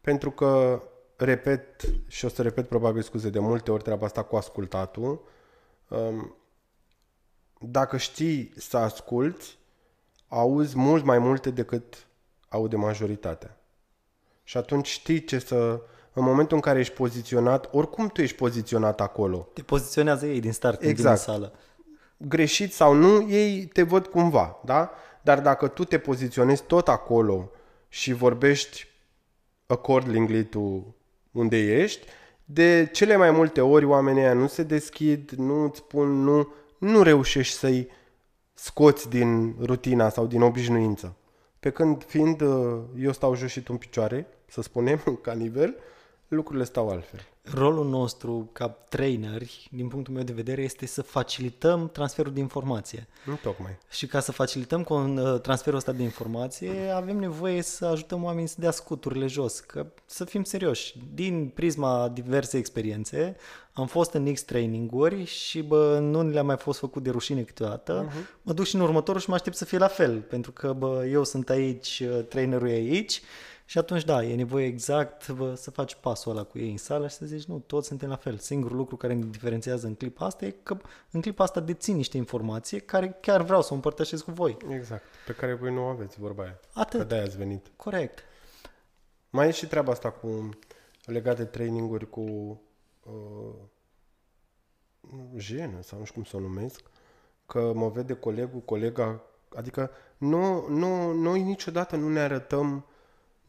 pentru 0.00 0.30
că 0.30 0.82
repet 1.16 1.80
și 2.06 2.24
o 2.24 2.28
să 2.28 2.42
repet 2.42 2.68
probabil 2.68 3.02
scuze 3.02 3.30
de 3.30 3.38
multe 3.38 3.70
ori 3.70 3.82
treaba 3.82 4.06
asta 4.06 4.22
cu 4.22 4.36
ascultatul, 4.36 5.24
um, 5.88 6.36
dacă 7.58 7.96
știi 7.96 8.52
să 8.56 8.76
asculți, 8.76 9.58
auzi 10.28 10.78
mult 10.78 11.04
mai 11.04 11.18
multe 11.18 11.50
decât 11.50 12.06
aude 12.48 12.76
majoritatea. 12.76 13.60
Și 14.44 14.56
atunci 14.56 14.86
știi 14.86 15.24
ce 15.24 15.38
să... 15.38 15.80
În 16.12 16.24
momentul 16.24 16.56
în 16.56 16.62
care 16.62 16.78
ești 16.78 16.94
poziționat, 16.94 17.68
oricum 17.72 18.08
tu 18.08 18.20
ești 18.22 18.36
poziționat 18.36 19.00
acolo, 19.00 19.48
Te 19.52 19.62
poziționează 19.62 20.26
ei 20.26 20.40
din 20.40 20.52
start 20.52 20.78
când 20.78 20.90
Exact. 20.90 21.24
vin 21.24 21.32
în 21.32 21.40
sală. 21.40 21.52
Greșit 22.28 22.72
sau 22.72 22.94
nu, 22.94 23.30
ei 23.30 23.64
te 23.64 23.82
văd 23.82 24.06
cumva, 24.06 24.60
da? 24.64 24.90
Dar 25.22 25.40
dacă 25.40 25.68
tu 25.68 25.84
te 25.84 25.98
poziționezi 25.98 26.62
tot 26.62 26.88
acolo 26.88 27.50
și 27.88 28.12
vorbești 28.12 28.86
accordingly 29.66 30.44
to 30.44 30.60
unde 31.30 31.56
ești, 31.56 32.06
de 32.44 32.88
cele 32.92 33.16
mai 33.16 33.30
multe 33.30 33.60
ori 33.60 33.84
oamenii 33.84 34.22
ăia 34.22 34.32
nu 34.32 34.46
se 34.46 34.62
deschid, 34.62 35.30
nu 35.30 35.64
îți 35.64 35.78
spun 35.78 36.22
nu, 36.22 36.52
nu 36.78 37.02
reușești 37.02 37.56
să-i 37.56 37.88
scoți 38.54 39.08
din 39.08 39.54
rutina 39.60 40.08
sau 40.08 40.26
din 40.26 40.42
obișnuință. 40.42 41.16
Pe 41.60 41.70
când 41.70 42.04
fiind 42.04 42.40
uh, 42.40 42.80
eu 42.98 43.12
stau 43.12 43.34
jos 43.34 43.50
și 43.50 43.62
tu 43.62 43.72
în 43.72 43.78
picioare, 43.78 44.26
să 44.46 44.62
spunem, 44.62 44.98
ca 45.22 45.32
nivel, 45.32 45.76
lucrurile 46.28 46.64
stau 46.64 46.88
altfel. 46.88 47.31
Rolul 47.50 47.88
nostru 47.88 48.50
ca 48.52 48.68
traineri, 48.68 49.68
din 49.70 49.88
punctul 49.88 50.14
meu 50.14 50.22
de 50.22 50.32
vedere, 50.32 50.62
este 50.62 50.86
să 50.86 51.02
facilităm 51.02 51.88
transferul 51.88 52.32
de 52.32 52.40
informație. 52.40 53.08
Nu 53.24 53.34
tocmai. 53.42 53.78
Și 53.90 54.06
ca 54.06 54.20
să 54.20 54.32
facilităm 54.32 54.82
con- 54.84 55.32
uh, 55.32 55.40
transferul 55.40 55.78
ăsta 55.78 55.92
de 55.92 56.02
informație, 56.02 56.90
avem 56.94 57.16
nevoie 57.16 57.62
să 57.62 57.86
ajutăm 57.86 58.24
oamenii 58.24 58.48
să 58.48 58.56
dea 58.58 58.70
scuturile 58.70 59.26
jos. 59.26 59.60
Că 59.60 59.86
să 60.06 60.24
fim 60.24 60.44
serioși, 60.44 60.94
din 61.14 61.48
prisma 61.54 62.08
diverse 62.08 62.58
experiențe, 62.58 63.36
am 63.72 63.86
fost 63.86 64.12
în 64.12 64.32
X 64.32 64.42
traininguri 64.42 65.24
și 65.24 65.62
bă, 65.62 65.98
nu 65.98 66.28
le-am 66.28 66.46
mai 66.46 66.56
fost 66.56 66.78
făcut 66.78 67.02
de 67.02 67.10
rușine 67.10 67.42
câteodată. 67.42 68.08
Uh-huh. 68.08 68.40
Mă 68.42 68.52
duc 68.52 68.64
și 68.64 68.74
în 68.74 68.80
următorul 68.80 69.20
și 69.20 69.28
mă 69.28 69.34
aștept 69.34 69.56
să 69.56 69.64
fie 69.64 69.78
la 69.78 69.86
fel, 69.86 70.20
pentru 70.20 70.52
că 70.52 70.72
bă, 70.72 71.06
eu 71.10 71.24
sunt 71.24 71.50
aici, 71.50 72.02
uh, 72.04 72.24
trainerul 72.28 72.68
e 72.68 72.72
aici 72.72 73.22
și 73.72 73.78
atunci, 73.78 74.04
da, 74.04 74.24
e 74.24 74.34
nevoie 74.34 74.66
exact 74.66 75.30
bă, 75.30 75.54
să 75.54 75.70
faci 75.70 75.94
pasul 75.94 76.30
ăla 76.30 76.44
cu 76.44 76.58
ei 76.58 76.70
în 76.70 76.76
sală 76.76 77.08
și 77.08 77.14
să 77.14 77.26
zici, 77.26 77.44
nu, 77.44 77.58
toți 77.58 77.86
suntem 77.86 78.08
la 78.08 78.16
fel. 78.16 78.36
Singurul 78.38 78.76
lucru 78.76 78.96
care 78.96 79.14
ne 79.14 79.24
diferențiază 79.24 79.86
în 79.86 79.94
clipa 79.94 80.24
asta 80.24 80.44
e 80.44 80.50
că 80.50 80.76
în 81.10 81.20
clipa 81.20 81.44
asta 81.44 81.60
dețin 81.60 81.96
niște 81.96 82.16
informații 82.16 82.80
care 82.80 83.18
chiar 83.20 83.42
vreau 83.42 83.62
să 83.62 83.68
o 83.72 83.74
împărtășesc 83.74 84.24
cu 84.24 84.30
voi. 84.30 84.56
Exact. 84.68 85.02
Pe 85.26 85.32
care 85.32 85.54
voi 85.54 85.72
nu 85.72 85.82
o 85.82 85.86
aveți, 85.86 86.20
vorba 86.20 86.42
aia. 86.42 86.60
Atât. 86.72 87.00
Că 87.00 87.06
de-aia 87.06 87.22
ați 87.22 87.36
venit. 87.36 87.70
Corect. 87.76 88.18
Mai 89.30 89.48
e 89.48 89.50
și 89.50 89.66
treaba 89.66 89.92
asta 89.92 90.10
cu 90.10 90.48
legat 91.04 91.36
de 91.36 91.44
traininguri 91.44 92.10
cu 92.10 92.60
uh, 93.02 93.54
jenă 95.36 95.82
sau 95.82 95.98
nu 95.98 96.04
știu 96.04 96.20
cum 96.20 96.30
să 96.30 96.36
o 96.36 96.40
numesc, 96.40 96.82
că 97.46 97.72
mă 97.74 97.88
vede 97.88 98.14
colegul, 98.14 98.60
colega, 98.60 99.22
adică 99.54 99.90
nu, 100.16 100.68
nu, 100.68 101.12
noi 101.12 101.42
niciodată 101.42 101.96
nu 101.96 102.08
ne 102.08 102.20
arătăm 102.20 102.86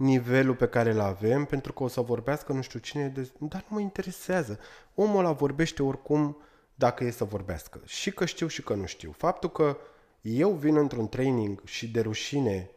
nivelul 0.04 0.56
pe 0.56 0.68
care 0.68 0.91
îl 0.91 0.99
avem, 0.99 1.45
pentru 1.45 1.74
că 1.74 1.84
o 1.84 1.88
să 1.88 2.01
vorbească 2.01 2.54
nu 2.54 2.62
știu 2.62 2.80
cine, 2.80 3.08
de... 3.08 3.32
dar 3.39 3.66
nu 3.70 3.76
mă 3.76 3.80
interesează. 3.80 4.60
Omul 4.95 5.20
ăla 5.20 5.32
vorbește 5.32 5.84
oricum 5.84 6.38
dacă 6.76 7.04
e 7.04 7.12
să 7.12 7.24
vorbească. 7.24 7.82
Și 7.86 8.12
că 8.12 8.26
știu 8.26 8.47
și 8.47 8.64
că 8.64 8.74
nu 8.74 8.86
știu. 8.86 9.12
Faptul 9.12 9.51
că 9.51 9.78
eu 10.22 10.51
vin 10.51 10.78
într-un 10.78 11.08
training 11.08 11.62
și 11.64 11.91
de 11.91 12.01
rușine 12.01 12.70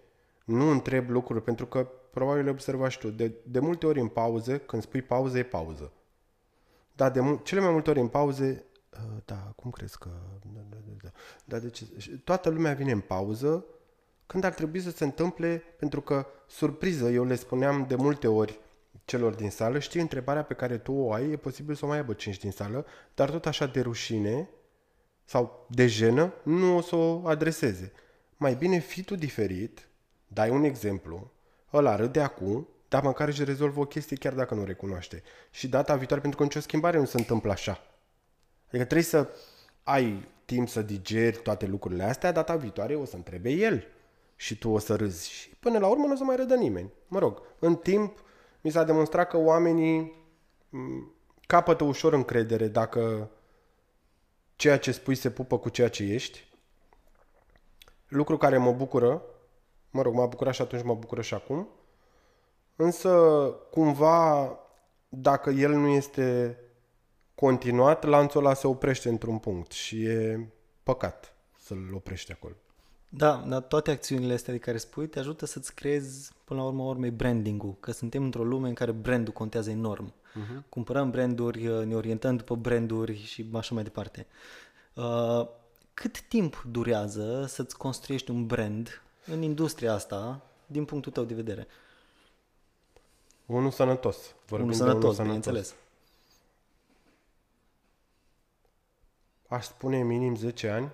nu 0.44 0.70
întreb 0.70 1.10
lucruri, 1.10 1.42
pentru 1.42 1.66
că 1.66 1.88
probabil 2.10 2.44
le 2.44 2.50
observați 2.50 2.98
tu, 2.98 3.10
de, 3.10 3.32
de 3.42 3.58
multe 3.58 3.86
ori 3.86 4.00
în 4.00 4.08
pauze, 4.08 4.58
când 4.58 4.82
spui 4.82 5.02
pauză, 5.02 5.38
e 5.38 5.42
pauză. 5.42 5.92
Dar 6.92 7.10
de 7.10 7.20
mu- 7.20 7.40
cele 7.42 7.60
mai 7.60 7.70
multe 7.70 7.90
ori 7.90 8.00
în 8.00 8.08
pauze, 8.08 8.64
uh, 8.92 9.22
da, 9.24 9.52
cum 9.56 9.70
crezi 9.70 9.98
că... 9.98 10.08
Da, 10.54 10.60
da, 10.70 10.76
da, 10.86 10.92
da. 11.02 11.10
da 11.44 11.58
de 11.58 11.70
ce? 11.70 11.84
Toată 12.24 12.48
lumea 12.48 12.72
vine 12.74 12.92
în 12.92 13.00
pauză 13.00 13.64
când 14.26 14.44
ar 14.44 14.54
trebui 14.54 14.80
să 14.80 14.90
se 14.90 15.04
întâmple, 15.04 15.62
pentru 15.78 16.00
că, 16.00 16.26
surpriză, 16.46 17.10
eu 17.10 17.24
le 17.24 17.34
spuneam 17.34 17.84
de 17.88 17.94
multe 17.94 18.28
ori 18.28 18.60
celor 19.04 19.34
din 19.34 19.50
sală, 19.50 19.78
știi, 19.78 20.00
întrebarea 20.00 20.42
pe 20.42 20.54
care 20.54 20.78
tu 20.78 20.92
o 20.92 21.12
ai, 21.12 21.30
e 21.30 21.36
posibil 21.36 21.74
să 21.74 21.84
o 21.84 21.88
mai 21.88 21.96
aibă 21.96 22.12
cinci 22.12 22.38
din 22.38 22.50
sală, 22.50 22.86
dar 23.14 23.30
tot 23.30 23.46
așa 23.46 23.66
de 23.66 23.80
rușine 23.80 24.48
sau 25.24 25.66
de 25.70 25.86
jenă, 25.86 26.32
nu 26.42 26.76
o 26.76 26.80
să 26.80 26.96
o 26.96 27.26
adreseze. 27.26 27.92
Mai 28.36 28.54
bine 28.54 28.78
fi 28.78 29.02
tu 29.02 29.14
diferit, 29.14 29.88
dai 30.26 30.50
un 30.50 30.64
exemplu, 30.64 31.30
ăla 31.72 31.96
râde 31.96 32.20
acum, 32.20 32.68
dar 32.88 33.02
măcar 33.02 33.28
își 33.28 33.44
rezolvă 33.44 33.80
o 33.80 33.86
chestie 33.86 34.16
chiar 34.16 34.32
dacă 34.32 34.54
nu 34.54 34.64
recunoaște. 34.64 35.22
Și 35.50 35.68
data 35.68 35.96
viitoare, 35.96 36.20
pentru 36.20 36.38
că 36.38 36.44
nicio 36.44 36.60
schimbare 36.60 36.98
nu 36.98 37.04
se 37.04 37.16
întâmplă 37.16 37.50
așa. 37.50 37.80
Adică 38.66 38.84
trebuie 38.84 39.02
să 39.02 39.28
ai 39.82 40.28
timp 40.44 40.68
să 40.68 40.82
digeri 40.82 41.36
toate 41.42 41.66
lucrurile 41.66 42.02
astea, 42.02 42.32
data 42.32 42.56
viitoare 42.56 42.94
o 42.94 43.04
să 43.04 43.16
întrebe 43.16 43.50
el 43.50 43.86
și 44.36 44.58
tu 44.58 44.70
o 44.70 44.78
să 44.78 44.94
râzi. 44.94 45.30
Și 45.30 45.48
până 45.48 45.78
la 45.78 45.86
urmă 45.86 46.06
nu 46.06 46.12
o 46.12 46.16
să 46.16 46.24
mai 46.24 46.36
râdă 46.36 46.54
nimeni. 46.54 46.92
Mă 47.08 47.18
rog, 47.18 47.42
în 47.58 47.76
timp 47.76 48.24
mi 48.60 48.70
s-a 48.70 48.84
demonstrat 48.84 49.28
că 49.28 49.36
oamenii 49.36 50.24
capătă 51.46 51.84
ușor 51.84 52.12
încredere 52.12 52.68
dacă 52.68 53.30
ceea 54.56 54.78
ce 54.78 54.92
spui 54.92 55.14
se 55.14 55.30
pupă 55.30 55.58
cu 55.58 55.68
ceea 55.68 55.88
ce 55.88 56.02
ești. 56.04 56.54
Lucru 58.08 58.36
care 58.36 58.58
mă 58.58 58.72
bucură, 58.72 59.22
mă 59.90 60.02
rog, 60.02 60.14
m-a 60.14 60.26
bucurat 60.26 60.54
și 60.54 60.62
atunci 60.62 60.82
mă 60.82 60.94
bucură 60.94 61.22
și 61.22 61.34
acum, 61.34 61.68
însă 62.76 63.10
cumva 63.70 64.58
dacă 65.08 65.50
el 65.50 65.72
nu 65.72 65.88
este 65.88 66.58
continuat, 67.34 68.04
lanțul 68.04 68.44
ăla 68.44 68.54
se 68.54 68.66
oprește 68.66 69.08
într-un 69.08 69.38
punct 69.38 69.70
și 69.70 70.04
e 70.04 70.48
păcat 70.82 71.36
să-l 71.58 71.90
oprești 71.94 72.32
acolo. 72.32 72.54
Da, 73.08 73.44
dar 73.48 73.62
toate 73.62 73.90
acțiunile 73.90 74.34
astea 74.34 74.52
de 74.52 74.58
care 74.58 74.76
spui 74.76 75.06
te 75.08 75.18
ajută 75.18 75.46
să-ți 75.46 75.74
creezi, 75.74 76.32
până 76.44 76.60
la 76.60 76.66
urmă, 76.66 76.82
urmei, 76.82 77.10
branding-ul. 77.10 77.76
Că 77.80 77.92
suntem 77.92 78.22
într-o 78.22 78.44
lume 78.44 78.68
în 78.68 78.74
care 78.74 78.92
brandul 78.92 79.32
contează 79.32 79.70
enorm. 79.70 80.12
Uh-huh. 80.12 80.68
Cumpărăm 80.68 81.10
branduri, 81.10 81.86
ne 81.86 81.94
orientăm 81.94 82.36
după 82.36 82.54
branduri 82.54 83.22
și 83.24 83.46
așa 83.52 83.74
mai 83.74 83.82
departe. 83.82 84.26
Uh, 84.94 85.46
cât 85.94 86.20
timp 86.20 86.64
durează 86.70 87.44
să-ți 87.48 87.76
construiești 87.76 88.30
un 88.30 88.46
brand 88.46 89.02
în 89.26 89.42
industria 89.42 89.92
asta, 89.92 90.40
din 90.66 90.84
punctul 90.84 91.12
tău 91.12 91.24
de 91.24 91.34
vedere? 91.34 91.66
Unul 93.46 93.70
sănătos. 93.70 94.16
Vorbim 94.46 94.66
unul 94.66 94.78
sănătos, 94.78 95.02
unul 95.02 95.14
sănătos. 95.14 95.24
bineînțeles. 95.24 95.74
Aș 99.48 99.64
spune 99.64 100.02
minim 100.02 100.36
10 100.36 100.68
ani. 100.68 100.90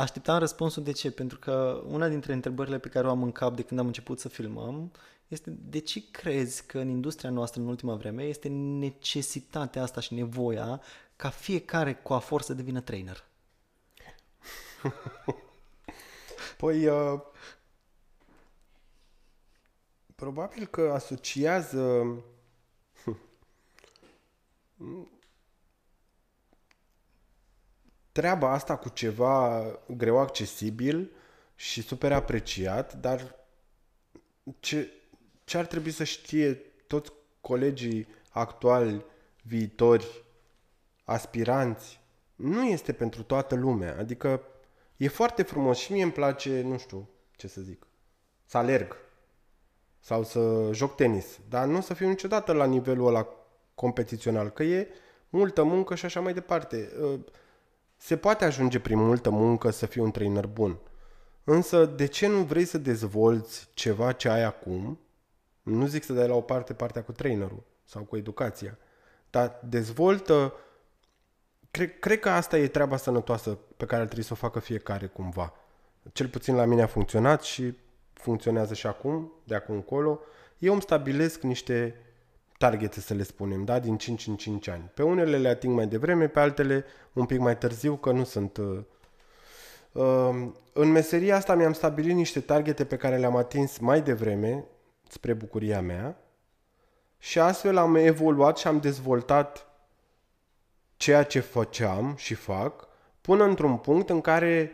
Așteptam 0.00 0.38
răspunsul 0.38 0.82
de 0.82 0.92
ce, 0.92 1.10
pentru 1.10 1.38
că 1.38 1.82
una 1.86 2.08
dintre 2.08 2.32
întrebările 2.32 2.78
pe 2.78 2.88
care 2.88 3.06
o 3.06 3.10
am 3.10 3.22
în 3.22 3.32
cap 3.32 3.56
de 3.56 3.62
când 3.62 3.80
am 3.80 3.86
început 3.86 4.20
să 4.20 4.28
filmăm 4.28 4.92
este 5.28 5.50
de 5.50 5.78
ce 5.78 6.10
crezi 6.10 6.66
că 6.66 6.78
în 6.78 6.88
industria 6.88 7.30
noastră 7.30 7.60
în 7.60 7.66
ultima 7.66 7.94
vreme 7.94 8.22
este 8.22 8.48
necesitatea 8.48 9.82
asta 9.82 10.00
și 10.00 10.14
nevoia 10.14 10.80
ca 11.16 11.30
fiecare 11.30 11.94
coafor 11.94 12.42
să 12.42 12.54
devină 12.54 12.80
trainer? 12.80 13.24
păi, 16.58 16.86
uh, 16.86 17.20
probabil 20.14 20.66
că 20.66 20.90
asociază 20.94 22.16
treaba 28.20 28.52
asta 28.52 28.76
cu 28.76 28.88
ceva 28.88 29.64
greu 29.96 30.18
accesibil 30.18 31.10
și 31.54 31.82
super 31.82 32.12
apreciat, 32.12 32.94
dar 32.94 33.36
ce, 34.58 34.88
ce 35.44 35.58
ar 35.58 35.66
trebui 35.66 35.90
să 35.90 36.04
știe 36.04 36.54
toți 36.86 37.12
colegii 37.40 38.08
actuali, 38.30 39.04
viitori, 39.42 40.24
aspiranți, 41.04 42.00
nu 42.34 42.64
este 42.64 42.92
pentru 42.92 43.22
toată 43.22 43.54
lumea. 43.54 43.96
Adică 43.98 44.42
e 44.96 45.08
foarte 45.08 45.42
frumos 45.42 45.78
și 45.78 45.92
mie 45.92 46.02
îmi 46.02 46.12
place, 46.12 46.60
nu 46.60 46.78
știu 46.78 47.08
ce 47.36 47.48
să 47.48 47.60
zic, 47.60 47.86
să 48.44 48.56
alerg 48.56 48.96
sau 50.00 50.24
să 50.24 50.70
joc 50.72 50.96
tenis, 50.96 51.38
dar 51.48 51.66
nu 51.66 51.76
o 51.76 51.80
să 51.80 51.94
fiu 51.94 52.08
niciodată 52.08 52.52
la 52.52 52.64
nivelul 52.64 53.06
ăla 53.06 53.28
competițional, 53.74 54.50
că 54.50 54.62
e 54.62 54.88
multă 55.28 55.62
muncă 55.62 55.94
și 55.94 56.04
așa 56.04 56.20
mai 56.20 56.34
departe. 56.34 56.92
Se 58.02 58.16
poate 58.16 58.44
ajunge 58.44 58.78
prin 58.78 58.98
multă 58.98 59.30
muncă 59.30 59.70
să 59.70 59.86
fii 59.86 60.00
un 60.00 60.10
trainer 60.10 60.46
bun. 60.46 60.78
Însă, 61.44 61.84
de 61.84 62.06
ce 62.06 62.26
nu 62.26 62.42
vrei 62.42 62.64
să 62.64 62.78
dezvolți 62.78 63.68
ceva 63.74 64.12
ce 64.12 64.28
ai 64.28 64.42
acum? 64.42 64.98
Nu 65.62 65.86
zic 65.86 66.04
să 66.04 66.12
dai 66.12 66.28
la 66.28 66.34
o 66.34 66.40
parte 66.40 66.72
partea 66.72 67.02
cu 67.02 67.12
trainerul 67.12 67.62
sau 67.84 68.02
cu 68.02 68.16
educația, 68.16 68.78
dar 69.30 69.60
dezvoltă 69.68 70.54
Cred, 71.70 71.98
cred 71.98 72.20
că 72.20 72.30
asta 72.30 72.58
e 72.58 72.68
treaba 72.68 72.96
sănătoasă 72.96 73.58
pe 73.76 73.86
care 73.86 74.00
ar 74.00 74.06
trebui 74.06 74.24
să 74.24 74.32
o 74.32 74.36
facă 74.36 74.58
fiecare 74.58 75.06
cumva. 75.06 75.52
Cel 76.12 76.28
puțin 76.28 76.54
la 76.54 76.64
mine 76.64 76.82
a 76.82 76.86
funcționat 76.86 77.42
și 77.42 77.74
funcționează 78.12 78.74
și 78.74 78.86
acum, 78.86 79.32
de 79.44 79.54
acum 79.54 79.74
încolo. 79.74 80.20
Eu 80.58 80.72
îmi 80.72 80.82
stabilesc 80.82 81.42
niște 81.42 81.96
targete, 82.60 83.00
să 83.00 83.14
le 83.14 83.22
spunem, 83.22 83.64
da? 83.64 83.78
din 83.78 83.96
5 83.96 84.26
în 84.26 84.36
5 84.36 84.68
ani. 84.68 84.90
Pe 84.94 85.02
unele 85.02 85.38
le 85.38 85.48
ating 85.48 85.74
mai 85.74 85.86
devreme, 85.86 86.28
pe 86.28 86.40
altele 86.40 86.84
un 87.12 87.26
pic 87.26 87.38
mai 87.38 87.58
târziu, 87.58 87.94
că 87.94 88.12
nu 88.12 88.24
sunt... 88.24 88.56
Uh, 88.56 88.78
uh, 89.92 90.48
în 90.72 90.90
meseria 90.90 91.36
asta 91.36 91.54
mi-am 91.54 91.72
stabilit 91.72 92.14
niște 92.14 92.40
targete 92.40 92.84
pe 92.84 92.96
care 92.96 93.16
le-am 93.16 93.36
atins 93.36 93.78
mai 93.78 94.00
devreme, 94.00 94.64
spre 95.08 95.32
bucuria 95.32 95.80
mea, 95.80 96.16
și 97.18 97.38
astfel 97.38 97.76
am 97.76 97.94
evoluat 97.94 98.58
și 98.58 98.66
am 98.66 98.80
dezvoltat 98.80 99.66
ceea 100.96 101.22
ce 101.22 101.40
făceam 101.40 102.14
și 102.16 102.34
fac, 102.34 102.88
până 103.20 103.44
într-un 103.44 103.76
punct 103.76 104.10
în 104.10 104.20
care 104.20 104.72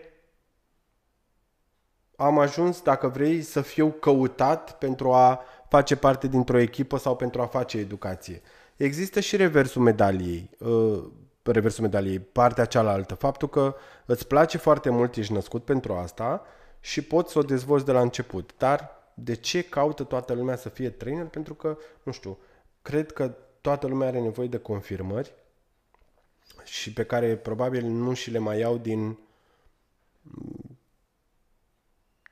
am 2.16 2.38
ajuns, 2.38 2.82
dacă 2.82 3.08
vrei, 3.08 3.42
să 3.42 3.60
fiu 3.60 3.90
căutat 3.90 4.78
pentru 4.78 5.12
a 5.12 5.44
face 5.68 5.96
parte 5.96 6.26
dintr-o 6.26 6.58
echipă 6.58 6.96
sau 6.96 7.16
pentru 7.16 7.42
a 7.42 7.46
face 7.46 7.78
educație. 7.78 8.42
Există 8.76 9.20
și 9.20 9.36
reversul 9.36 9.82
medaliei, 9.82 10.50
uh, 10.58 11.04
reversul 11.42 11.82
medaliei, 11.82 12.18
partea 12.18 12.64
cealaltă, 12.64 13.14
faptul 13.14 13.48
că 13.48 13.74
îți 14.06 14.26
place 14.26 14.58
foarte 14.58 14.90
mult, 14.90 15.16
ești 15.16 15.32
născut 15.32 15.64
pentru 15.64 15.92
asta 15.92 16.42
și 16.80 17.02
poți 17.02 17.32
să 17.32 17.38
o 17.38 17.42
dezvolți 17.42 17.84
de 17.84 17.92
la 17.92 18.00
început, 18.00 18.54
dar 18.58 18.90
de 19.14 19.34
ce 19.34 19.62
caută 19.62 20.02
toată 20.02 20.32
lumea 20.32 20.56
să 20.56 20.68
fie 20.68 20.90
trainer? 20.90 21.26
Pentru 21.26 21.54
că, 21.54 21.78
nu 22.02 22.12
știu, 22.12 22.38
cred 22.82 23.12
că 23.12 23.34
toată 23.60 23.86
lumea 23.86 24.08
are 24.08 24.20
nevoie 24.20 24.48
de 24.48 24.58
confirmări 24.58 25.34
și 26.64 26.92
pe 26.92 27.04
care 27.04 27.36
probabil 27.36 27.84
nu 27.84 28.14
și 28.14 28.30
le 28.30 28.38
mai 28.38 28.58
iau 28.58 28.78
din 28.78 29.18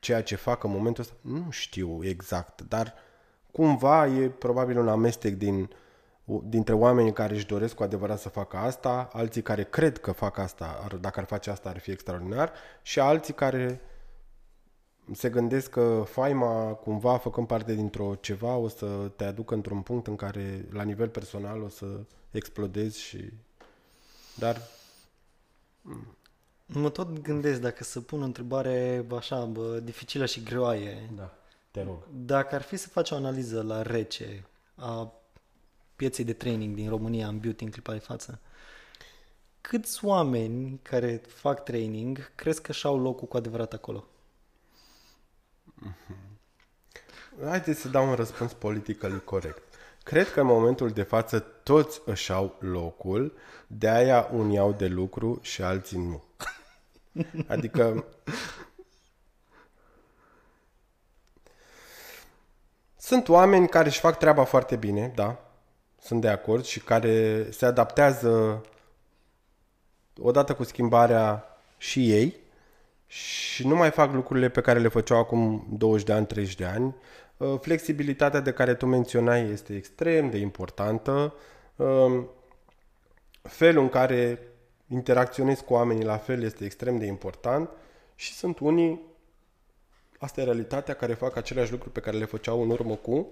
ceea 0.01 0.22
ce 0.22 0.37
fac 0.37 0.64
în 0.64 0.70
momentul 0.70 1.03
ăsta. 1.03 1.16
Nu 1.20 1.51
știu 1.51 2.05
exact, 2.05 2.61
dar 2.61 2.95
cumva 3.55 4.07
e 4.07 4.28
probabil 4.28 4.78
un 4.78 4.88
amestec 4.88 5.34
din, 5.34 5.70
dintre 6.44 6.74
oamenii 6.74 7.12
care 7.12 7.34
își 7.34 7.46
doresc 7.46 7.74
cu 7.74 7.82
adevărat 7.82 8.20
să 8.20 8.28
facă 8.28 8.57
asta, 8.57 9.09
alții 9.12 9.42
care 9.42 9.64
cred 9.64 9.98
că 9.98 10.12
fac 10.12 10.38
asta, 10.38 10.86
dacă 11.00 11.20
ar 11.20 11.26
face 11.26 11.50
asta 11.50 11.68
ar 11.68 11.78
fi 11.78 11.90
extraordinar, 11.90 12.52
și 12.82 13.00
alții 13.00 13.34
care 13.34 13.80
se 15.12 15.30
gândesc 15.30 15.70
că 15.70 16.05
faima, 16.07 16.72
cumva, 16.72 17.18
făcând 17.18 17.46
parte 17.46 17.74
dintr-o 17.74 18.14
ceva, 18.14 18.57
o 18.57 18.68
să 18.68 19.11
te 19.16 19.24
aducă 19.24 19.55
într-un 19.55 19.80
punct 19.80 20.07
în 20.07 20.16
care, 20.16 20.68
la 20.70 20.82
nivel 20.82 21.09
personal, 21.09 21.62
o 21.62 21.68
să 21.68 21.86
explodezi 22.30 23.00
și... 23.00 23.32
Dar... 24.34 24.61
Mă 26.66 26.90
tot 26.90 27.20
gândesc 27.20 27.61
dacă 27.61 27.84
să 27.84 28.00
pun 28.00 28.22
o 28.22 28.24
întrebare 28.24 29.05
așa, 29.16 29.44
bă, 29.44 29.80
dificilă 29.82 30.26
și 30.26 30.42
greoaie. 30.42 31.11
Da, 31.16 31.34
te 31.74 31.82
rog. 31.82 32.02
Dacă 32.12 32.54
ar 32.54 32.62
fi 32.62 32.76
să 32.76 32.88
faci 32.88 33.10
o 33.10 33.14
analiză 33.14 33.62
la 33.62 33.82
rece 33.82 34.44
a 34.74 35.12
pieței 35.96 36.24
de 36.24 36.32
training 36.32 36.74
din 36.74 36.88
România 36.88 37.28
în 37.28 37.38
beauty 37.38 37.64
în 37.64 37.70
clipa 37.70 37.92
de 37.92 37.98
față, 37.98 38.40
câți 39.60 40.04
oameni 40.04 40.78
care 40.82 41.20
fac 41.26 41.64
training 41.64 42.32
crezi 42.34 42.62
că 42.62 42.72
și-au 42.72 42.98
locul 43.00 43.28
cu 43.28 43.36
adevărat 43.36 43.72
acolo? 43.72 44.04
Haideți 47.44 47.80
să 47.80 47.88
dau 47.88 48.08
un 48.08 48.14
răspuns 48.14 48.52
politically 48.52 49.24
corect. 49.24 49.62
Cred 50.02 50.30
că 50.30 50.40
în 50.40 50.46
momentul 50.46 50.90
de 50.90 51.02
față 51.02 51.38
toți 51.38 52.00
își 52.04 52.32
au 52.32 52.56
locul, 52.58 53.36
de 53.66 53.88
aia 53.88 54.28
unii 54.32 54.58
au 54.58 54.72
de 54.72 54.86
lucru 54.86 55.38
și 55.42 55.62
alții 55.62 55.98
nu. 55.98 56.24
Adică 57.48 58.04
sunt 63.05 63.28
oameni 63.28 63.68
care 63.68 63.88
își 63.88 64.00
fac 64.00 64.18
treaba 64.18 64.44
foarte 64.44 64.76
bine, 64.76 65.12
da, 65.14 65.50
sunt 66.00 66.20
de 66.20 66.28
acord 66.28 66.64
și 66.64 66.80
care 66.80 67.46
se 67.50 67.66
adaptează 67.66 68.64
odată 70.20 70.55
cu 70.55 70.64
schimbarea 70.64 71.44
și 71.76 72.12
ei 72.12 72.36
și 73.07 73.66
nu 73.66 73.76
mai 73.76 73.90
fac 73.90 74.12
lucrurile 74.12 74.48
pe 74.48 74.61
care 74.61 74.78
le 74.78 74.88
făceau 74.88 75.18
acum 75.18 75.66
20 75.70 76.07
de 76.07 76.12
ani, 76.12 76.26
30 76.26 76.55
de 76.55 76.64
ani. 76.64 76.94
Uh, 77.36 77.59
flexibilitatea 77.61 78.40
de 78.40 78.52
care 78.52 78.74
tu 78.74 78.86
menționai 78.86 79.50
este 79.50 79.74
extrem 79.74 80.30
de 80.30 80.36
importantă. 80.36 81.34
Um, 81.76 82.30
felul 83.42 83.82
în 83.82 83.88
care 83.88 84.38
interacționezi 84.88 85.64
cu 85.64 85.72
oamenii 85.72 86.05
la 86.05 86.16
fel 86.16 86.42
este 86.42 86.64
extrem 86.64 86.98
de 86.98 87.07
important 87.07 87.70
și 88.14 88.32
sunt 88.32 88.59
unii, 88.59 89.00
asta 90.24 90.40
e 90.40 90.44
realitatea, 90.44 90.94
care 90.94 91.14
fac 91.14 91.36
aceleași 91.36 91.70
lucruri 91.70 91.92
pe 91.92 92.00
care 92.00 92.16
le 92.16 92.24
făceau 92.24 92.62
în 92.62 92.70
urmă 92.70 92.94
cu 92.94 93.26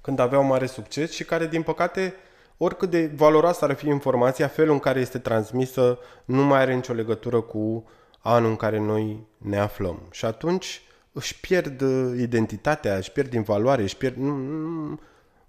când 0.00 0.18
aveau 0.18 0.42
mare 0.42 0.66
succes 0.66 1.12
și 1.12 1.24
care, 1.24 1.46
din 1.46 1.62
păcate, 1.62 2.14
oricât 2.56 2.90
de 2.90 3.06
valoroasă 3.06 3.64
ar 3.64 3.74
fi 3.74 3.86
informația, 3.86 4.48
felul 4.48 4.72
în 4.72 4.78
care 4.78 5.00
este 5.00 5.18
transmisă 5.18 5.98
nu 6.24 6.42
mai 6.42 6.60
are 6.60 6.74
nicio 6.74 6.92
legătură 6.92 7.40
cu 7.40 7.88
anul 8.18 8.50
în 8.50 8.56
care 8.56 8.78
noi 8.78 9.26
ne 9.36 9.58
aflăm. 9.58 10.02
Și 10.10 10.24
atunci 10.24 10.82
își 11.12 11.40
pierd 11.40 11.80
uh, 11.80 12.18
identitatea, 12.18 12.96
își 12.96 13.12
pierd 13.12 13.30
din 13.30 13.42
valoare, 13.42 13.82
își 13.82 13.96
pierd... 13.96 14.16
Nu, 14.16 14.36
nu, 14.36 15.00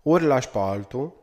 ori 0.04 0.24
lași 0.24 0.50
pe 0.50 0.58
altul 0.58 1.14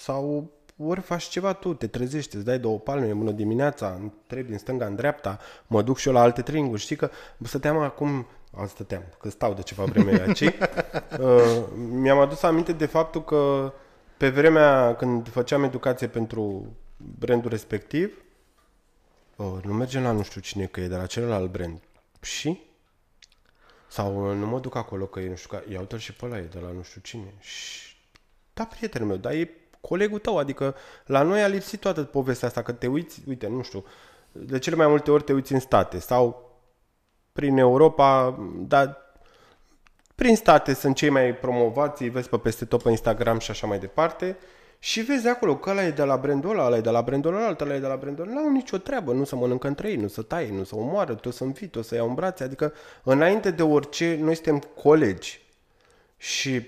sau 0.00 0.50
ori 0.82 1.00
faci 1.00 1.22
ceva 1.22 1.52
tu, 1.52 1.74
te 1.74 1.86
trezești, 1.86 2.36
îți 2.36 2.44
dai 2.44 2.58
două 2.58 2.78
palme, 2.78 3.12
bună 3.12 3.30
dimineața, 3.30 4.00
trec 4.26 4.46
din 4.46 4.58
stânga 4.58 4.86
în 4.86 4.94
dreapta, 4.94 5.38
mă 5.66 5.82
duc 5.82 5.98
și 5.98 6.08
eu 6.08 6.14
la 6.14 6.20
alte 6.20 6.42
tringuri. 6.42 6.80
Știi 6.80 6.96
că 6.96 7.10
stăteam 7.42 7.78
acum, 7.78 8.26
a, 8.52 8.66
stăteam, 8.66 9.02
că 9.20 9.30
stau 9.30 9.54
de 9.54 9.62
ceva 9.62 9.84
vreme 9.84 10.22
aici, 10.22 10.40
uh, 11.20 11.64
mi-am 11.90 12.18
adus 12.18 12.42
aminte 12.42 12.72
de 12.72 12.86
faptul 12.86 13.24
că 13.24 13.72
pe 14.16 14.28
vremea 14.28 14.94
când 14.94 15.28
făceam 15.28 15.64
educație 15.64 16.06
pentru 16.06 16.76
brandul 17.18 17.50
respectiv, 17.50 18.24
oh, 19.36 19.62
nu 19.62 19.72
mergem 19.72 20.02
la 20.02 20.12
nu 20.12 20.22
știu 20.22 20.40
cine 20.40 20.64
că 20.64 20.80
e, 20.80 20.88
de 20.88 20.96
la 20.96 21.06
celălalt 21.06 21.50
brand. 21.50 21.80
Și? 22.20 22.60
Sau 23.88 24.34
nu 24.34 24.46
mă 24.46 24.60
duc 24.60 24.74
acolo 24.74 25.06
că 25.06 25.20
e 25.20 25.28
nu 25.28 25.34
știu, 25.34 25.48
că 25.48 25.62
iau 25.72 25.98
și 25.98 26.12
pe 26.12 26.24
ăla, 26.24 26.38
e 26.38 26.42
de 26.42 26.58
la 26.58 26.70
nu 26.70 26.82
știu 26.82 27.00
cine. 27.00 27.34
Și... 27.40 27.96
Da, 28.54 28.64
prietenul 28.64 29.08
meu, 29.08 29.16
dar 29.16 29.32
e 29.32 29.59
colegul 29.80 30.18
tău, 30.18 30.38
adică 30.38 30.74
la 31.06 31.22
noi 31.22 31.42
a 31.42 31.46
lipsit 31.46 31.80
toată 31.80 32.02
povestea 32.02 32.48
asta, 32.48 32.62
că 32.62 32.72
te 32.72 32.86
uiți, 32.86 33.20
uite, 33.28 33.48
nu 33.48 33.62
știu, 33.62 33.84
de 34.32 34.58
cele 34.58 34.76
mai 34.76 34.86
multe 34.86 35.10
ori 35.10 35.22
te 35.22 35.32
uiți 35.32 35.52
în 35.52 35.60
state 35.60 35.98
sau 35.98 36.50
prin 37.32 37.56
Europa, 37.56 38.38
dar 38.56 38.96
prin 40.14 40.36
state 40.36 40.74
sunt 40.74 40.96
cei 40.96 41.08
mai 41.08 41.34
promovați, 41.34 42.02
îi 42.02 42.08
vezi 42.08 42.28
pe 42.28 42.38
peste 42.38 42.64
tot 42.64 42.82
pe 42.82 42.90
Instagram 42.90 43.38
și 43.38 43.50
așa 43.50 43.66
mai 43.66 43.78
departe 43.78 44.36
și 44.82 45.00
vezi 45.00 45.28
acolo 45.28 45.56
că 45.56 45.70
ăla 45.70 45.84
e 45.84 45.90
de 45.90 46.02
la 46.02 46.16
brandul 46.16 46.50
ăla, 46.50 46.66
ăla 46.66 46.76
e 46.76 46.80
de 46.80 46.90
la 46.90 47.02
brandul 47.02 47.34
ăla, 47.34 47.56
ăla 47.60 47.74
e 47.74 47.78
de 47.78 47.86
la 47.86 47.96
brandul 47.96 48.28
ăla, 48.28 48.34
n-au 48.34 48.50
nicio 48.50 48.76
treabă, 48.76 49.12
nu 49.12 49.24
să 49.24 49.36
mănâncă 49.36 49.66
între 49.66 49.88
ei, 49.88 49.96
nu 49.96 50.08
să 50.08 50.22
taie, 50.22 50.50
nu 50.52 50.64
să 50.64 50.76
omoară, 50.76 51.14
tot 51.14 51.34
să 51.34 51.44
înfit, 51.44 51.70
tot 51.70 51.84
să 51.84 51.94
iau 51.94 52.08
în 52.08 52.14
brațe, 52.14 52.44
adică 52.44 52.72
înainte 53.02 53.50
de 53.50 53.62
orice, 53.62 54.18
noi 54.20 54.34
suntem 54.34 54.58
colegi. 54.58 55.40
Și 56.16 56.66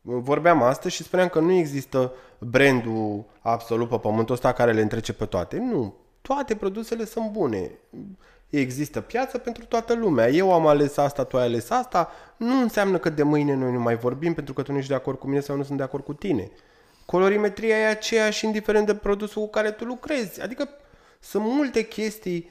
vorbeam 0.00 0.62
astăzi 0.62 0.94
și 0.94 1.02
spuneam 1.02 1.28
că 1.28 1.40
nu 1.40 1.52
există 1.52 2.12
brandul 2.40 3.24
absolut 3.40 3.88
pe 3.88 3.98
pământul 3.98 4.34
ăsta 4.34 4.52
care 4.52 4.72
le 4.72 4.80
întrece 4.80 5.12
pe 5.12 5.24
toate. 5.24 5.58
Nu, 5.58 5.94
toate 6.20 6.56
produsele 6.56 7.04
sunt 7.04 7.30
bune. 7.30 7.70
Există 8.48 9.00
piață 9.00 9.38
pentru 9.38 9.64
toată 9.64 9.94
lumea. 9.94 10.28
Eu 10.28 10.52
am 10.52 10.66
ales 10.66 10.96
asta, 10.96 11.24
tu 11.24 11.36
ai 11.36 11.44
ales 11.44 11.70
asta. 11.70 12.10
Nu 12.36 12.60
înseamnă 12.60 12.98
că 12.98 13.10
de 13.10 13.22
mâine 13.22 13.54
noi 13.54 13.72
nu 13.72 13.80
mai 13.80 13.96
vorbim 13.96 14.34
pentru 14.34 14.54
că 14.54 14.62
tu 14.62 14.72
nu 14.72 14.78
ești 14.78 14.90
de 14.90 14.96
acord 14.96 15.18
cu 15.18 15.26
mine 15.26 15.40
sau 15.40 15.56
nu 15.56 15.62
sunt 15.62 15.78
de 15.78 15.82
acord 15.82 16.04
cu 16.04 16.12
tine. 16.12 16.50
Colorimetria 17.06 17.76
e 17.76 17.86
aceeași 17.86 18.44
indiferent 18.44 18.86
de 18.86 18.94
produsul 18.94 19.42
cu 19.42 19.50
care 19.50 19.70
tu 19.70 19.84
lucrezi. 19.84 20.42
Adică 20.42 20.68
sunt 21.20 21.44
multe 21.44 21.82
chestii 21.82 22.50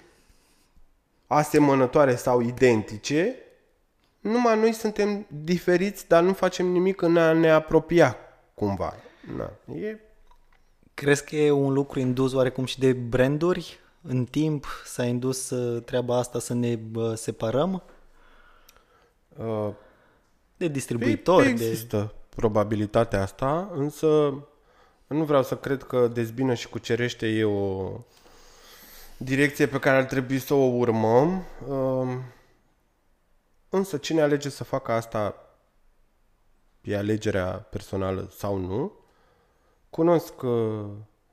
asemănătoare 1.27 2.15
sau 2.15 2.41
identice, 2.41 3.35
numai 4.19 4.59
noi 4.59 4.73
suntem 4.73 5.25
diferiți, 5.27 6.07
dar 6.07 6.23
nu 6.23 6.33
facem 6.33 6.65
nimic 6.65 7.01
în 7.01 7.17
a 7.17 7.33
ne 7.33 7.49
apropia 7.49 8.17
cumva. 8.53 8.95
Na, 9.38 9.75
e... 9.75 9.99
Crezi 10.93 11.25
că 11.25 11.36
e 11.36 11.51
un 11.51 11.73
lucru 11.73 11.99
indus 11.99 12.34
oarecum 12.34 12.65
și 12.65 12.80
de 12.80 12.93
branduri? 12.93 13.80
În 14.01 14.25
timp 14.25 14.65
s-a 14.86 15.05
indus 15.05 15.49
uh, 15.49 15.84
treaba 15.84 16.17
asta 16.17 16.39
să 16.39 16.53
ne 16.53 16.80
separăm? 17.15 17.84
Uh, 19.38 19.69
de 20.57 20.67
distribuitori? 20.67 21.47
Există 21.47 21.97
de... 21.97 22.13
probabilitatea 22.36 23.21
asta, 23.21 23.71
însă 23.73 24.34
nu 25.07 25.23
vreau 25.23 25.43
să 25.43 25.57
cred 25.57 25.84
că 25.84 26.07
dezbină 26.07 26.53
și 26.53 26.69
cucerește 26.69 27.27
e 27.27 27.43
o 27.43 27.91
direcție 29.17 29.67
pe 29.67 29.80
care 29.80 29.97
ar 29.97 30.03
trebui 30.03 30.39
să 30.39 30.53
o 30.53 30.65
urmăm. 30.65 31.43
Uh, 31.67 32.17
însă 33.69 33.97
cine 33.97 34.21
alege 34.21 34.49
să 34.49 34.63
facă 34.63 34.91
asta 34.91 35.36
e 36.82 36.97
alegerea 36.97 37.45
personală 37.45 38.30
sau 38.36 38.57
nu. 38.57 38.98
Cunosc 39.89 40.41
uh, 40.41 40.85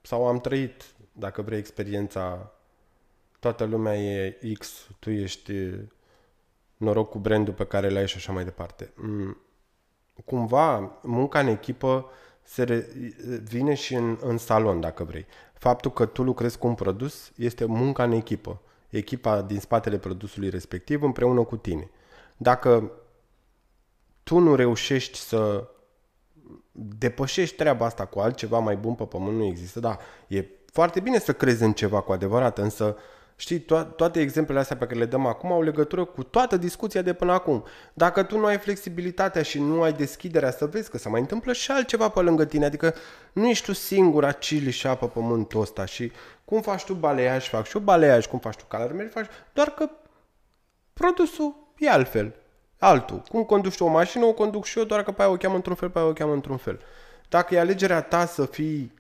sau 0.03 0.27
am 0.27 0.41
trăit, 0.41 0.85
dacă 1.13 1.43
vrei, 1.43 1.59
experiența 1.59 2.53
toată 3.39 3.65
lumea 3.65 3.97
e 3.97 4.39
X, 4.59 4.89
tu 4.99 5.11
ești 5.11 5.53
uh, 5.53 5.79
noroc 6.77 7.11
cu 7.11 7.19
brandul 7.19 7.55
pe 7.55 7.67
care 7.67 7.89
l-ai 7.89 8.09
și 8.09 8.17
așa 8.17 8.33
mai 8.33 8.45
departe. 8.45 8.93
Mm, 8.95 9.37
cumva, 10.25 10.99
munca 11.03 11.39
în 11.41 11.47
echipă 11.47 12.11
se 12.43 12.63
re, 12.63 12.89
vine 13.43 13.75
și 13.75 13.95
în, 13.95 14.19
în 14.21 14.39
salon, 14.39 14.81
dacă 14.81 15.05
vrei. 15.05 15.27
Faptul 15.55 15.93
că 15.93 16.07
tu 16.07 16.23
lucrezi 16.23 16.59
cu 16.59 16.67
un 16.67 16.75
produs 16.75 17.33
este 17.37 17.65
munca 17.65 18.03
în 18.03 18.13
echipă. 18.13 18.61
Echipa 18.89 19.43
din 19.43 19.61
spatele 19.61 19.99
produsului 19.99 20.49
respectiv 20.49 21.03
împreună 21.03 21.43
cu 21.43 21.57
tine. 21.57 21.91
Dacă 22.37 22.93
tu 24.23 24.39
nu 24.39 24.55
reușești 24.55 25.19
să 25.19 25.69
depășești 26.73 27.57
treaba 27.57 27.85
asta 27.87 28.05
cu 28.05 28.19
altceva 28.19 28.59
mai 28.59 28.77
bun 28.77 28.95
pe 28.95 29.05
pământ, 29.05 29.37
nu 29.37 29.45
există. 29.45 29.81
Da, 29.81 29.97
e 30.29 30.45
foarte 30.73 31.01
bine 31.01 31.19
să 31.19 31.33
crezi 31.33 31.63
în 31.63 31.73
ceva 31.73 32.01
cu 32.01 32.13
adevărat, 32.13 32.59
însă 32.59 32.97
Știi, 33.39 33.61
to- 33.61 33.95
toate 33.97 34.21
exemplele 34.21 34.61
astea 34.61 34.77
pe 34.77 34.87
care 34.87 34.99
le 34.99 35.05
dăm 35.05 35.27
acum 35.27 35.53
au 35.53 35.63
legătură 35.63 36.05
cu 36.05 36.23
toată 36.23 36.57
discuția 36.57 37.03
de 37.03 37.13
până 37.13 37.33
acum. 37.33 37.65
Dacă 37.95 38.23
tu 38.23 38.39
nu 38.39 38.45
ai 38.45 38.59
flexibilitatea 38.59 39.43
și 39.43 39.61
nu 39.61 39.83
ai 39.83 39.93
deschiderea 39.93 40.51
să 40.51 40.67
vezi 40.67 40.91
că 40.91 40.99
se 40.99 41.09
mai 41.09 41.21
întâmplă 41.21 41.53
și 41.53 41.71
altceva 41.71 42.09
pe 42.09 42.21
lângă 42.21 42.45
tine, 42.45 42.65
adică 42.65 42.95
nu 43.33 43.49
ești 43.49 43.65
tu 43.65 43.73
singur 43.73 44.25
acili 44.25 44.71
și 44.71 44.87
apă 44.87 45.09
pământul 45.09 45.61
ăsta 45.61 45.85
și 45.85 46.13
cum 46.45 46.61
faci 46.61 46.85
tu 46.85 46.95
baleiaj, 46.95 47.49
fac 47.49 47.67
și 47.67 47.77
eu 47.77 47.83
baleiaj, 47.83 48.27
cum 48.27 48.39
faci 48.39 48.57
tu 48.57 48.65
calarmeri, 48.69 49.09
faci, 49.09 49.27
doar 49.53 49.69
că 49.71 49.91
produsul 50.93 51.55
e 51.79 51.91
altfel. 51.91 52.35
Altul. 52.79 53.23
Cum 53.29 53.45
conduci 53.45 53.77
tu 53.77 53.85
o 53.85 53.89
mașină, 53.89 54.25
o 54.25 54.33
conduc 54.33 54.65
și 54.65 54.79
eu, 54.79 54.85
doar 54.85 55.03
că 55.03 55.13
pe 55.13 55.23
aia 55.23 55.31
o 55.31 55.37
cheamă 55.37 55.55
într-un 55.55 55.75
fel, 55.75 55.91
pe 55.91 55.99
aia 55.99 56.09
o 56.09 56.13
cheamă 56.13 56.33
într-un 56.33 56.57
fel. 56.57 56.81
Dacă 57.29 57.55
e 57.55 57.59
alegerea 57.59 58.03
ta 58.03 58.27
să 58.27 58.45
fii 58.45 58.93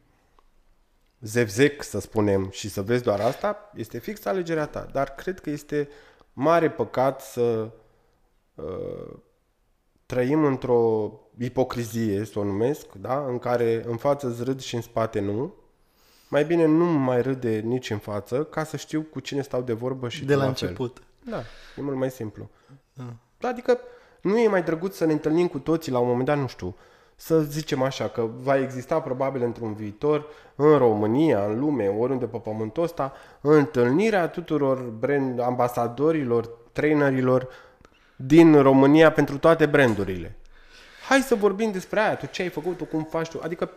zevzec, 1.20 1.82
să 1.82 2.00
spunem, 2.00 2.48
și 2.50 2.68
să 2.68 2.82
vezi 2.82 3.02
doar 3.02 3.20
asta, 3.20 3.70
este 3.74 3.98
fix 3.98 4.24
alegerea 4.24 4.66
ta. 4.66 4.88
Dar 4.92 5.14
cred 5.14 5.40
că 5.40 5.50
este 5.50 5.88
mare 6.32 6.70
păcat 6.70 7.20
să 7.20 7.70
uh, 8.54 9.14
trăim 10.06 10.44
într-o 10.44 11.12
ipocrizie, 11.38 12.24
să 12.24 12.38
o 12.38 12.44
numesc, 12.44 12.92
da? 12.92 13.26
în 13.26 13.38
care 13.38 13.84
în 13.86 13.96
față 13.96 14.26
îți 14.26 14.44
râd 14.44 14.60
și 14.60 14.74
în 14.74 14.80
spate 14.80 15.20
nu. 15.20 15.54
Mai 16.28 16.44
bine 16.44 16.64
nu 16.64 16.84
mai 16.84 17.22
râde 17.22 17.58
nici 17.58 17.90
în 17.90 17.98
față, 17.98 18.44
ca 18.44 18.64
să 18.64 18.76
știu 18.76 19.02
cu 19.02 19.20
cine 19.20 19.42
stau 19.42 19.62
de 19.62 19.72
vorbă 19.72 20.08
și 20.08 20.24
De 20.24 20.34
la 20.34 20.42
la 20.42 20.48
început. 20.48 21.02
Fel. 21.24 21.32
Da, 21.32 21.38
e 21.78 21.82
mult 21.82 21.96
mai 21.96 22.10
simplu. 22.10 22.50
Adică 23.40 23.78
nu 24.20 24.38
e 24.38 24.48
mai 24.48 24.62
drăguț 24.62 24.96
să 24.96 25.04
ne 25.04 25.12
întâlnim 25.12 25.46
cu 25.46 25.58
toții 25.58 25.92
la 25.92 25.98
un 25.98 26.08
moment 26.08 26.26
dat, 26.26 26.38
nu 26.38 26.46
știu, 26.46 26.76
să 27.16 27.40
zicem 27.40 27.82
așa, 27.82 28.08
că 28.08 28.28
va 28.42 28.56
exista 28.56 29.00
probabil 29.00 29.42
într-un 29.42 29.74
viitor 29.74 30.26
în 30.54 30.78
România, 30.78 31.44
în 31.44 31.58
lume, 31.58 31.88
oriunde 31.88 32.26
pe 32.26 32.38
pământul 32.38 32.82
ăsta, 32.82 33.12
întâlnirea 33.40 34.28
tuturor 34.28 34.78
brand, 34.78 35.40
ambasadorilor, 35.40 36.48
trainerilor 36.72 37.48
din 38.16 38.62
România 38.62 39.12
pentru 39.12 39.38
toate 39.38 39.66
brandurile. 39.66 40.36
Hai 41.08 41.20
să 41.20 41.34
vorbim 41.34 41.72
despre 41.72 42.00
aia, 42.00 42.16
tu 42.16 42.26
ce 42.26 42.42
ai 42.42 42.48
făcut, 42.48 42.76
tu 42.76 42.84
cum 42.84 43.04
faci 43.04 43.28
tu. 43.28 43.40
Adică 43.42 43.70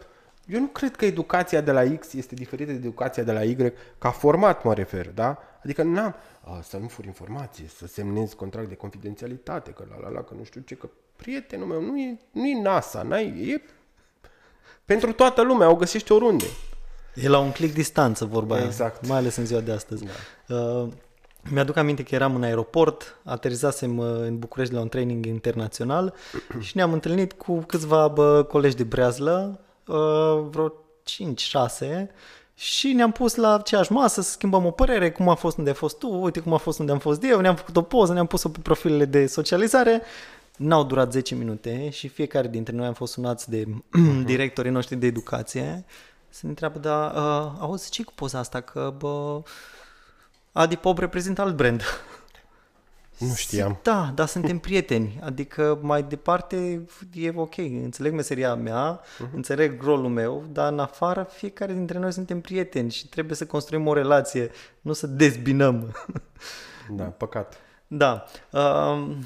eu 0.50 0.60
nu 0.60 0.66
cred 0.66 0.96
că 0.96 1.06
educația 1.06 1.62
de 1.62 1.72
la 1.72 1.96
X 2.00 2.14
este 2.14 2.36
diferită 2.36 2.72
de 2.72 2.78
educația 2.78 3.24
de 3.24 3.32
la 3.32 3.44
Y, 3.44 3.74
ca 3.98 4.12
format 4.12 4.64
mă 4.64 4.74
refer, 4.74 5.10
da? 5.10 5.38
Adică 5.64 5.84
n-am 5.84 6.16
a, 6.42 6.62
să 6.64 6.78
nu 6.78 6.88
furi 6.88 7.08
informație, 7.08 7.66
să 7.76 7.88
semnezi 7.88 8.36
contract 8.36 8.70
de 8.70 8.76
confidențialitate, 8.76 9.72
că 9.72 9.86
la 9.90 10.00
la 10.02 10.10
la, 10.10 10.22
că 10.22 10.34
nu 10.38 10.44
știu 10.44 10.62
ce, 10.62 10.76
că 10.76 10.90
prietenul 11.16 11.68
meu 11.68 11.82
nu 11.82 12.00
e, 12.00 12.20
nu 12.32 12.48
e 12.48 12.62
NASA, 12.62 13.02
n-ai, 13.02 13.26
e 13.26 13.62
pentru 14.86 15.12
toată 15.12 15.42
lumea, 15.42 15.70
o 15.70 15.76
găsești 15.76 16.12
oriunde. 16.12 16.46
E 17.16 17.28
la 17.28 17.40
un 17.40 17.52
click 17.52 17.74
distanță 17.74 18.26
vorba 18.26 18.56
aia, 18.56 18.66
Exact. 18.66 19.08
mai 19.08 19.18
ales 19.18 19.36
în 19.36 19.46
ziua 19.46 19.60
de 19.60 19.72
astăzi. 19.72 20.04
Da. 20.06 20.56
Uh, 20.56 20.88
mi-aduc 21.52 21.76
aminte 21.76 22.04
că 22.04 22.16
eram 22.16 22.36
în 22.36 22.44
aeroport, 22.44 23.20
aterizasem 23.24 23.98
uh, 23.98 24.06
în 24.06 24.40
București 24.40 24.74
la 24.74 24.80
un 24.82 24.90
training 24.90 25.26
internațional 25.26 26.14
și 26.60 26.76
ne-am 26.76 26.94
întâlnit 26.94 27.34
cu 27.34 27.58
câțiva 27.60 28.08
bă, 28.08 28.44
colegi 28.44 28.76
de 28.76 28.84
breazlă, 28.84 29.60
uh, 29.60 29.69
vreo 30.50 30.74
5-6 32.04 32.08
și 32.56 32.94
ne-am 32.94 33.12
pus 33.12 33.36
la 33.36 33.54
aceeași 33.54 33.92
masă 33.92 34.22
să 34.22 34.32
schimbăm 34.32 34.66
o 34.66 34.72
părere, 34.72 35.12
cum 35.12 35.30
a 35.30 35.36
fost 35.36 35.58
unde 35.58 35.70
ai 35.70 35.76
fost 35.76 35.98
tu, 35.98 36.22
uite 36.22 36.40
cum 36.40 36.54
a 36.54 36.58
fost 36.58 36.80
unde 36.80 36.92
am 36.92 37.00
fost 37.00 37.24
eu, 37.24 37.40
ne-am 37.40 37.56
făcut 37.56 37.76
o 37.78 37.82
poză, 37.82 38.14
ne-am 38.14 38.28
pus-o 38.28 38.50
pe 38.50 38.60
profilele 38.64 39.06
de 39.06 39.28
socializare. 39.28 40.02
N-au 40.58 40.84
durat 40.84 41.12
10 41.12 41.36
minute 41.36 41.90
și 41.90 42.08
fiecare 42.08 42.48
dintre 42.48 42.76
noi 42.76 42.88
am 42.88 42.94
fost 42.94 43.14
sunați 43.14 43.50
de 43.50 43.68
directorii 44.26 44.72
noștri 44.72 44.96
de 44.96 45.06
educație 45.06 45.86
să 46.30 46.40
ne 46.44 46.50
întreabă, 46.50 46.80
da, 46.80 47.14
uh, 47.16 47.60
auzi, 47.60 47.90
ce 47.90 48.04
cu 48.04 48.12
poza 48.16 48.40
asta? 48.40 48.62
Că, 48.62 48.94
bă, 48.98 49.42
Adi 50.52 50.76
Pop 50.76 50.98
reprezintă 50.98 51.42
alt 51.42 51.56
brand. 51.56 51.84
Nu 53.20 53.34
știam. 53.34 53.80
Da, 53.84 54.12
dar 54.16 54.28
suntem 54.28 54.60
prieteni. 54.68 55.20
Adică 55.24 55.80
mai 55.82 56.04
departe 56.04 56.86
e 57.14 57.32
ok. 57.36 57.58
Înțeleg 57.58 58.14
meseria 58.14 58.56
mea, 58.56 59.00
uh-huh. 59.02 59.34
înțeleg 59.34 59.82
rolul 59.82 60.10
meu, 60.10 60.46
dar 60.52 60.72
în 60.72 60.80
afară 60.80 61.28
fiecare 61.32 61.74
dintre 61.74 61.98
noi 62.00 62.14
suntem 62.14 62.42
prieteni 62.42 62.92
și 62.92 63.08
trebuie 63.08 63.36
să 63.36 63.46
construim 63.46 63.88
o 63.88 63.94
relație, 63.94 64.52
nu 64.82 64.94
să 64.94 65.08
dezbinăm. 65.08 65.92
Da, 66.92 67.04
păcat. 67.04 67.58
da. 67.88 68.26
Um, 68.52 69.24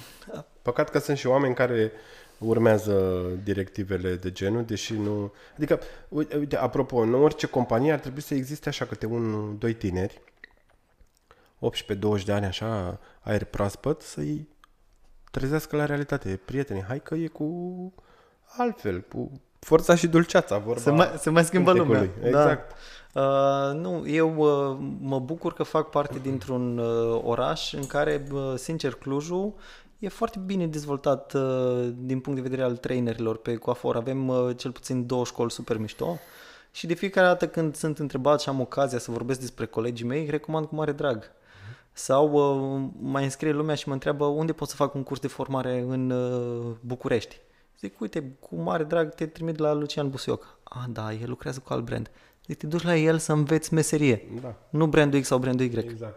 Păcat 0.62 0.90
că 0.90 1.00
sunt 1.00 1.18
și 1.18 1.28
oameni 1.28 1.56
care 1.56 1.92
urmează 2.38 3.24
directivele 3.44 4.16
de 4.16 4.32
genul, 4.32 4.64
deși 4.64 4.94
nu... 4.94 5.34
Adică, 5.56 5.80
uite, 6.10 6.38
uite, 6.38 6.58
apropo, 6.58 6.98
în 6.98 7.14
orice 7.14 7.48
companie 7.48 7.92
ar 7.92 8.00
trebui 8.00 8.22
să 8.22 8.34
existe 8.34 8.70
așa 8.70 8.86
câte 8.86 9.06
un, 9.06 9.56
doi 9.58 9.74
tineri, 9.74 10.22
18-20 12.20 12.24
de 12.26 12.32
ani, 12.32 12.46
așa, 12.46 13.00
aer 13.24 13.44
proaspăt, 13.44 14.02
să-i 14.02 14.48
trezească 15.32 15.76
la 15.76 15.86
realitate. 15.86 16.40
Prieteni, 16.46 16.84
hai 16.88 17.02
că 17.02 17.16
e 17.16 17.28
cu 17.28 17.48
altfel, 18.58 19.02
cu 19.02 19.32
forța 19.60 19.96
și 19.96 20.08
dulceața, 20.08 20.58
vorba 20.58 20.82
se, 20.82 20.90
mai, 20.90 21.12
se 21.18 21.30
mai 21.30 21.44
schimbă 21.44 21.72
lumea. 21.72 22.00
cântecului. 22.00 22.28
Exact. 22.28 22.72
Da. 23.12 23.22
Uh, 23.22 23.80
nu, 23.80 24.08
eu 24.08 24.36
uh, 24.38 24.78
mă 25.00 25.20
bucur 25.20 25.54
că 25.54 25.64
fac 25.64 25.90
parte 25.90 26.20
dintr-un 26.30 26.78
uh, 26.78 27.22
oraș 27.24 27.74
în 27.74 27.88
care, 27.88 28.28
uh, 28.32 28.54
sincer, 28.56 28.94
Clujul 28.94 29.54
e 30.00 30.08
foarte 30.08 30.40
bine 30.46 30.68
dezvoltat 30.68 31.34
uh, 31.34 31.90
din 31.98 32.20
punct 32.20 32.42
de 32.42 32.48
vedere 32.50 32.68
al 32.68 32.78
trainerilor 32.78 33.38
pe 33.38 33.56
coafor. 33.56 33.96
Avem 33.96 34.28
uh, 34.28 34.58
cel 34.58 34.72
puțin 34.72 35.06
două 35.06 35.26
școli 35.26 35.52
super 35.52 35.78
mișto 35.78 36.20
și 36.72 36.88
de 36.88 36.94
fiecare 36.94 37.28
dată 37.28 37.48
când 37.48 37.76
sunt 37.76 38.00
întrebat 38.00 38.42
și 38.42 38.50
am 38.50 38.60
ocazia 38.60 38.98
să 39.00 39.12
vorbesc 39.12 39.40
despre 39.40 39.66
colegii 39.66 40.06
mei, 40.06 40.30
recomand 40.30 40.66
cu 40.66 40.76
mare 40.76 40.92
drag. 40.92 41.32
Sau 41.94 42.32
uh, 42.32 42.90
mai 43.02 43.24
înscrie 43.24 43.52
lumea 43.52 43.76
și 43.76 43.88
mă 43.88 43.94
întreabă 43.94 44.26
unde 44.26 44.54
pot 44.54 44.70
să 44.70 44.76
fac 44.76 44.94
un 44.94 45.04
curs 45.04 45.20
de 45.20 45.28
formare 45.28 45.86
în 45.88 46.10
uh, 46.10 46.76
București. 46.80 47.40
Zic, 47.80 48.00
uite, 48.00 48.36
cu 48.40 48.56
mare 48.56 48.84
drag 48.84 49.14
te 49.14 49.26
trimit 49.26 49.58
la 49.58 49.74
Lucian 49.74 50.10
Busioc. 50.10 50.58
Ah, 50.64 50.84
da, 50.90 51.14
el 51.14 51.30
lucrează 51.30 51.60
cu 51.66 51.74
alt 51.74 51.86
brand. 51.86 52.12
Deci 52.46 52.58
te 52.58 52.68
duci 52.68 52.84
la 52.84 52.96
el 52.96 53.18
să 53.18 53.32
înveți 53.32 53.74
meserie, 53.74 54.28
Da, 54.42 54.56
nu 54.70 54.88
brandul 54.88 55.20
X 55.20 55.28
sau 55.28 55.38
brandul 55.38 55.66
Y. 55.66 55.78
exact. 55.78 56.16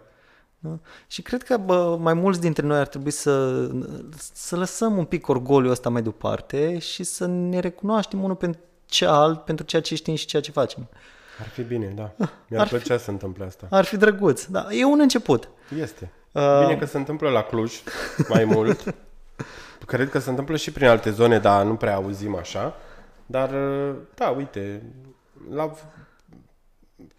Da? 0.59 0.79
Și 1.07 1.22
cred 1.22 1.43
că 1.43 1.57
bă, 1.57 1.97
mai 2.01 2.14
mulți 2.14 2.41
dintre 2.41 2.66
noi 2.66 2.79
ar 2.79 2.87
trebui 2.87 3.11
să, 3.11 3.66
să 4.33 4.57
lăsăm 4.57 4.97
un 4.97 5.05
pic 5.05 5.29
orgoliul 5.29 5.70
ăsta 5.72 5.89
mai 5.89 6.03
departe 6.03 6.79
și 6.79 7.05
să 7.05 7.27
ne 7.27 7.59
recunoaștem 7.59 8.22
unul 8.22 8.37
pentru 8.37 8.61
cealalt, 8.87 9.45
pentru 9.45 9.64
ceea 9.64 9.83
ce 9.83 9.95
știm 9.95 10.14
și 10.14 10.27
ceea 10.27 10.43
ce 10.43 10.51
facem. 10.51 10.89
Ar 11.41 11.47
fi 11.49 11.62
bine, 11.62 11.87
da. 11.87 12.12
Mi-ar 12.49 12.61
Ar 12.62 12.66
fi- 12.68 12.74
plăcea 12.74 12.99
să 12.99 13.11
întâmple 13.11 13.45
asta. 13.45 13.66
Ar 13.70 13.84
fi 13.84 13.97
drăguț. 13.97 14.45
Da, 14.45 14.66
e 14.70 14.84
un 14.84 15.01
început. 15.01 15.49
Este. 15.80 16.11
Uh, 16.32 16.61
Bine 16.66 16.78
că 16.78 16.84
se 16.84 16.97
întâmplă 16.97 17.30
la 17.30 17.43
Cluj 17.43 17.82
mai 18.28 18.45
mult. 18.55 18.95
Cred 19.87 20.11
că 20.11 20.18
se 20.18 20.30
întâmplă 20.30 20.57
și 20.57 20.72
prin 20.72 20.87
alte 20.87 21.11
zone, 21.11 21.39
dar 21.39 21.64
nu 21.64 21.76
prea 21.76 21.95
auzim 21.95 22.37
așa. 22.37 22.74
Dar, 23.26 23.51
da, 24.14 24.28
uite, 24.28 24.82
la 25.51 25.72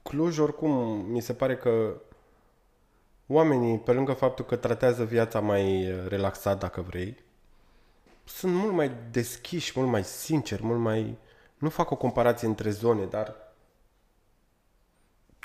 Cluj 0.03 0.37
oricum 0.37 0.71
mi 1.09 1.21
se 1.21 1.33
pare 1.33 1.55
că 1.55 1.93
oamenii, 3.27 3.77
pe 3.77 3.91
lângă 3.91 4.11
faptul 4.13 4.45
că 4.45 4.55
tratează 4.55 5.03
viața 5.03 5.39
mai 5.39 5.93
relaxat, 6.07 6.59
dacă 6.59 6.81
vrei, 6.81 7.17
sunt 8.23 8.53
mult 8.53 8.73
mai 8.73 8.91
deschiși, 9.11 9.71
mult 9.75 9.89
mai 9.89 10.03
sinceri, 10.03 10.63
mult 10.63 10.79
mai... 10.79 11.17
Nu 11.57 11.69
fac 11.69 11.91
o 11.91 11.95
comparație 11.95 12.47
între 12.47 12.69
zone, 12.69 13.03
dar 13.05 13.35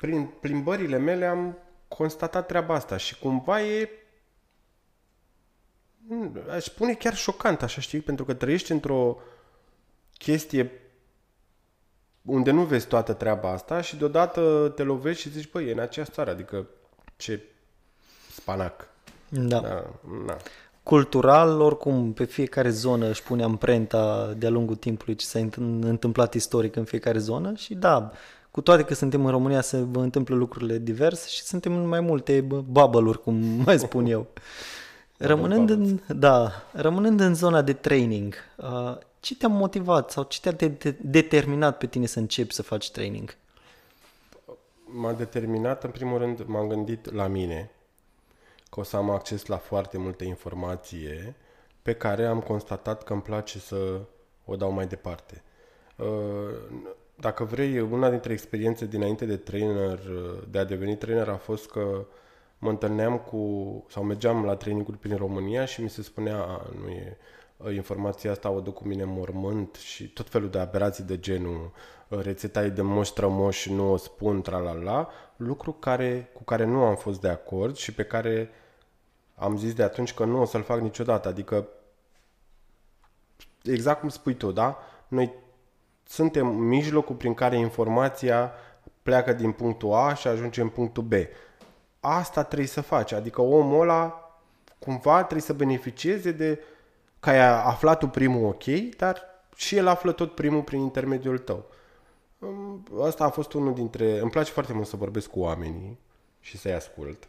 prin 0.03 0.25
plimbările 0.39 0.97
mele 0.97 1.25
am 1.25 1.57
constatat 1.87 2.47
treaba 2.47 2.73
asta 2.73 2.97
și 2.97 3.19
cumva 3.19 3.61
e 3.61 3.89
nu, 6.07 6.33
aș 6.49 6.63
spune 6.63 6.93
chiar 6.93 7.15
șocant, 7.15 7.61
așa 7.61 7.81
știi, 7.81 7.99
pentru 7.99 8.25
că 8.25 8.33
trăiești 8.33 8.71
într-o 8.71 9.17
chestie 10.17 10.71
unde 12.21 12.51
nu 12.51 12.63
vezi 12.63 12.87
toată 12.87 13.13
treaba 13.13 13.51
asta 13.51 13.81
și 13.81 13.95
deodată 13.95 14.71
te 14.75 14.83
lovești 14.83 15.21
și 15.21 15.29
zici, 15.29 15.51
băi, 15.51 15.67
e 15.67 15.71
în 15.71 15.79
aceeași 15.79 16.11
țară, 16.11 16.29
adică 16.29 16.67
ce 17.15 17.43
spanac. 18.31 18.87
Da. 19.29 19.59
Da, 19.59 19.89
na. 20.25 20.37
Cultural, 20.83 21.61
oricum, 21.61 22.13
pe 22.13 22.23
fiecare 22.23 22.69
zonă 22.69 23.09
își 23.09 23.23
pune 23.23 23.43
amprenta 23.43 24.33
de-a 24.37 24.49
lungul 24.49 24.75
timpului 24.75 25.15
ce 25.15 25.25
s-a 25.25 25.39
înt- 25.39 25.57
întâmplat 25.81 26.33
istoric 26.33 26.75
în 26.75 26.85
fiecare 26.85 27.17
zonă 27.17 27.53
și 27.55 27.75
da, 27.75 28.11
cu 28.53 28.61
toate 28.61 28.83
că 28.83 28.93
suntem 28.93 29.25
în 29.25 29.31
România 29.31 29.61
se 29.61 29.77
întâmplă 29.93 30.35
lucrurile 30.35 30.77
divers 30.77 31.27
și 31.27 31.43
suntem 31.43 31.75
în 31.75 31.87
mai 31.87 31.99
multe 31.99 32.41
bubble 32.41 33.11
cum 33.11 33.35
mai 33.65 33.79
spun 33.79 34.05
eu. 34.05 34.27
Rămânând 35.17 35.69
în, 35.69 35.99
da, 36.07 36.51
rămânând 36.71 37.19
în 37.19 37.35
zona 37.35 37.61
de 37.61 37.73
training, 37.73 38.35
uh, 38.57 38.97
ce 39.19 39.35
te-a 39.35 39.47
motivat 39.47 40.11
sau 40.11 40.23
ce 40.23 40.39
te-a 40.39 40.51
de- 40.51 40.67
de- 40.67 40.97
determinat 41.01 41.77
pe 41.77 41.85
tine 41.87 42.05
să 42.05 42.19
începi 42.19 42.53
să 42.53 42.61
faci 42.61 42.91
training? 42.91 43.35
M-a 44.85 45.13
determinat, 45.13 45.83
în 45.83 45.89
primul 45.89 46.17
rând, 46.17 46.43
m-am 46.45 46.67
gândit 46.67 47.13
la 47.13 47.27
mine, 47.27 47.71
că 48.69 48.79
o 48.79 48.83
să 48.83 48.97
am 48.97 49.09
acces 49.09 49.45
la 49.45 49.57
foarte 49.57 49.97
multe 49.97 50.25
informație 50.25 51.35
pe 51.81 51.93
care 51.93 52.25
am 52.25 52.39
constatat 52.39 53.03
că 53.03 53.13
îmi 53.13 53.21
place 53.21 53.59
să 53.59 53.99
o 54.45 54.55
dau 54.55 54.71
mai 54.71 54.87
departe. 54.87 55.43
Uh, 55.95 56.05
Dacă 57.15 57.43
vrei, 57.43 57.79
una 57.79 58.09
dintre 58.09 58.33
experiențe 58.33 58.85
dinainte 58.85 59.25
de 59.25 59.37
trainer, 59.37 59.99
uh, 59.99 60.41
de 60.49 60.59
a 60.59 60.63
deveni 60.63 60.97
trainer, 60.97 61.29
a 61.29 61.35
fost 61.35 61.69
că 61.69 62.05
mă 62.57 62.69
întâlneam 62.69 63.17
cu, 63.17 63.85
sau 63.89 64.03
mergeam 64.03 64.45
la 64.45 64.55
traininguri 64.55 64.97
prin 64.97 65.15
România 65.15 65.65
și 65.65 65.81
mi 65.81 65.89
se 65.89 66.01
spunea, 66.01 66.37
"A, 66.43 66.69
nu 66.81 66.89
e, 66.89 67.17
uh, 67.57 67.75
informația 67.75 68.31
asta 68.31 68.49
o 68.49 68.59
duc 68.59 68.73
cu 68.73 68.87
mine 68.87 69.03
în 69.03 69.09
mormânt 69.11 69.75
și 69.75 70.09
tot 70.09 70.29
felul 70.29 70.49
de 70.49 70.59
aberații 70.59 71.03
de 71.03 71.19
genul 71.19 71.71
uh, 72.07 72.19
rețeta 72.21 72.63
e 72.65 72.69
de 72.69 72.81
moș 72.81 73.07
strămoș 73.07 73.57
și 73.57 73.73
nu 73.73 73.91
o 73.91 73.97
spun, 73.97 74.41
tra-la-la, 74.41 75.09
lucru 75.35 75.71
care, 75.71 76.29
cu 76.33 76.43
care 76.43 76.65
nu 76.65 76.83
am 76.83 76.95
fost 76.95 77.21
de 77.21 77.29
acord 77.29 77.75
și 77.75 77.93
pe 77.93 78.03
care 78.03 78.49
am 79.35 79.57
zis 79.57 79.73
de 79.73 79.83
atunci 79.83 80.13
că 80.13 80.25
nu 80.25 80.41
o 80.41 80.45
să-l 80.45 80.63
fac 80.63 80.79
niciodată. 80.79 81.27
Adică 81.27 81.67
exact 83.63 83.99
cum 83.99 84.09
spui 84.09 84.33
tu, 84.33 84.51
da? 84.51 84.77
Noi 85.07 85.33
suntem 86.13 86.47
mijlocul 86.47 87.15
prin 87.15 87.33
care 87.33 87.57
informația 87.57 88.51
pleacă 89.03 89.33
din 89.33 89.51
punctul 89.51 89.93
A 89.93 90.13
și 90.13 90.27
ajunge 90.27 90.61
în 90.61 90.69
punctul 90.69 91.03
B. 91.03 91.13
Asta 91.99 92.43
trebuie 92.43 92.67
să 92.67 92.81
faci, 92.81 93.11
adică 93.11 93.41
omul 93.41 93.81
ăla 93.81 94.31
cumva 94.79 95.17
trebuie 95.17 95.41
să 95.41 95.53
beneficieze 95.53 96.31
de 96.31 96.59
că 97.19 97.29
ai 97.29 97.39
aflat 97.39 97.99
tu 97.99 98.07
primul 98.07 98.47
ok, 98.47 98.95
dar 98.97 99.21
și 99.55 99.75
el 99.75 99.87
află 99.87 100.11
tot 100.11 100.35
primul 100.35 100.61
prin 100.61 100.79
intermediul 100.79 101.37
tău. 101.37 101.65
Asta 103.03 103.23
a 103.23 103.29
fost 103.29 103.53
unul 103.53 103.73
dintre... 103.73 104.19
Îmi 104.19 104.31
place 104.31 104.51
foarte 104.51 104.73
mult 104.73 104.87
să 104.87 104.95
vorbesc 104.95 105.29
cu 105.29 105.39
oamenii 105.39 105.99
și 106.39 106.57
să-i 106.57 106.73
ascult 106.73 107.27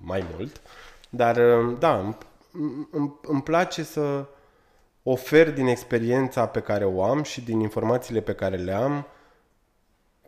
mai 0.00 0.24
mult, 0.34 0.60
dar 1.08 1.36
da, 1.78 2.14
îmi, 2.90 3.14
îmi 3.22 3.42
place 3.42 3.82
să 3.82 4.26
ofer 5.08 5.52
din 5.52 5.66
experiența 5.66 6.46
pe 6.46 6.60
care 6.60 6.84
o 6.84 7.04
am 7.04 7.22
și 7.22 7.40
din 7.40 7.60
informațiile 7.60 8.20
pe 8.20 8.34
care 8.34 8.56
le 8.56 8.72
am 8.72 9.06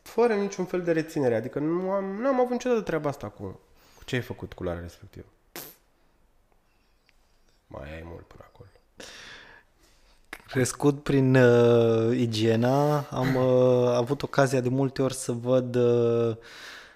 fără 0.03 0.35
niciun 0.35 0.65
fel 0.65 0.83
de 0.83 0.93
reținere. 0.93 1.35
Adică 1.35 1.59
nu 1.59 1.91
am, 1.91 2.05
nu 2.05 2.27
am 2.29 2.41
avut 2.41 2.51
niciodată 2.51 2.81
treaba 2.81 3.09
asta 3.09 3.29
cu, 3.29 3.61
cu 3.97 4.05
ce 4.05 4.15
ai 4.15 4.23
făcut 4.23 4.49
cu 4.49 4.55
culoarea 4.55 4.83
respectivă. 4.83 5.27
Mai 7.67 7.95
ai 7.95 8.03
mult 8.05 8.27
până 8.27 8.45
acolo. 8.47 8.69
Crescut 10.47 11.03
prin 11.03 11.35
uh, 11.35 12.19
igiena, 12.19 13.01
am 13.01 13.35
uh, 13.35 13.95
avut 13.95 14.23
ocazia 14.23 14.61
de 14.61 14.69
multe 14.69 15.03
ori 15.03 15.15
să 15.15 15.33
văd 15.33 15.75
uh, 15.75 16.37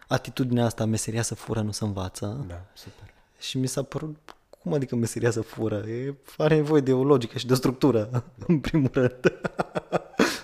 atitudinea 0.09 0.65
asta, 0.65 0.85
meseria 0.85 1.23
să 1.23 1.35
fură, 1.35 1.61
nu 1.61 1.71
să 1.71 1.85
învață. 1.85 2.45
Da, 2.49 2.61
super. 2.73 3.15
Și 3.39 3.59
mi 3.59 3.67
s-a 3.67 3.83
părut, 3.83 4.35
cum 4.63 4.73
adică 4.73 4.97
meseria 4.97 5.31
să 5.31 5.41
fură? 5.41 5.77
E, 5.77 6.15
are 6.37 6.55
nevoie 6.55 6.81
de 6.81 6.93
o 6.93 7.05
logică 7.05 7.39
și 7.39 7.47
de 7.47 7.53
o 7.53 7.57
structură, 7.57 8.25
în 8.47 8.61
primul 8.61 8.91
rând. 8.93 9.41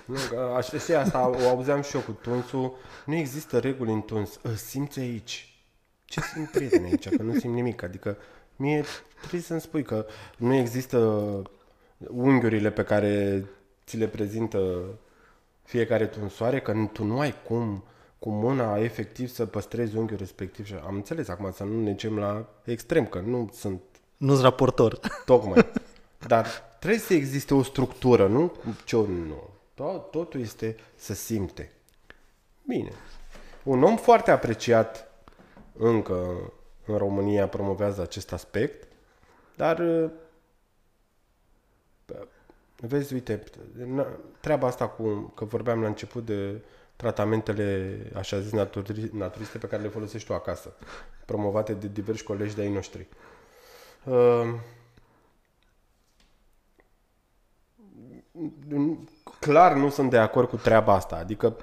Nu, 0.04 0.16
aș 0.56 0.66
știi, 0.66 0.94
asta 0.94 1.28
o 1.28 1.48
auzeam 1.48 1.82
și 1.82 1.96
eu 1.96 2.02
cu 2.02 2.10
tunsul. 2.22 2.76
Nu 3.06 3.14
există 3.14 3.58
reguli 3.58 3.92
în 3.92 4.02
tuns. 4.02 4.40
Simți 4.56 4.98
aici. 4.98 5.62
Ce 6.04 6.20
simt 6.20 6.50
prieten 6.50 6.84
aici? 6.84 7.08
Că 7.08 7.22
nu 7.22 7.38
simt 7.38 7.54
nimic. 7.54 7.82
Adică 7.82 8.16
mie 8.56 8.84
trebuie 9.18 9.40
să-mi 9.40 9.60
spui 9.60 9.82
că 9.82 10.06
nu 10.36 10.54
există 10.54 10.98
unghiurile 12.08 12.70
pe 12.70 12.82
care 12.82 13.44
ți 13.86 13.96
le 13.96 14.08
prezintă 14.08 14.84
fiecare 15.62 16.06
tunsoare, 16.06 16.60
că 16.60 16.88
tu 16.92 17.04
nu 17.04 17.18
ai 17.18 17.34
cum 17.46 17.84
cu 18.18 18.30
mâna 18.30 18.78
efectiv 18.78 19.28
să 19.28 19.46
păstrezi 19.46 19.96
unghiul 19.96 20.18
respectiv. 20.18 20.66
Și 20.66 20.74
am 20.86 20.94
înțeles 20.94 21.28
acum 21.28 21.52
să 21.52 21.64
nu 21.64 21.82
necem 21.82 22.18
la 22.18 22.48
extrem, 22.64 23.06
că 23.06 23.20
nu 23.20 23.50
sunt... 23.52 23.80
Nu-s 24.18 24.40
raportor. 24.40 25.00
Tocmai. 25.24 25.66
Dar 26.26 26.46
trebuie 26.78 27.00
să 27.00 27.14
existe 27.14 27.54
o 27.54 27.62
structură, 27.62 28.26
nu? 28.26 28.52
Ce 28.84 28.96
nu. 28.96 29.48
Tot, 29.74 30.10
totul 30.10 30.40
este 30.40 30.76
să 30.94 31.14
simte. 31.14 31.72
Bine. 32.66 32.92
Un 33.62 33.82
om 33.82 33.96
foarte 33.96 34.30
apreciat 34.30 35.10
încă 35.76 36.52
în 36.86 36.96
România 36.96 37.48
promovează 37.48 38.02
acest 38.02 38.32
aspect, 38.32 38.88
dar 39.56 39.82
vezi, 42.76 43.14
uite, 43.14 43.42
treaba 44.40 44.66
asta 44.66 44.88
cu, 44.88 45.32
că 45.36 45.44
vorbeam 45.44 45.80
la 45.80 45.86
început 45.86 46.24
de 46.24 46.62
tratamentele, 46.96 47.98
așa 48.14 48.40
zis, 48.40 48.52
naturi, 48.52 49.10
naturiste 49.12 49.58
pe 49.58 49.66
care 49.66 49.82
le 49.82 49.88
folosești 49.88 50.26
tu 50.26 50.34
acasă, 50.34 50.72
promovate 51.24 51.72
de 51.72 51.88
diversi 51.88 52.22
colegi 52.22 52.54
de 52.54 52.60
ai 52.60 52.72
noștri. 52.72 53.00
Uh, 53.00 53.37
clar 59.40 59.72
nu 59.72 59.88
sunt 59.88 60.10
de 60.10 60.18
acord 60.18 60.48
cu 60.48 60.56
treaba 60.56 60.94
asta. 60.94 61.16
Adică 61.16 61.56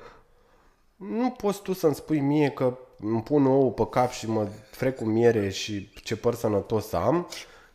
nu 0.96 1.30
poți 1.30 1.62
tu 1.62 1.74
să-mi 1.74 1.96
spui 1.96 2.20
mie 2.20 2.50
că 2.50 2.78
îmi 3.00 3.24
pun 3.24 3.46
ou 3.46 3.74
pe 3.74 3.88
cap 3.90 4.10
și 4.10 4.30
mă 4.30 4.48
frec 4.72 4.96
cu 4.96 5.04
miere 5.04 5.50
și 5.50 5.90
ce 5.94 6.18
păr 6.18 6.34
sănătos 6.34 6.88
să 6.88 6.96
am, 6.96 7.28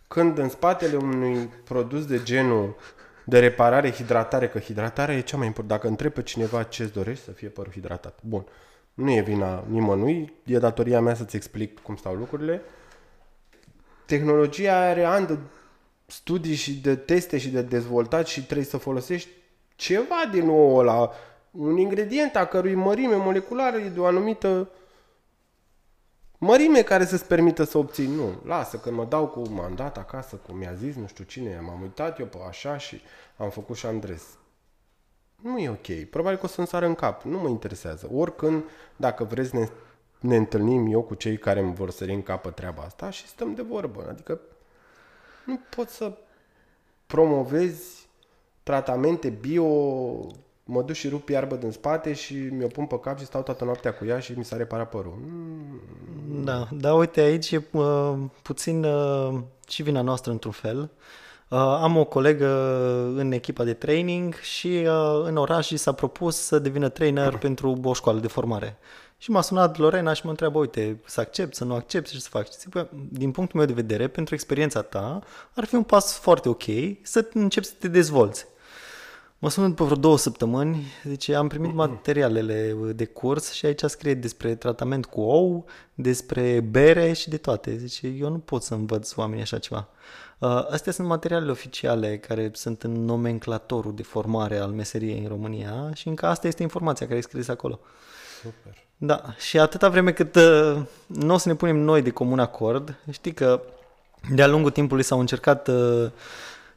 când 0.08 0.38
în 0.38 0.48
spatele 0.48 0.96
unui 0.96 1.50
produs 1.64 2.06
de 2.06 2.22
genul 2.22 2.76
de 3.24 3.38
reparare, 3.38 3.92
hidratare, 3.92 4.48
că 4.48 4.58
hidratarea 4.58 5.16
e 5.16 5.20
cea 5.20 5.36
mai 5.36 5.46
importantă. 5.46 5.74
Dacă 5.74 5.88
întrebi 5.88 6.14
pe 6.14 6.22
cineva 6.22 6.62
ce 6.62 6.82
îți 6.82 6.92
dorești 6.92 7.24
să 7.24 7.30
fie 7.30 7.48
părul 7.48 7.72
hidratat. 7.72 8.18
Bun. 8.22 8.46
Nu 8.94 9.11
e 9.11 9.20
vina 9.20 9.64
nimănui, 9.68 10.32
e 10.44 10.58
datoria 10.58 11.00
mea 11.00 11.14
să-ți 11.14 11.36
explic 11.36 11.80
cum 11.80 11.96
stau 11.96 12.14
lucrurile. 12.14 12.62
Tehnologia 14.11 14.88
are 14.88 15.04
ani 15.04 15.26
de 15.26 15.38
studii 16.06 16.54
și 16.54 16.80
de 16.80 16.96
teste 16.96 17.38
și 17.38 17.48
de 17.48 17.62
dezvoltat 17.62 18.26
și 18.26 18.44
trebuie 18.44 18.66
să 18.66 18.76
folosești 18.76 19.28
ceva 19.76 20.28
din 20.30 20.44
nou 20.44 20.76
ăla, 20.76 21.11
un 21.50 21.76
ingredient 21.76 22.36
a 22.36 22.46
cărui 22.46 22.74
mărime 22.74 23.14
moleculară 23.14 23.76
e 23.76 23.88
de 23.88 24.00
o 24.00 24.04
anumită 24.04 24.68
mărime 26.38 26.82
care 26.82 27.04
să-ți 27.04 27.26
permită 27.26 27.64
să 27.64 27.78
obții. 27.78 28.06
Nu, 28.06 28.40
lasă, 28.44 28.76
că 28.76 28.90
mă 28.90 29.04
dau 29.04 29.26
cu 29.26 29.48
mandat 29.48 29.98
acasă, 29.98 30.36
cum 30.36 30.56
mi-a 30.56 30.74
zis 30.74 30.94
nu 30.94 31.06
știu 31.06 31.24
cine, 31.24 31.61
m-am 31.61 31.80
uitat 31.80 32.18
eu 32.18 32.26
pe 32.26 32.38
așa 32.48 32.78
și 32.78 33.00
am 33.36 33.50
făcut 33.50 33.76
și 33.76 33.86
Andres. 33.86 34.22
Nu 35.42 35.58
e 35.58 35.68
ok. 35.68 36.11
Probabil 36.11 36.38
că 36.38 36.44
o 36.44 36.48
să-mi 36.48 36.66
sară 36.66 36.86
în 36.86 36.94
cap. 36.94 37.22
Nu 37.22 37.38
mă 37.38 37.48
interesează. 37.48 38.08
Oricând, 38.12 38.64
dacă 38.96 39.24
vreți, 39.24 39.54
ne, 39.54 39.68
ne 40.20 40.36
întâlnim 40.36 40.92
eu 40.92 41.02
cu 41.02 41.14
cei 41.14 41.38
care 41.38 41.60
îmi 41.60 41.74
vor 41.74 41.90
sări 41.90 42.12
în 42.12 42.22
capă 42.22 42.50
treaba 42.50 42.82
asta 42.82 43.10
și 43.10 43.26
stăm 43.26 43.54
de 43.54 43.62
vorbă. 43.62 44.06
Adică 44.08 44.40
nu 45.44 45.60
pot 45.76 45.88
să 45.88 46.12
promovezi 47.06 48.08
tratamente 48.62 49.28
bio, 49.28 49.66
mă 50.64 50.82
duc 50.82 50.94
și 50.94 51.08
rup 51.08 51.28
iarbă 51.28 51.56
din 51.56 51.70
spate 51.70 52.12
și 52.12 52.34
mi-o 52.34 52.66
pun 52.66 52.86
pe 52.86 53.00
cap 53.00 53.18
și 53.18 53.24
stau 53.24 53.42
toată 53.42 53.64
noaptea 53.64 53.94
cu 53.94 54.04
ea 54.04 54.18
și 54.18 54.32
mi 54.32 54.44
s-a 54.44 54.56
reparat 54.56 54.88
părul. 54.88 55.18
Mm. 55.22 56.44
Da, 56.44 56.68
da, 56.72 56.94
uite, 56.94 57.20
aici 57.20 57.50
e 57.50 57.64
uh, 57.70 58.14
puțin 58.42 58.84
uh, 58.84 59.40
și 59.68 59.82
vina 59.82 60.00
noastră 60.00 60.32
într-un 60.32 60.52
fel. 60.52 60.90
Uh, 61.48 61.58
am 61.58 61.96
o 61.96 62.04
colegă 62.04 62.46
în 63.16 63.32
echipa 63.32 63.64
de 63.64 63.74
training 63.74 64.34
și 64.34 64.66
uh, 64.66 65.22
în 65.24 65.36
oraș 65.36 65.72
s-a 65.72 65.92
propus 65.92 66.36
să 66.36 66.58
devină 66.58 66.88
trainer 66.88 67.36
pentru 67.46 67.80
o 67.82 67.92
școală 67.92 68.20
de 68.20 68.28
formare. 68.28 68.78
Și 69.22 69.30
m-a 69.30 69.40
sunat 69.40 69.76
Lorena 69.76 70.12
și 70.12 70.24
mă 70.24 70.30
întreabă, 70.30 70.58
uite, 70.58 71.00
să 71.04 71.20
accept, 71.20 71.54
să 71.54 71.64
nu 71.64 71.74
accept, 71.74 72.08
ce 72.08 72.20
să 72.20 72.28
fac? 72.28 72.50
Și 72.50 72.58
zic, 72.58 72.86
din 73.08 73.30
punctul 73.30 73.58
meu 73.58 73.68
de 73.68 73.72
vedere, 73.72 74.08
pentru 74.08 74.34
experiența 74.34 74.82
ta, 74.82 75.20
ar 75.54 75.64
fi 75.64 75.74
un 75.74 75.82
pas 75.82 76.18
foarte 76.18 76.48
ok 76.48 76.62
să 77.02 77.28
începi 77.32 77.66
să 77.66 77.72
te 77.78 77.88
dezvolți. 77.88 78.46
Mă 79.38 79.50
sună 79.50 79.68
după 79.68 79.84
vreo 79.84 79.96
două 79.96 80.18
săptămâni, 80.18 80.86
zice, 81.04 81.34
am 81.34 81.48
primit 81.48 81.74
materialele 81.74 82.76
de 82.94 83.04
curs 83.04 83.52
și 83.52 83.66
aici 83.66 83.82
scrie 83.84 84.14
despre 84.14 84.54
tratament 84.54 85.06
cu 85.06 85.20
ou, 85.20 85.64
despre 85.94 86.60
bere 86.60 87.12
și 87.12 87.28
de 87.28 87.36
toate. 87.36 87.76
Zice, 87.76 88.06
eu 88.06 88.28
nu 88.28 88.38
pot 88.38 88.62
să 88.62 88.74
învăț 88.74 89.16
oamenii 89.16 89.42
așa 89.42 89.58
ceva. 89.58 89.88
Uh, 90.38 90.66
astea 90.70 90.92
sunt 90.92 91.06
materialele 91.06 91.50
oficiale 91.50 92.18
care 92.18 92.50
sunt 92.52 92.82
în 92.82 93.04
nomenclatorul 93.04 93.94
de 93.94 94.02
formare 94.02 94.58
al 94.58 94.70
meseriei 94.70 95.18
în 95.18 95.28
România 95.28 95.90
și 95.94 96.08
încă 96.08 96.26
asta 96.26 96.46
este 96.46 96.62
informația 96.62 97.06
care 97.06 97.18
e 97.18 97.22
scris 97.22 97.48
acolo. 97.48 97.80
Super. 98.42 98.88
Da, 99.03 99.34
și 99.38 99.59
atâta 99.59 99.88
vreme 99.88 100.12
cât 100.12 100.34
uh, 100.34 100.82
nu 101.07 101.34
o 101.34 101.36
să 101.36 101.48
ne 101.48 101.55
punem 101.55 101.76
noi 101.76 102.03
de 102.03 102.11
comun 102.11 102.38
acord, 102.38 102.98
știi 103.11 103.34
că 103.34 103.62
de-a 104.34 104.46
lungul 104.46 104.70
timpului 104.70 105.03
s-au 105.03 105.20
încercat 105.20 105.68
uh, 105.68 106.11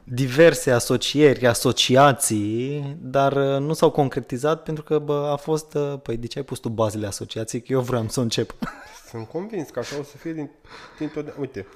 diverse 0.04 0.70
asocieri, 0.70 1.46
asociații, 1.46 2.96
dar 3.00 3.32
uh, 3.32 3.58
nu 3.58 3.72
s-au 3.72 3.90
concretizat 3.90 4.62
pentru 4.62 4.84
că 4.84 4.98
bă, 4.98 5.28
a 5.32 5.36
fost, 5.36 5.74
uh, 5.74 5.94
păi 6.02 6.16
de 6.16 6.26
ce 6.26 6.38
ai 6.38 6.44
pus 6.44 6.58
tu 6.58 6.68
bazele 6.68 7.06
asociației? 7.06 7.62
Că 7.62 7.72
eu 7.72 7.80
vreau 7.80 8.08
să 8.08 8.20
încep. 8.20 8.54
Sunt 9.10 9.28
convins 9.28 9.70
că 9.70 9.78
așa 9.78 9.98
o 9.98 10.02
să 10.02 10.16
fie 10.16 10.32
din, 10.32 10.50
din 10.98 11.08
tot... 11.08 11.34
Uite, 11.38 11.66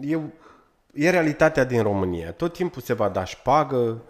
eu, 0.00 0.32
e 0.92 1.10
realitatea 1.10 1.64
din 1.64 1.82
România. 1.82 2.32
Tot 2.32 2.52
timpul 2.52 2.82
se 2.82 2.92
va 2.92 3.08
da 3.08 3.24
șpagă, 3.24 4.02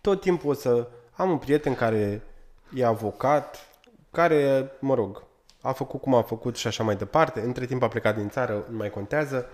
tot 0.00 0.20
timpul 0.20 0.50
o 0.50 0.54
să... 0.54 0.86
Am 1.12 1.30
un 1.30 1.38
prieten 1.38 1.74
care 1.74 2.22
e 2.74 2.84
avocat, 2.84 3.69
care, 4.10 4.70
mă 4.80 4.94
rog, 4.94 5.24
a 5.60 5.72
făcut 5.72 6.00
cum 6.00 6.14
a 6.14 6.22
făcut 6.22 6.56
și 6.56 6.66
așa 6.66 6.82
mai 6.82 6.96
departe. 6.96 7.40
Între 7.40 7.66
timp 7.66 7.82
a 7.82 7.88
plecat 7.88 8.16
din 8.16 8.28
țară, 8.28 8.66
nu 8.70 8.76
mai 8.76 8.90
contează. 8.90 9.46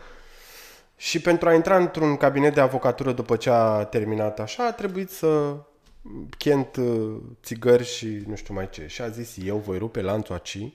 Și 0.96 1.20
pentru 1.20 1.48
a 1.48 1.54
intra 1.54 1.76
într-un 1.76 2.16
cabinet 2.16 2.54
de 2.54 2.60
avocatură 2.60 3.12
după 3.12 3.36
ce 3.36 3.50
a 3.50 3.84
terminat 3.84 4.40
așa, 4.40 4.66
a 4.66 4.72
trebuit 4.72 5.10
să 5.10 5.56
chent 6.38 6.76
uh, 6.76 7.16
țigări 7.42 7.84
și 7.84 8.22
nu 8.26 8.34
știu 8.34 8.54
mai 8.54 8.70
ce. 8.70 8.86
Și 8.86 9.02
a 9.02 9.08
zis, 9.08 9.36
eu 9.44 9.56
voi 9.56 9.78
rupe 9.78 10.00
lanțul 10.00 10.34
aci 10.34 10.72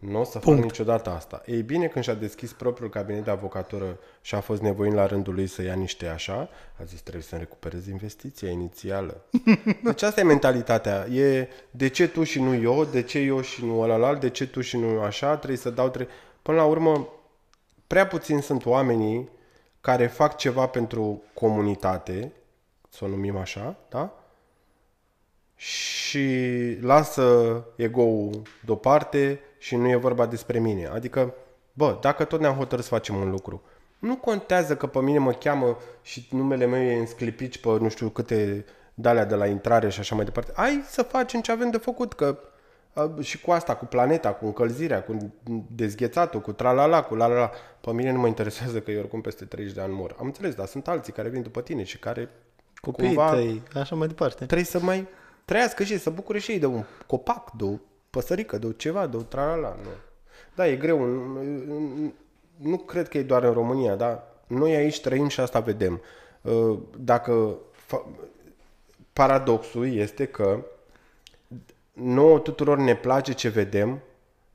nu 0.00 0.20
o 0.20 0.24
să 0.24 0.38
Punct. 0.38 0.60
fac 0.60 0.70
niciodată 0.70 1.10
asta. 1.10 1.42
Ei 1.46 1.62
bine, 1.62 1.86
când 1.86 2.04
și-a 2.04 2.14
deschis 2.14 2.52
propriul 2.52 2.90
cabinet 2.90 3.24
de 3.24 3.30
avocatură 3.30 3.98
și 4.20 4.34
a 4.34 4.40
fost 4.40 4.62
nevoit 4.62 4.92
la 4.92 5.06
rândul 5.06 5.34
lui 5.34 5.46
să 5.46 5.62
ia 5.62 5.74
niște 5.74 6.06
așa, 6.06 6.48
a 6.80 6.84
zis 6.84 7.00
trebuie 7.00 7.22
să-mi 7.22 7.40
recuperez 7.40 7.86
investiția 7.86 8.50
inițială. 8.50 9.24
Deci 9.84 10.02
asta 10.02 10.20
e 10.20 10.24
mentalitatea. 10.24 11.06
E 11.06 11.48
de 11.70 11.88
ce 11.88 12.08
tu 12.08 12.22
și 12.24 12.40
nu 12.40 12.54
eu, 12.54 12.84
de 12.84 13.02
ce 13.02 13.18
eu 13.18 13.40
și 13.40 13.64
nu 13.64 13.80
ălalt, 13.80 14.20
de 14.20 14.30
ce 14.30 14.46
tu 14.46 14.60
și 14.60 14.76
nu 14.76 15.00
așa, 15.00 15.36
trebuie 15.36 15.58
să 15.58 15.70
dau... 15.70 15.88
Tre- 15.88 16.08
Până 16.42 16.56
la 16.56 16.64
urmă, 16.64 17.08
prea 17.86 18.06
puțin 18.06 18.40
sunt 18.40 18.66
oamenii 18.66 19.28
care 19.80 20.06
fac 20.06 20.36
ceva 20.36 20.66
pentru 20.66 21.22
comunitate 21.34 22.32
să 22.88 23.04
o 23.04 23.08
numim 23.08 23.36
așa, 23.36 23.76
da? 23.88 24.14
Și 25.56 26.28
lasă 26.80 27.64
ego-ul 27.76 28.42
deoparte 28.64 29.40
și 29.60 29.76
nu 29.76 29.88
e 29.88 29.96
vorba 29.96 30.26
despre 30.26 30.58
mine. 30.58 30.86
Adică, 30.86 31.34
bă, 31.72 31.98
dacă 32.00 32.24
tot 32.24 32.40
ne-am 32.40 32.54
hotărât 32.54 32.84
să 32.84 32.90
facem 32.90 33.16
un 33.16 33.30
lucru, 33.30 33.62
nu 33.98 34.16
contează 34.16 34.76
că 34.76 34.86
pe 34.86 35.00
mine 35.00 35.18
mă 35.18 35.32
cheamă 35.32 35.78
și 36.02 36.28
numele 36.30 36.66
meu 36.66 36.82
e 36.82 36.98
însclipici 36.98 37.60
pe 37.60 37.68
nu 37.68 37.88
știu 37.88 38.08
câte 38.08 38.64
dalea 38.94 39.24
de 39.24 39.34
la 39.34 39.46
intrare 39.46 39.88
și 39.88 40.00
așa 40.00 40.14
mai 40.14 40.24
departe. 40.24 40.52
Hai 40.56 40.84
să 40.86 41.02
facem 41.02 41.40
ce 41.40 41.52
avem 41.52 41.70
de 41.70 41.76
făcut, 41.76 42.12
că 42.12 42.38
și 43.20 43.40
cu 43.40 43.50
asta, 43.50 43.76
cu 43.76 43.84
planeta, 43.84 44.32
cu 44.32 44.46
încălzirea, 44.46 45.02
cu 45.02 45.32
dezghețatul, 45.74 46.40
cu 46.40 46.52
tralala, 46.52 47.02
cu 47.02 47.14
la 47.14 47.26
la 47.26 47.34
la. 47.34 47.50
Pe 47.80 47.92
mine 47.92 48.12
nu 48.12 48.18
mă 48.18 48.26
interesează 48.26 48.80
că 48.80 48.90
eu 48.90 48.98
oricum 48.98 49.20
peste 49.20 49.44
30 49.44 49.74
de 49.74 49.80
ani 49.80 49.94
mor. 49.94 50.16
Am 50.18 50.26
înțeles, 50.26 50.54
dar 50.54 50.66
sunt 50.66 50.88
alții 50.88 51.12
care 51.12 51.28
vin 51.28 51.42
după 51.42 51.60
tine 51.60 51.82
și 51.82 51.98
care 51.98 52.28
Copiii 52.80 53.14
cumva 53.14 53.30
tăi, 53.30 53.62
așa 53.74 53.94
mai 53.94 54.06
departe. 54.06 54.44
Trebuie 54.44 54.64
să 54.64 54.80
mai 54.80 55.08
trăiască 55.44 55.82
și 55.82 55.98
să 55.98 56.10
bucure 56.10 56.38
și 56.38 56.50
ei 56.50 56.58
de 56.58 56.66
un 56.66 56.84
copac, 57.06 57.50
de 57.50 57.64
o 57.64 57.74
păsărică, 58.10 58.58
de 58.58 58.66
o 58.66 58.72
ceva, 58.72 59.06
de 59.06 59.16
o 59.16 59.22
tralala. 59.22 59.76
Nu. 59.82 59.90
Da, 60.54 60.68
e 60.68 60.76
greu. 60.76 61.04
Nu, 61.04 62.12
nu 62.56 62.76
cred 62.76 63.08
că 63.08 63.18
e 63.18 63.22
doar 63.22 63.44
în 63.44 63.52
România, 63.52 63.94
dar 63.94 64.22
noi 64.46 64.74
aici 64.74 65.00
trăim 65.00 65.28
și 65.28 65.40
asta 65.40 65.60
vedem. 65.60 66.00
Uh, 66.42 66.78
dacă 66.98 67.56
paradoxul 69.12 69.94
este 69.94 70.26
că 70.26 70.64
nouă 71.92 72.38
tuturor 72.38 72.78
ne 72.78 72.96
place 72.96 73.32
ce 73.32 73.48
vedem 73.48 74.00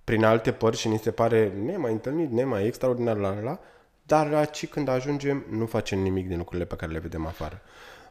prin 0.03 0.23
alte 0.23 0.51
părți 0.51 0.79
și 0.79 0.87
ni 0.87 0.97
se 0.97 1.11
pare 1.11 1.53
nemai 1.63 1.91
întâlnit, 1.91 2.31
nemai 2.31 2.65
extraordinar 2.65 3.17
la 3.17 3.39
la, 3.41 3.59
dar 4.03 4.33
aici 4.33 4.67
când 4.67 4.87
ajungem 4.87 5.45
nu 5.49 5.65
facem 5.65 5.99
nimic 5.99 6.27
din 6.27 6.37
lucrurile 6.37 6.65
pe 6.65 6.75
care 6.75 6.91
le 6.91 6.99
vedem 6.99 7.25
afară. 7.25 7.61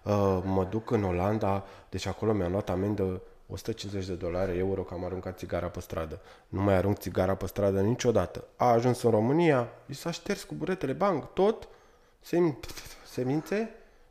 Uh, 0.02 0.38
mă 0.44 0.66
duc 0.70 0.90
în 0.90 1.04
Olanda, 1.04 1.64
deci 1.88 2.06
acolo 2.06 2.32
mi-am 2.32 2.50
luat 2.50 2.70
amendă 2.70 3.22
150 3.54 4.06
de 4.06 4.14
dolari, 4.14 4.58
euro, 4.58 4.82
că 4.82 4.94
am 4.94 5.04
aruncat 5.04 5.38
țigara 5.38 5.66
pe 5.66 5.80
stradă. 5.80 6.20
Nu 6.48 6.62
mai 6.62 6.74
arunc 6.74 6.98
țigara 6.98 7.34
pe 7.34 7.46
stradă 7.46 7.80
niciodată. 7.80 8.44
A 8.56 8.66
ajuns 8.66 9.02
în 9.02 9.10
România, 9.10 9.68
i 9.86 9.94
s-a 9.94 10.10
șters 10.10 10.42
cu 10.42 10.54
buretele, 10.54 10.92
bang, 10.92 11.32
tot, 11.32 11.68
se, 12.20 12.54
semințe, 13.06 13.70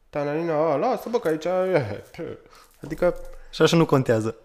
tananina, 0.10 0.72
a, 0.72 0.76
lasă 0.76 1.10
bă, 1.10 1.20
că 1.20 1.28
aici... 1.28 1.46
Adică... 2.84 3.16
Și 3.52 3.62
așa 3.62 3.78
nu 3.78 3.86
contează. 3.86 4.36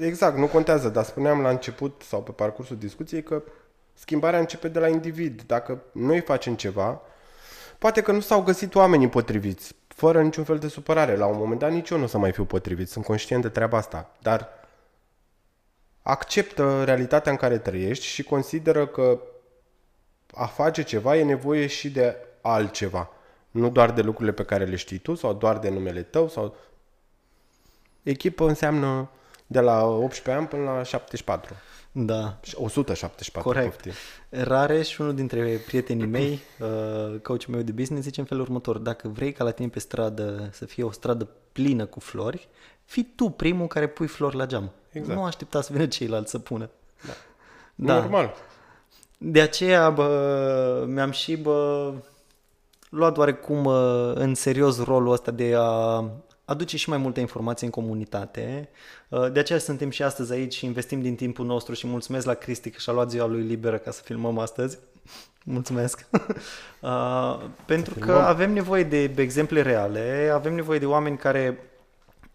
Exact, 0.00 0.36
nu 0.36 0.46
contează, 0.46 0.88
dar 0.88 1.04
spuneam 1.04 1.40
la 1.40 1.50
început 1.50 2.02
sau 2.06 2.22
pe 2.22 2.30
parcursul 2.30 2.76
discuției 2.76 3.22
că 3.22 3.42
schimbarea 3.94 4.38
începe 4.38 4.68
de 4.68 4.78
la 4.78 4.88
individ. 4.88 5.42
Dacă 5.46 5.82
noi 5.92 6.20
facem 6.20 6.54
ceva, 6.54 7.00
poate 7.78 8.00
că 8.02 8.12
nu 8.12 8.20
s-au 8.20 8.42
găsit 8.42 8.74
oamenii 8.74 9.08
potriviți, 9.08 9.74
fără 9.98 10.22
niciun 10.22 10.44
fel 10.44 10.58
de 10.58 10.68
supărare. 10.68 11.16
La 11.16 11.26
un 11.26 11.36
moment 11.36 11.60
dat 11.60 11.70
nici 11.70 11.90
eu 11.90 11.98
nu 11.98 12.04
o 12.04 12.06
să 12.06 12.18
mai 12.18 12.32
fiu 12.32 12.44
potrivit, 12.44 12.88
sunt 12.88 13.04
conștient 13.04 13.42
de 13.42 13.48
treaba 13.48 13.76
asta. 13.76 14.10
Dar 14.22 14.48
acceptă 16.02 16.84
realitatea 16.84 17.32
în 17.32 17.38
care 17.38 17.58
trăiești 17.58 18.04
și 18.04 18.22
consideră 18.22 18.86
că 18.86 19.20
a 20.34 20.46
face 20.46 20.82
ceva 20.82 21.16
e 21.16 21.24
nevoie 21.24 21.66
și 21.66 21.90
de 21.90 22.16
altceva. 22.40 23.10
Nu 23.50 23.70
doar 23.70 23.92
de 23.92 24.02
lucrurile 24.02 24.34
pe 24.34 24.44
care 24.44 24.64
le 24.64 24.76
știi 24.76 24.98
tu 24.98 25.14
sau 25.14 25.32
doar 25.32 25.58
de 25.58 25.68
numele 25.68 26.02
tău 26.02 26.28
sau... 26.28 26.56
Echipă 28.02 28.48
înseamnă 28.48 29.10
de 29.50 29.60
la 29.60 29.84
18 29.84 30.30
ani 30.30 30.46
până 30.46 30.62
la 30.62 30.82
74. 30.82 31.54
Da. 31.92 32.38
174. 32.54 33.50
Corect. 33.50 33.72
Poftim. 33.72 33.92
Rareș, 34.28 34.98
unul 34.98 35.14
dintre 35.14 35.60
prietenii 35.66 36.06
mei, 36.06 36.40
uh, 36.60 37.20
coachul 37.20 37.54
meu 37.54 37.62
de 37.62 37.72
business, 37.72 38.04
zice 38.04 38.20
în 38.20 38.26
felul 38.26 38.42
următor. 38.42 38.78
Dacă 38.78 39.08
vrei 39.08 39.32
ca 39.32 39.44
la 39.44 39.50
tine 39.50 39.68
pe 39.68 39.78
stradă 39.78 40.48
să 40.52 40.64
fie 40.64 40.82
o 40.82 40.90
stradă 40.90 41.28
plină 41.52 41.86
cu 41.86 42.00
flori, 42.00 42.48
fii 42.84 43.12
tu 43.16 43.28
primul 43.28 43.66
care 43.66 43.86
pui 43.86 44.06
flori 44.06 44.36
la 44.36 44.46
geam. 44.46 44.70
Exact. 44.92 45.18
Nu 45.18 45.24
aștepta 45.24 45.60
să 45.60 45.72
vină 45.72 45.86
ceilalți 45.86 46.30
să 46.30 46.38
pună. 46.38 46.70
Da. 47.06 47.12
da. 47.86 47.94
Normal. 47.94 48.34
De 49.18 49.40
aceea, 49.40 49.90
bă, 49.90 50.84
mi-am 50.88 51.10
și, 51.10 51.36
bă, 51.36 51.92
luat 52.90 53.16
oarecum 53.16 53.66
în 54.14 54.34
serios 54.34 54.84
rolul 54.84 55.12
ăsta 55.12 55.30
de 55.30 55.54
a 55.56 56.04
aduce 56.48 56.76
și 56.76 56.88
mai 56.88 56.98
multă 56.98 57.20
informație 57.20 57.66
în 57.66 57.72
comunitate. 57.72 58.68
Uh, 59.08 59.32
de 59.32 59.38
aceea 59.38 59.58
suntem 59.58 59.90
și 59.90 60.02
astăzi 60.02 60.32
aici 60.32 60.54
și 60.54 60.64
investim 60.64 61.00
din 61.00 61.14
timpul 61.14 61.46
nostru 61.46 61.74
și 61.74 61.86
mulțumesc 61.86 62.26
la 62.26 62.34
Cristi 62.34 62.70
că 62.70 62.78
și-a 62.78 62.92
luat 62.92 63.10
ziua 63.10 63.26
lui 63.26 63.42
liberă 63.42 63.78
ca 63.78 63.90
să 63.90 64.02
filmăm 64.04 64.38
astăzi. 64.38 64.78
Mulțumesc! 65.44 66.06
Uh, 66.80 67.40
pentru 67.66 67.94
că 67.98 68.12
avem 68.12 68.52
nevoie 68.52 68.82
de 68.82 69.12
exemple 69.16 69.62
reale, 69.62 70.30
avem 70.34 70.54
nevoie 70.54 70.78
de 70.78 70.86
oameni 70.86 71.16
care 71.16 71.58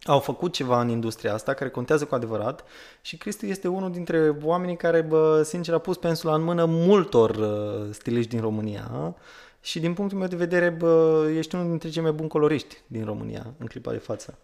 au 0.04 0.20
făcut 0.20 0.54
ceva 0.54 0.82
în 0.82 0.90
industria 0.90 1.34
asta, 1.34 1.54
care 1.54 1.70
contează 1.70 2.06
cu 2.06 2.16
adevărat 2.16 2.64
și 3.02 3.18
Cristi 3.18 3.50
este 3.50 3.68
unul 3.68 3.92
dintre 3.92 4.36
oamenii 4.44 4.76
care, 4.76 5.02
bă, 5.02 5.42
sincer, 5.44 5.74
a 5.74 5.78
pus 5.78 5.98
pensula 5.98 6.34
în 6.36 6.44
mână 6.44 6.66
multor 6.66 7.30
uh, 7.30 7.94
stiliști 7.94 8.30
din 8.30 8.42
România 8.42 9.16
și 9.64 9.80
din 9.80 9.94
punctul 9.94 10.18
meu 10.18 10.28
de 10.28 10.36
vedere 10.36 10.70
bă, 10.70 11.26
ești 11.36 11.56
unul 11.56 11.68
dintre 11.68 11.90
cei 11.90 12.02
mai 12.02 12.12
buni 12.12 12.30
coloriști 12.30 12.78
din 12.88 13.06
România 13.06 13.54
în 13.58 13.68
clipa 13.68 13.92
de 13.92 13.98
față. 13.98 14.38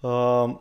Uh, 0.00 0.56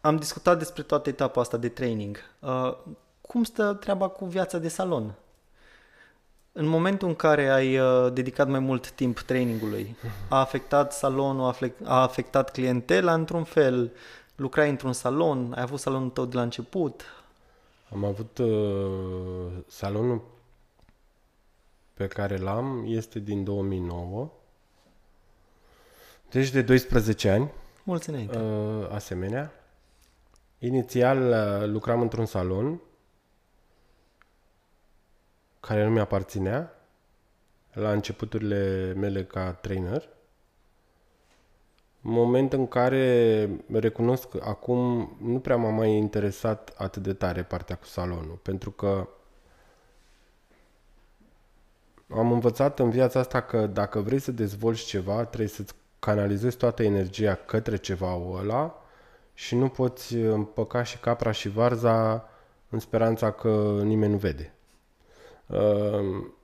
am 0.00 0.16
discutat 0.16 0.58
despre 0.58 0.82
toată 0.82 1.08
etapa 1.08 1.40
asta 1.40 1.56
de 1.56 1.68
training. 1.68 2.18
Uh, 2.38 2.76
cum 3.20 3.44
stă 3.44 3.72
treaba 3.72 4.08
cu 4.08 4.24
viața 4.24 4.58
de 4.58 4.68
salon? 4.68 5.14
În 6.52 6.66
momentul 6.66 7.08
în 7.08 7.14
care 7.14 7.48
ai 7.48 7.78
uh, 7.78 8.12
dedicat 8.12 8.48
mai 8.48 8.60
mult 8.60 8.90
timp 8.90 9.20
trainingului, 9.20 9.96
a 10.28 10.38
afectat 10.38 10.92
salonul, 10.92 11.54
a 11.84 12.00
afectat 12.02 12.50
clientela 12.50 13.14
într-un 13.14 13.44
fel, 13.44 13.92
lucrai 14.36 14.70
într-un 14.70 14.92
salon, 14.92 15.52
ai 15.56 15.62
avut 15.62 15.80
salonul 15.80 16.10
tău 16.10 16.24
de 16.24 16.36
la 16.36 16.42
început? 16.42 17.02
Am 17.92 18.04
avut 18.04 18.38
uh, 18.38 19.52
salonul 19.66 20.31
pe 21.94 22.06
care 22.06 22.36
l-am 22.36 22.84
este 22.86 23.18
din 23.18 23.44
2009. 23.44 24.30
Deci 26.30 26.50
de 26.50 26.62
12 26.62 27.30
ani. 27.30 27.50
Mulți 27.84 28.08
înainte. 28.08 28.38
Uh, 28.38 28.88
asemenea. 28.90 29.52
Inițial 30.58 31.18
uh, 31.28 31.68
lucram 31.68 32.00
într-un 32.00 32.26
salon 32.26 32.80
care 35.60 35.84
nu 35.84 35.90
mi-aparținea 35.90 36.74
la 37.72 37.92
începuturile 37.92 38.92
mele 38.96 39.24
ca 39.24 39.52
trainer. 39.52 40.08
Moment 42.00 42.52
în 42.52 42.66
care 42.66 43.48
recunosc 43.72 44.28
că 44.28 44.42
acum 44.44 45.16
nu 45.20 45.38
prea 45.40 45.56
m-a 45.56 45.68
mai 45.70 45.90
interesat 45.90 46.74
atât 46.76 47.02
de 47.02 47.12
tare 47.12 47.42
partea 47.42 47.76
cu 47.76 47.84
salonul, 47.84 48.38
pentru 48.42 48.70
că 48.70 49.08
am 52.16 52.32
învățat 52.32 52.78
în 52.78 52.90
viața 52.90 53.18
asta 53.18 53.40
că 53.40 53.66
dacă 53.66 54.00
vrei 54.00 54.18
să 54.18 54.32
dezvolți 54.32 54.84
ceva, 54.84 55.24
trebuie 55.24 55.48
să-ți 55.48 55.74
canalizezi 55.98 56.56
toată 56.56 56.82
energia 56.82 57.34
către 57.34 57.76
ceva 57.76 58.20
ăla 58.32 58.82
și 59.34 59.54
nu 59.54 59.68
poți 59.68 60.14
împăca 60.14 60.82
și 60.82 60.98
capra 60.98 61.30
și 61.30 61.48
varza 61.48 62.28
în 62.68 62.78
speranța 62.78 63.30
că 63.30 63.80
nimeni 63.82 64.12
nu 64.12 64.18
vede. 64.18 64.54
Ehm, 65.46 66.34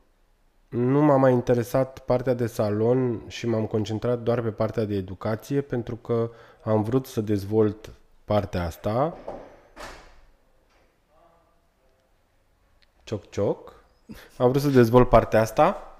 nu 0.68 1.02
m-a 1.02 1.16
mai 1.16 1.32
interesat 1.32 1.98
partea 1.98 2.34
de 2.34 2.46
salon 2.46 3.22
și 3.26 3.46
m-am 3.46 3.66
concentrat 3.66 4.18
doar 4.18 4.42
pe 4.42 4.50
partea 4.50 4.84
de 4.84 4.94
educație 4.94 5.60
pentru 5.60 5.96
că 5.96 6.30
am 6.62 6.82
vrut 6.82 7.06
să 7.06 7.20
dezvolt 7.20 7.92
partea 8.24 8.64
asta. 8.64 9.16
Cioc, 13.04 13.30
cioc. 13.30 13.77
Am 14.36 14.48
vrut 14.50 14.62
să 14.62 14.68
dezvolt 14.68 15.08
partea 15.08 15.40
asta, 15.40 15.96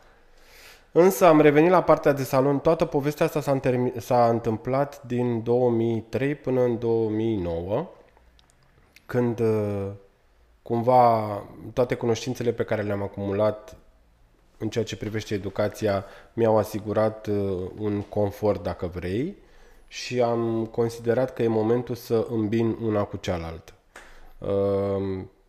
însă 0.93 1.27
am 1.27 1.41
revenit 1.41 1.71
la 1.71 1.83
partea 1.83 2.13
de 2.13 2.23
salon. 2.23 2.59
Toată 2.59 2.85
povestea 2.85 3.27
asta 3.27 3.41
s-a, 3.41 3.53
întermi- 3.61 3.99
s-a 3.99 4.29
întâmplat 4.29 5.03
din 5.03 5.43
2003 5.43 6.35
până 6.35 6.63
în 6.63 6.79
2009, 6.79 7.89
când 9.07 9.41
uh, 9.41 9.87
cumva 10.63 11.43
toate 11.73 11.95
cunoștințele 11.95 12.53
pe 12.53 12.65
care 12.65 12.83
le-am 12.83 13.03
acumulat 13.03 13.77
în 14.59 14.69
ceea 14.69 14.85
ce 14.85 14.97
privește 14.97 15.35
educația 15.35 16.05
mi-au 16.33 16.59
asigurat 16.59 17.27
uh, 17.27 17.71
un 17.79 18.03
confort, 18.03 18.63
dacă 18.63 18.87
vrei, 18.87 19.37
și 19.89 20.23
am 20.23 20.67
considerat 20.67 21.33
că 21.33 21.43
e 21.43 21.49
momentul 21.49 21.95
să 21.95 22.27
îmbin 22.31 22.77
una 22.83 23.03
cu 23.03 23.17
cealaltă. 23.17 23.73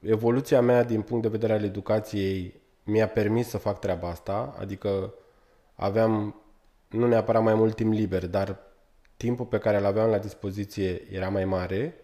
Uh, 0.01 0.09
evoluția 0.09 0.61
mea 0.61 0.83
din 0.83 1.01
punct 1.01 1.23
de 1.23 1.29
vedere 1.29 1.53
al 1.53 1.63
educației 1.63 2.61
mi-a 2.83 3.07
permis 3.07 3.47
să 3.47 3.57
fac 3.57 3.79
treaba 3.79 4.09
asta, 4.09 4.55
adică 4.59 5.13
aveam 5.75 6.41
nu 6.89 7.07
neapărat 7.07 7.43
mai 7.43 7.53
mult 7.53 7.75
timp 7.75 7.93
liber, 7.93 8.27
dar 8.27 8.57
timpul 9.17 9.45
pe 9.45 9.57
care 9.57 9.77
îl 9.77 9.85
aveam 9.85 10.09
la 10.09 10.17
dispoziție 10.17 11.01
era 11.11 11.29
mai 11.29 11.45
mare, 11.45 11.95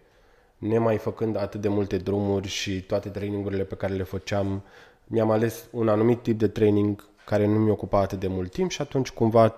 nemai 0.57 0.97
făcând 0.97 1.35
atât 1.35 1.61
de 1.61 1.67
multe 1.67 1.97
drumuri 1.97 2.47
și 2.47 2.81
toate 2.81 3.09
trainingurile 3.09 3.63
pe 3.63 3.75
care 3.75 3.93
le 3.93 4.03
făceam, 4.03 4.63
mi-am 5.05 5.31
ales 5.31 5.65
un 5.71 5.87
anumit 5.87 6.21
tip 6.21 6.37
de 6.37 6.47
training 6.47 7.09
care 7.25 7.45
nu 7.45 7.59
mi 7.59 7.69
ocupa 7.69 7.99
atât 7.99 8.19
de 8.19 8.27
mult 8.27 8.51
timp 8.51 8.71
și 8.71 8.81
atunci 8.81 9.09
cumva 9.09 9.55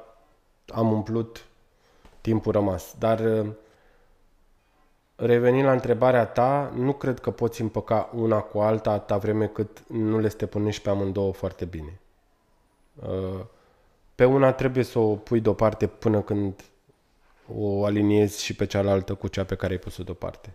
am 0.68 0.92
umplut 0.92 1.46
timpul 2.22 2.52
rămas. 2.52 2.96
Dar 3.00 3.20
uh, 3.20 3.48
revenind 5.18 5.66
la 5.66 5.72
întrebarea 5.72 6.26
ta, 6.26 6.72
nu 6.76 6.94
cred 6.94 7.20
că 7.20 7.32
poți 7.32 7.62
împăca 7.62 8.10
una 8.16 8.40
cu 8.40 8.60
alta 8.60 8.92
atâta 8.92 9.18
vreme 9.18 9.48
cât 9.48 9.84
nu 9.88 10.20
le 10.20 10.28
stăpânești 10.28 10.82
pe 10.82 10.90
amândouă 10.90 11.34
foarte 11.34 11.66
bine. 11.66 12.00
Uh, 12.96 13.40
pe 14.16 14.26
una 14.26 14.52
trebuie 14.52 14.84
să 14.84 15.00
o 15.00 15.16
pui 15.16 15.40
deoparte 15.40 15.88
până 15.88 16.22
când 16.22 16.64
o 17.58 17.86
aliniezi 17.86 18.44
și 18.44 18.56
pe 18.56 18.66
cealaltă 18.66 19.14
cu 19.14 19.28
cea 19.28 19.44
pe 19.44 19.56
care 19.56 19.74
ai 19.74 19.80
pus-o 19.80 20.04
deoparte. 20.04 20.54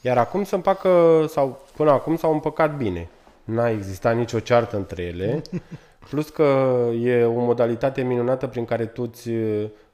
Iar 0.00 0.18
acum 0.18 0.44
se 0.44 0.54
împacă, 0.54 1.24
sau 1.28 1.66
până 1.76 1.90
acum 1.90 2.16
s-au 2.16 2.32
împăcat 2.32 2.76
bine. 2.76 3.08
N-a 3.44 3.70
existat 3.70 4.16
nicio 4.16 4.40
ceartă 4.40 4.76
între 4.76 5.02
ele, 5.02 5.42
plus 6.10 6.28
că 6.28 6.42
e 7.00 7.24
o 7.24 7.40
modalitate 7.40 8.02
minunată 8.02 8.46
prin 8.46 8.64
care 8.64 8.86
tu 8.86 9.02
îți 9.02 9.30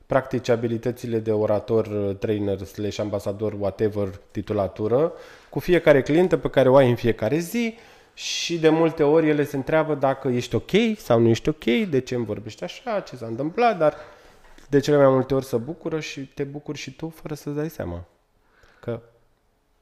practici 0.06 0.48
abilitățile 0.48 1.18
de 1.18 1.32
orator, 1.32 1.86
trainer, 2.18 2.58
slash 2.58 2.98
ambasador, 2.98 3.52
whatever 3.58 4.08
titulatură, 4.30 5.12
cu 5.50 5.58
fiecare 5.58 6.02
clientă 6.02 6.36
pe 6.36 6.50
care 6.50 6.68
o 6.68 6.76
ai 6.76 6.88
în 6.88 6.96
fiecare 6.96 7.38
zi 7.38 7.74
și 8.14 8.58
de 8.58 8.68
multe 8.68 9.02
ori 9.02 9.28
ele 9.28 9.44
se 9.44 9.56
întreabă 9.56 9.94
dacă 9.94 10.28
ești 10.28 10.54
ok 10.54 10.70
sau 10.96 11.20
nu 11.20 11.28
ești 11.28 11.48
ok, 11.48 11.64
de 11.64 12.00
ce 12.00 12.14
îmi 12.14 12.24
vorbești 12.24 12.64
așa, 12.64 13.00
ce 13.00 13.16
s-a 13.16 13.26
întâmplat, 13.26 13.78
dar 13.78 13.94
de 14.68 14.78
cele 14.80 14.96
mai 14.96 15.08
multe 15.08 15.34
ori 15.34 15.44
se 15.44 15.56
bucură 15.56 16.00
și 16.00 16.20
te 16.20 16.44
bucuri 16.44 16.78
și 16.78 16.96
tu 16.96 17.08
fără 17.08 17.34
să-ți 17.34 17.56
dai 17.56 17.70
seama. 17.70 18.04
Că, 18.80 19.00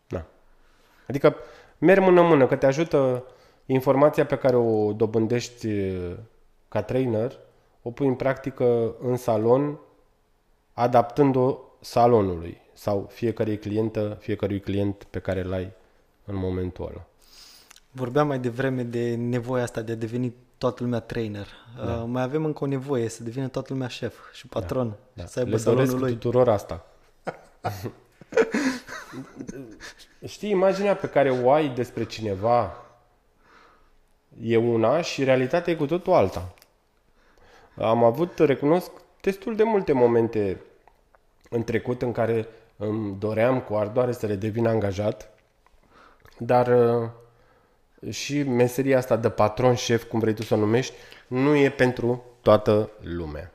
na. 0.08 0.26
Adică 1.08 1.36
merg 1.78 2.02
mână-mână, 2.02 2.46
că 2.46 2.56
te 2.56 2.66
ajută 2.66 3.24
informația 3.66 4.26
pe 4.26 4.36
care 4.36 4.56
o 4.56 4.92
dobândești 4.92 5.68
ca 6.68 6.82
trainer, 6.82 7.38
o 7.82 7.90
pui 7.90 8.06
în 8.06 8.14
practică 8.14 8.94
în 9.00 9.16
salon, 9.16 9.78
adaptând-o 10.74 11.58
salonului 11.80 12.60
sau 12.72 13.08
fiecare 13.12 13.56
clientă, 13.56 14.16
fiecărui 14.20 14.60
client 14.60 15.04
pe 15.10 15.18
care 15.18 15.40
îl 15.40 15.52
ai 15.52 15.72
în 16.24 16.36
momentul 16.36 16.86
ăla. 16.90 17.04
Vorbeam 17.90 18.26
mai 18.26 18.38
devreme 18.38 18.82
de 18.82 19.14
nevoia 19.14 19.62
asta 19.62 19.80
de 19.80 19.92
a 19.92 19.94
deveni 19.94 20.34
toată 20.58 20.82
lumea 20.82 21.00
trainer. 21.00 21.46
Da. 21.84 21.92
Uh, 21.92 22.02
mai 22.06 22.22
avem 22.22 22.44
încă 22.44 22.64
o 22.64 22.66
nevoie 22.66 23.08
să 23.08 23.22
devină 23.22 23.48
toată 23.48 23.72
lumea 23.72 23.88
șef 23.88 24.14
și 24.32 24.46
patron. 24.46 24.88
Da. 24.88 24.96
Da. 25.12 25.26
Să 25.26 25.38
aibă 25.38 25.50
Le 25.50 25.56
salonul 25.56 25.98
lui. 25.98 26.12
tuturor 26.12 26.48
asta. 26.48 26.86
Știi, 30.26 30.50
imaginea 30.50 30.96
pe 30.96 31.08
care 31.08 31.30
o 31.30 31.50
ai 31.50 31.68
despre 31.68 32.04
cineva 32.04 32.72
e 34.42 34.56
una 34.56 35.00
și 35.00 35.24
realitatea 35.24 35.72
e 35.72 35.76
cu 35.76 35.86
totul 35.86 36.12
alta. 36.12 36.54
Am 37.76 38.04
avut, 38.04 38.38
recunosc, 38.38 38.90
destul 39.24 39.56
de 39.56 39.62
multe 39.62 39.92
momente 39.92 40.60
în 41.50 41.64
trecut 41.64 42.02
în 42.02 42.12
care 42.12 42.46
îmi 42.76 43.16
doream 43.18 43.60
cu 43.60 43.74
ardoare 43.74 44.12
să 44.12 44.26
le 44.26 44.34
devin 44.34 44.66
angajat, 44.66 45.30
dar 46.38 46.66
uh, 46.68 48.12
și 48.12 48.42
meseria 48.42 48.98
asta 48.98 49.16
de 49.16 49.30
patron, 49.30 49.74
șef, 49.74 50.04
cum 50.04 50.18
vrei 50.18 50.34
tu 50.34 50.42
să 50.42 50.54
o 50.54 50.56
numești, 50.56 50.94
nu 51.26 51.54
e 51.54 51.70
pentru 51.70 52.24
toată 52.42 52.90
lumea. 53.00 53.52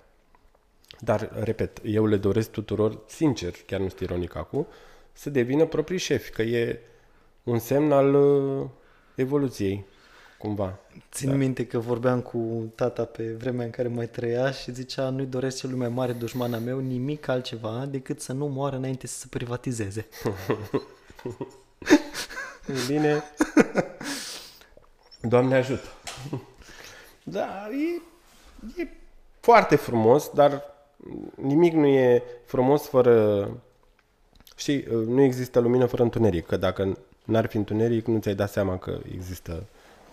Dar, 0.99 1.29
repet, 1.43 1.77
eu 1.83 2.05
le 2.05 2.17
doresc 2.17 2.51
tuturor, 2.51 2.99
sincer, 3.07 3.53
chiar 3.65 3.79
nu 3.79 3.87
sunt 3.87 3.99
ironic 3.99 4.35
acum, 4.35 4.67
să 5.11 5.29
devină 5.29 5.65
proprii 5.65 5.97
șefi, 5.97 6.31
că 6.31 6.41
e 6.41 6.79
un 7.43 7.59
semn 7.59 7.91
al 7.91 8.13
uh, 8.13 8.65
evoluției, 9.15 9.85
cumva. 10.39 10.79
Țin 11.11 11.29
da. 11.29 11.35
minte 11.35 11.65
că 11.65 11.79
vorbeam 11.79 12.21
cu 12.21 12.71
tata 12.75 13.05
pe 13.05 13.23
vremea 13.23 13.65
în 13.65 13.71
care 13.71 13.87
mai 13.87 14.07
trăia 14.07 14.51
și 14.51 14.73
zicea 14.73 15.09
nu-i 15.09 15.25
doresc 15.25 15.57
celui 15.57 15.77
mai 15.77 15.89
mare 15.89 16.11
dușman 16.11 16.53
al 16.53 16.59
meu 16.59 16.79
nimic 16.79 17.27
altceva 17.27 17.85
decât 17.89 18.21
să 18.21 18.33
nu 18.33 18.47
moară 18.47 18.75
înainte 18.75 19.07
să 19.07 19.17
se 19.17 19.25
privatizeze. 19.29 20.07
Bine, 22.87 23.23
Doamne 25.21 25.55
ajută! 25.55 25.87
da, 27.23 27.69
e, 27.71 28.01
e 28.81 28.87
foarte 29.39 29.75
frumos, 29.75 30.29
dar 30.33 30.63
nimic 31.35 31.73
nu 31.73 31.85
e 31.85 32.23
frumos 32.45 32.87
fără... 32.87 33.47
Știi, 34.55 34.85
nu 34.89 35.21
există 35.21 35.59
lumină 35.59 35.85
fără 35.85 36.03
întuneric, 36.03 36.45
că 36.45 36.57
dacă 36.57 36.97
n-ar 37.25 37.45
fi 37.45 37.57
întuneric, 37.57 38.05
nu 38.05 38.19
ți-ai 38.19 38.35
dat 38.35 38.51
seama 38.51 38.77
că 38.77 38.99
există 39.13 39.63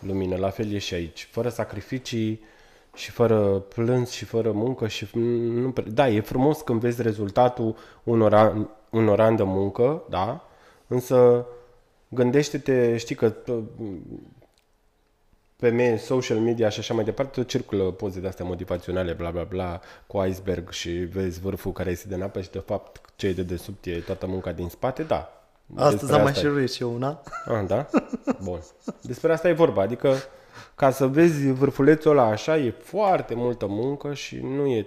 lumină. 0.07 0.37
La 0.37 0.51
fel 0.51 0.73
e 0.73 0.79
și 0.79 0.95
aici. 0.95 1.29
Fără 1.31 1.49
sacrificii 1.49 2.41
și 2.95 3.11
fără 3.11 3.59
plâns 3.59 4.11
și 4.11 4.25
fără 4.25 4.53
muncă 4.53 4.89
și... 4.89 5.07
Nu, 5.13 5.73
da, 5.87 6.09
e 6.09 6.21
frumos 6.21 6.61
când 6.61 6.81
vezi 6.81 7.03
rezultatul 7.03 7.77
unor, 8.03 8.35
an, 8.35 8.69
unor 8.91 9.21
ani 9.21 9.37
de 9.37 9.43
muncă, 9.43 10.03
da? 10.09 10.49
Însă 10.87 11.47
gândește-te, 12.09 12.97
știi 12.97 13.15
că 13.15 13.35
pe 15.57 15.71
mine, 15.71 15.97
social 15.97 16.39
media 16.39 16.69
și 16.69 16.79
așa 16.79 16.95
mai 16.95 17.05
departe, 17.05 17.41
tot 17.41 17.49
circulă 17.49 17.83
poze 17.83 18.21
de 18.21 18.29
astea 18.29 18.45
motivaționale, 18.45 19.13
bla 19.13 19.31
bla 19.31 19.43
bla, 19.43 19.81
cu 20.07 20.25
iceberg 20.25 20.71
și 20.71 20.91
vezi 20.91 21.41
vârful 21.41 21.73
care 21.73 21.91
este 21.91 22.09
de 22.09 22.23
apă 22.23 22.41
și 22.41 22.51
de 22.51 22.59
fapt 22.59 23.01
ce 23.17 23.27
e 23.27 23.33
de 23.33 23.43
desubt 23.43 23.87
e 23.87 23.99
toată 23.99 24.27
munca 24.27 24.53
din 24.53 24.69
spate, 24.69 25.03
da. 25.03 25.36
Astăzi 25.75 26.13
am 26.13 26.23
mai 26.23 26.35
șeruit 26.35 26.73
și 26.73 26.83
eu 26.83 26.95
una. 26.95 27.23
Ah, 27.45 27.67
da? 27.67 27.89
Bun. 28.45 28.61
Despre 29.03 29.33
asta 29.33 29.49
e 29.49 29.53
vorba, 29.53 29.83
adică 29.83 30.15
ca 30.75 30.91
să 30.91 31.07
vezi 31.07 31.51
vârfulețul 31.51 32.11
ăla 32.11 32.25
așa, 32.25 32.57
e 32.57 32.71
foarte 32.71 33.35
multă 33.35 33.67
muncă 33.67 34.15
și 34.15 34.37
nu 34.37 34.67
e 34.67 34.87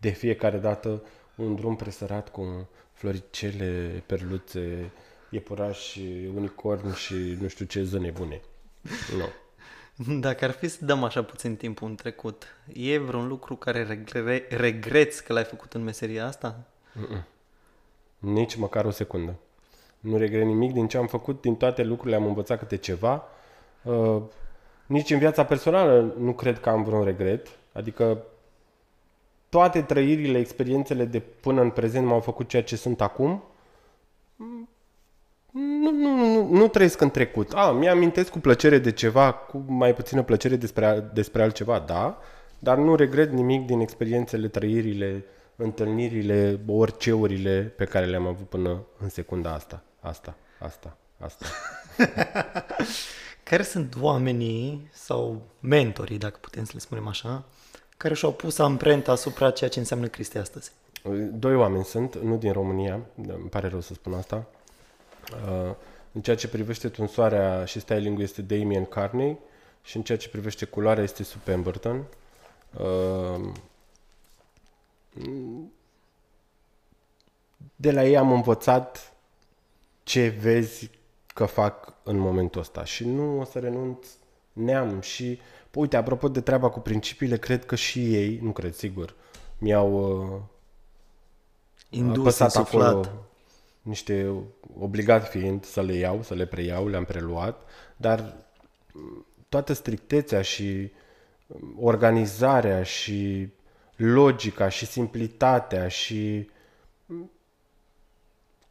de 0.00 0.08
fiecare 0.10 0.58
dată 0.58 1.02
un 1.34 1.54
drum 1.54 1.76
presărat 1.76 2.28
cu 2.28 2.68
floricele, 2.92 4.02
perluțe, 4.06 4.90
iepurași, 5.30 6.00
unicorn 6.34 6.94
și 6.94 7.14
nu 7.40 7.48
știu 7.48 7.64
ce 7.64 7.82
zone 7.82 8.10
bune. 8.10 8.40
Nu. 9.16 9.28
Dacă 10.20 10.44
ar 10.44 10.50
fi 10.50 10.68
să 10.68 10.84
dăm 10.84 11.04
așa 11.04 11.22
puțin 11.22 11.56
timp 11.56 11.82
în 11.82 11.94
trecut, 11.94 12.46
e 12.72 12.98
vreun 12.98 13.26
lucru 13.28 13.56
care 13.56 13.82
regre- 13.82 14.46
regreți 14.50 15.24
că 15.24 15.32
l-ai 15.32 15.44
făcut 15.44 15.72
în 15.72 15.82
meseria 15.82 16.26
asta? 16.26 16.64
Mm-mm. 16.92 17.24
Nici 18.20 18.56
măcar 18.56 18.84
o 18.84 18.90
secundă. 18.90 19.34
Nu 20.00 20.16
regret 20.16 20.44
nimic 20.44 20.72
din 20.72 20.88
ce 20.88 20.96
am 20.96 21.06
făcut, 21.06 21.40
din 21.40 21.54
toate 21.54 21.82
lucrurile 21.82 22.16
am 22.16 22.26
învățat 22.26 22.58
câte 22.58 22.76
ceva. 22.76 23.24
Uh, 23.82 24.22
nici 24.86 25.10
în 25.10 25.18
viața 25.18 25.44
personală 25.44 26.14
nu 26.18 26.32
cred 26.32 26.60
că 26.60 26.68
am 26.68 26.82
vreun 26.82 27.04
regret. 27.04 27.48
Adică 27.72 28.22
toate 29.48 29.82
trăirile, 29.82 30.38
experiențele 30.38 31.04
de 31.04 31.20
până 31.20 31.60
în 31.60 31.70
prezent 31.70 32.06
m-au 32.06 32.20
făcut 32.20 32.48
ceea 32.48 32.62
ce 32.62 32.76
sunt 32.76 33.00
acum 33.00 33.42
nu, 35.52 35.90
nu, 35.90 36.16
nu, 36.16 36.48
nu 36.50 36.68
trăiesc 36.68 37.00
în 37.00 37.10
trecut. 37.10 37.52
A, 37.54 37.70
mi-amintesc 37.70 38.30
cu 38.30 38.38
plăcere 38.38 38.78
de 38.78 38.92
ceva, 38.92 39.32
cu 39.32 39.64
mai 39.66 39.94
puțină 39.94 40.22
plăcere 40.22 40.56
despre, 40.56 41.10
despre 41.14 41.42
altceva, 41.42 41.78
da, 41.78 42.18
dar 42.58 42.76
nu 42.76 42.94
regret 42.94 43.30
nimic 43.32 43.66
din 43.66 43.80
experiențele, 43.80 44.48
trăirile, 44.48 45.24
întâlnirile, 45.62 46.60
oriceurile 46.66 47.72
pe 47.76 47.84
care 47.84 48.06
le-am 48.06 48.26
avut 48.26 48.48
până 48.48 48.82
în 48.98 49.08
secunda 49.08 49.52
asta. 49.52 49.82
Asta, 50.00 50.36
asta, 50.58 50.96
asta. 51.18 51.46
care 53.50 53.62
sunt 53.62 53.96
oamenii 54.00 54.88
sau 54.92 55.42
mentorii, 55.60 56.18
dacă 56.18 56.38
putem 56.40 56.64
să 56.64 56.70
le 56.74 56.80
spunem 56.80 57.06
așa, 57.06 57.44
care 57.96 58.14
și-au 58.14 58.32
pus 58.32 58.58
amprenta 58.58 59.12
asupra 59.12 59.50
ceea 59.50 59.70
ce 59.70 59.78
înseamnă 59.78 60.06
Cristi 60.06 60.38
astăzi? 60.38 60.72
Doi 61.32 61.54
oameni 61.54 61.84
sunt, 61.84 62.16
nu 62.16 62.36
din 62.36 62.52
România, 62.52 63.00
îmi 63.16 63.48
pare 63.50 63.68
rău 63.68 63.80
să 63.80 63.94
spun 63.94 64.12
asta, 64.12 64.46
Uh, 65.32 65.74
în 66.12 66.20
ceea 66.20 66.36
ce 66.36 66.48
privește 66.48 66.88
tunsoarea 66.88 67.64
și 67.64 67.80
styling 67.80 68.20
este 68.20 68.42
Damien 68.42 68.84
Carney 68.84 69.38
și 69.82 69.96
în 69.96 70.02
ceea 70.02 70.18
ce 70.18 70.28
privește 70.28 70.64
culoarea 70.64 71.02
este 71.02 71.22
Sue 71.22 71.40
Pemberton. 71.44 72.04
Uh, 75.18 75.62
de 77.76 77.90
la 77.90 78.04
ei 78.04 78.16
am 78.16 78.32
învățat 78.32 79.12
ce 80.02 80.28
vezi 80.28 80.90
că 81.26 81.44
fac 81.44 81.94
în 82.02 82.16
momentul 82.16 82.60
ăsta. 82.60 82.84
Și 82.84 83.04
nu 83.04 83.40
o 83.40 83.44
să 83.44 83.58
renunț 83.58 84.06
neam. 84.52 85.00
Și 85.00 85.38
uite, 85.74 85.96
apropo 85.96 86.28
de 86.28 86.40
treaba 86.40 86.70
cu 86.70 86.80
principiile, 86.80 87.38
cred 87.38 87.64
că 87.64 87.74
și 87.74 88.14
ei, 88.14 88.38
nu 88.42 88.52
cred, 88.52 88.74
sigur, 88.74 89.14
mi-au 89.58 90.20
uh, 90.34 90.40
Indus, 91.90 92.40
acolo 92.40 93.04
niște 93.82 94.32
obligat 94.78 95.28
fiind 95.28 95.64
să 95.64 95.82
le 95.82 95.92
iau, 95.94 96.22
să 96.22 96.34
le 96.34 96.46
preiau, 96.46 96.88
le-am 96.88 97.04
preluat, 97.04 97.62
dar 97.96 98.36
toată 99.48 99.72
strictețea 99.72 100.42
și 100.42 100.92
organizarea 101.80 102.82
și 102.82 103.48
logica 104.00 104.68
și 104.68 104.86
simplitatea 104.86 105.88
și 105.88 106.50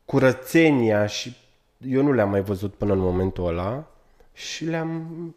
curățenia 0.06 1.06
și 1.06 1.36
eu 1.78 2.02
nu 2.02 2.12
le-am 2.12 2.30
mai 2.30 2.42
văzut 2.42 2.74
până 2.74 2.94
în 2.94 3.00
momentul 3.00 3.48
ăla 3.48 3.88
și 4.34 4.66
le-am 4.66 5.36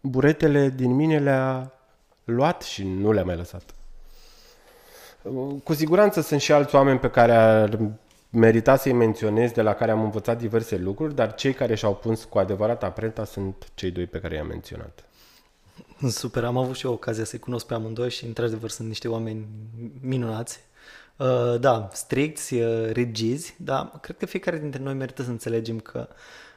buretele 0.00 0.68
din 0.68 0.90
mine 0.90 1.18
le-a 1.18 1.72
luat 2.24 2.62
și 2.62 2.84
nu 2.84 3.12
le-a 3.12 3.24
mai 3.24 3.36
lăsat. 3.36 3.74
Cu 5.64 5.74
siguranță 5.74 6.20
sunt 6.20 6.40
și 6.40 6.52
alți 6.52 6.74
oameni 6.74 6.98
pe 6.98 7.10
care 7.10 7.32
ar 7.32 7.78
merita 8.30 8.76
să-i 8.76 8.92
menționez, 8.92 9.50
de 9.50 9.62
la 9.62 9.74
care 9.74 9.90
am 9.90 10.02
învățat 10.02 10.38
diverse 10.38 10.76
lucruri, 10.76 11.14
dar 11.14 11.34
cei 11.34 11.52
care 11.52 11.74
și-au 11.74 11.94
pus 11.94 12.24
cu 12.24 12.38
adevărat 12.38 12.82
aprenta 12.82 13.24
sunt 13.24 13.68
cei 13.74 13.90
doi 13.90 14.06
pe 14.06 14.20
care 14.20 14.34
i-am 14.34 14.46
menționat. 14.46 15.04
Super, 16.08 16.44
am 16.44 16.56
avut 16.56 16.76
și 16.76 16.86
eu 16.86 16.92
ocazia 16.92 17.24
să-i 17.24 17.38
cunosc 17.38 17.66
pe 17.66 17.74
amândoi 17.74 18.10
și 18.10 18.24
într-adevăr 18.24 18.70
sunt 18.70 18.88
niște 18.88 19.08
oameni 19.08 19.46
minunați. 20.00 20.60
Uh, 21.16 21.60
da, 21.60 21.88
stricți, 21.92 22.54
uh, 22.54 22.90
rigizi, 22.90 23.54
dar 23.58 23.92
cred 24.00 24.16
că 24.16 24.26
fiecare 24.26 24.58
dintre 24.58 24.82
noi 24.82 24.94
merită 24.94 25.22
să 25.22 25.30
înțelegem 25.30 25.80
că 25.80 26.08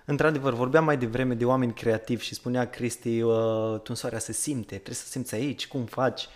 Într-adevăr, 0.05 0.53
vorbeam 0.53 0.83
mai 0.85 0.97
devreme 0.97 1.33
de 1.33 1.45
oameni 1.45 1.73
creativi 1.73 2.23
și 2.23 2.33
spunea 2.33 2.69
Cristi, 2.69 3.21
uh, 3.21 3.79
tunsoarea 3.83 4.19
se 4.19 4.31
simte, 4.31 4.73
trebuie 4.75 4.95
să 4.95 5.07
simți 5.07 5.35
aici, 5.35 5.67
cum 5.67 5.83
faci. 5.83 6.27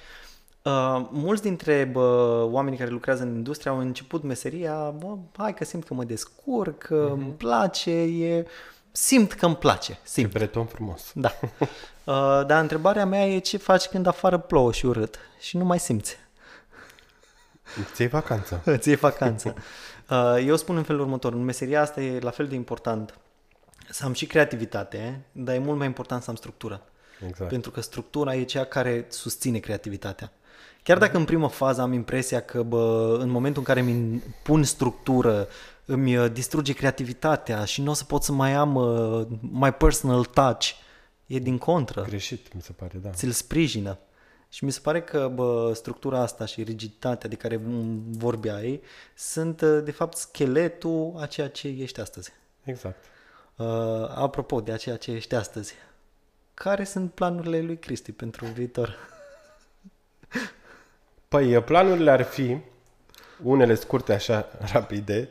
Uh, 0.64 1.08
mulți 1.12 1.42
dintre 1.42 1.90
bă, 1.92 2.48
oamenii 2.52 2.78
care 2.80 2.90
lucrează 2.90 3.24
în 3.24 3.36
industrie 3.36 3.72
au 3.72 3.80
început 3.80 4.24
meseria, 4.24 4.74
bă, 4.76 5.18
hai 5.38 5.54
că 5.54 5.66
simt 5.66 5.84
că 5.84 5.94
mă 5.94 6.04
descurc, 6.04 6.78
că 6.78 7.08
uh-huh. 7.08 7.14
îmi 7.14 7.34
place, 7.38 7.92
e... 8.02 8.46
simt 8.92 9.34
că 9.34 9.46
îmi 9.46 9.56
place. 9.56 10.00
Simt. 10.04 10.34
E 10.34 10.38
breton 10.38 10.66
frumos. 10.66 11.12
Da. 11.14 11.32
Uh, 12.10 12.46
dar 12.46 12.62
întrebarea 12.62 13.06
mea 13.06 13.28
e 13.28 13.40
ce 13.40 13.58
faci 13.58 13.86
când 13.86 14.08
afară 14.08 14.38
plouă 14.38 14.72
și 14.72 14.86
urât 14.86 15.20
și 15.40 15.58
nu 15.58 15.66
mai 15.66 15.80
simți. 15.80 16.18
Ți 17.94 18.02
iei 18.02 18.10
vacanță. 18.10 18.64
Ți 18.78 18.88
iei 18.88 18.98
vacanță. 18.98 19.56
Uh, 20.10 20.44
eu 20.46 20.56
spun 20.56 20.78
în 20.78 20.84
felul 20.84 21.02
următor, 21.02 21.34
în 21.34 21.44
meseria 21.44 21.82
asta 21.82 22.02
e 22.02 22.20
la 22.20 22.30
fel 22.30 22.48
de 22.48 22.56
important 22.56 23.20
să 23.90 24.06
am 24.06 24.14
și 24.14 24.26
creativitate, 24.26 25.22
dar 25.32 25.56
e 25.56 25.60
mult 25.60 25.78
mai 25.78 25.88
important 25.88 26.24
să 26.24 26.30
am 26.30 26.36
structură. 26.36 26.82
Exact. 27.28 27.50
Pentru 27.50 27.72
că 27.72 27.82
structura 27.82 28.36
e 28.36 28.44
cea 28.44 28.64
care 28.64 29.06
susține 29.10 29.58
creativitatea. 29.58 30.32
Chiar 30.84 30.98
dacă 30.98 31.18
în 31.18 31.26
primă 31.26 31.50
fază 31.50 31.82
am 31.82 31.94
impresia 31.94 32.40
că 32.40 32.64
bă, 32.64 33.18
în 33.20 33.30
momentul 33.30 33.64
în 33.68 33.74
care 33.74 33.82
mi 33.82 34.24
pun 34.44 34.64
structură 34.64 35.48
îmi 35.86 36.18
uh, 36.18 36.32
distruge 36.32 36.74
creativitatea 36.74 37.66
și 37.66 37.82
nu 37.82 37.92
o 37.92 37.94
să 37.94 38.04
pot 38.04 38.24
să 38.24 38.32
mai 38.32 38.54
am 38.54 38.76
uh, 38.76 39.28
my 39.52 39.72
personal 39.72 40.26
touch, 40.26 40.72
e 41.30 41.40
din 41.40 41.58
contră. 41.58 42.06
Greșit, 42.08 42.54
mi 42.54 42.62
se 42.62 42.72
pare, 42.72 42.98
da. 42.98 43.10
Ți-l 43.10 43.32
sprijină. 43.32 43.98
Și 44.50 44.64
mi 44.64 44.72
se 44.72 44.80
pare 44.80 45.02
că 45.02 45.32
bă, 45.34 45.72
structura 45.76 46.20
asta 46.20 46.46
și 46.46 46.64
rigiditatea 46.64 47.30
de 47.30 47.36
care 47.36 47.60
vorbeai 48.10 48.82
sunt 49.16 49.62
uh, 49.62 49.82
de 49.84 49.92
fapt 49.92 50.18
scheletul 50.18 51.14
a 51.18 51.26
ceea 51.26 51.50
ce 51.50 51.68
ești 51.68 52.00
astăzi. 52.00 52.32
Exact. 52.64 53.06
Uh, 53.56 53.66
apropo 54.16 54.62
de 54.62 54.72
a 54.72 54.78
ceea 54.78 54.98
ce 54.98 55.12
ești 55.12 55.36
astăzi, 55.36 55.74
care 56.54 56.84
sunt 56.84 57.14
planurile 57.14 57.62
lui 57.62 57.78
Cristi 57.78 58.12
pentru 58.12 58.46
viitor? 58.46 58.98
Păi, 61.28 61.62
planurile 61.62 62.12
ar 62.12 62.22
fi, 62.22 62.58
unele 63.44 63.76
scurte 63.76 64.14
așa, 64.14 64.48
rapide, 64.74 65.30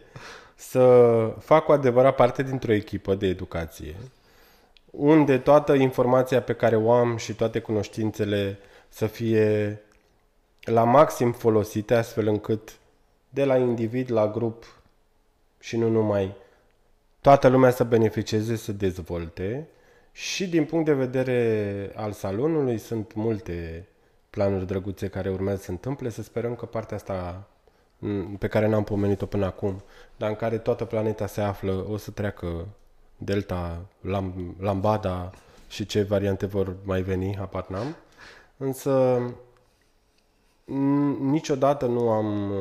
să 0.54 1.34
fac 1.40 1.64
cu 1.64 1.72
adevărat 1.72 2.14
parte 2.14 2.42
dintr-o 2.42 2.72
echipă 2.72 3.14
de 3.14 3.26
educație, 3.26 3.96
unde 4.90 5.38
toată 5.38 5.74
informația 5.74 6.42
pe 6.42 6.52
care 6.52 6.76
o 6.76 6.92
am 6.92 7.16
și 7.16 7.34
toate 7.34 7.60
cunoștințele 7.60 8.58
să 8.88 9.06
fie 9.06 9.80
la 10.60 10.84
maxim 10.84 11.32
folosite, 11.32 11.94
astfel 11.94 12.26
încât 12.26 12.78
de 13.28 13.44
la 13.44 13.56
individ 13.56 14.10
la 14.10 14.28
grup 14.28 14.80
și 15.60 15.76
nu 15.76 15.88
numai, 15.88 16.34
toată 17.20 17.48
lumea 17.48 17.70
să 17.70 17.84
beneficieze, 17.84 18.56
să 18.56 18.72
dezvolte 18.72 19.68
și 20.12 20.48
din 20.48 20.64
punct 20.64 20.84
de 20.84 20.92
vedere 20.92 21.92
al 21.94 22.12
salonului 22.12 22.78
sunt 22.78 23.14
multe 23.14 23.86
planuri 24.30 24.66
drăguțe 24.66 25.08
care 25.08 25.30
urmează 25.30 25.58
să 25.58 25.64
se 25.64 25.70
întâmple. 25.70 26.08
Să 26.08 26.22
sperăm 26.22 26.54
că 26.54 26.66
partea 26.66 26.96
asta 26.96 27.48
pe 28.38 28.48
care 28.48 28.66
n-am 28.66 28.84
pomenit-o 28.84 29.26
până 29.26 29.46
acum, 29.46 29.82
dar 30.16 30.28
în 30.28 30.36
care 30.36 30.58
toată 30.58 30.84
planeta 30.84 31.26
se 31.26 31.40
află, 31.40 31.86
o 31.90 31.96
să 31.96 32.10
treacă 32.10 32.66
Delta, 33.18 33.80
Lam, 34.00 34.54
Lambada 34.60 35.30
și 35.68 35.86
ce 35.86 36.02
variante 36.02 36.46
vor 36.46 36.76
mai 36.82 37.02
veni, 37.02 37.36
apar 37.36 37.66
n-am. 37.68 37.96
Însă 38.56 39.20
niciodată 41.20 41.86
nu 41.86 42.10
am, 42.10 42.52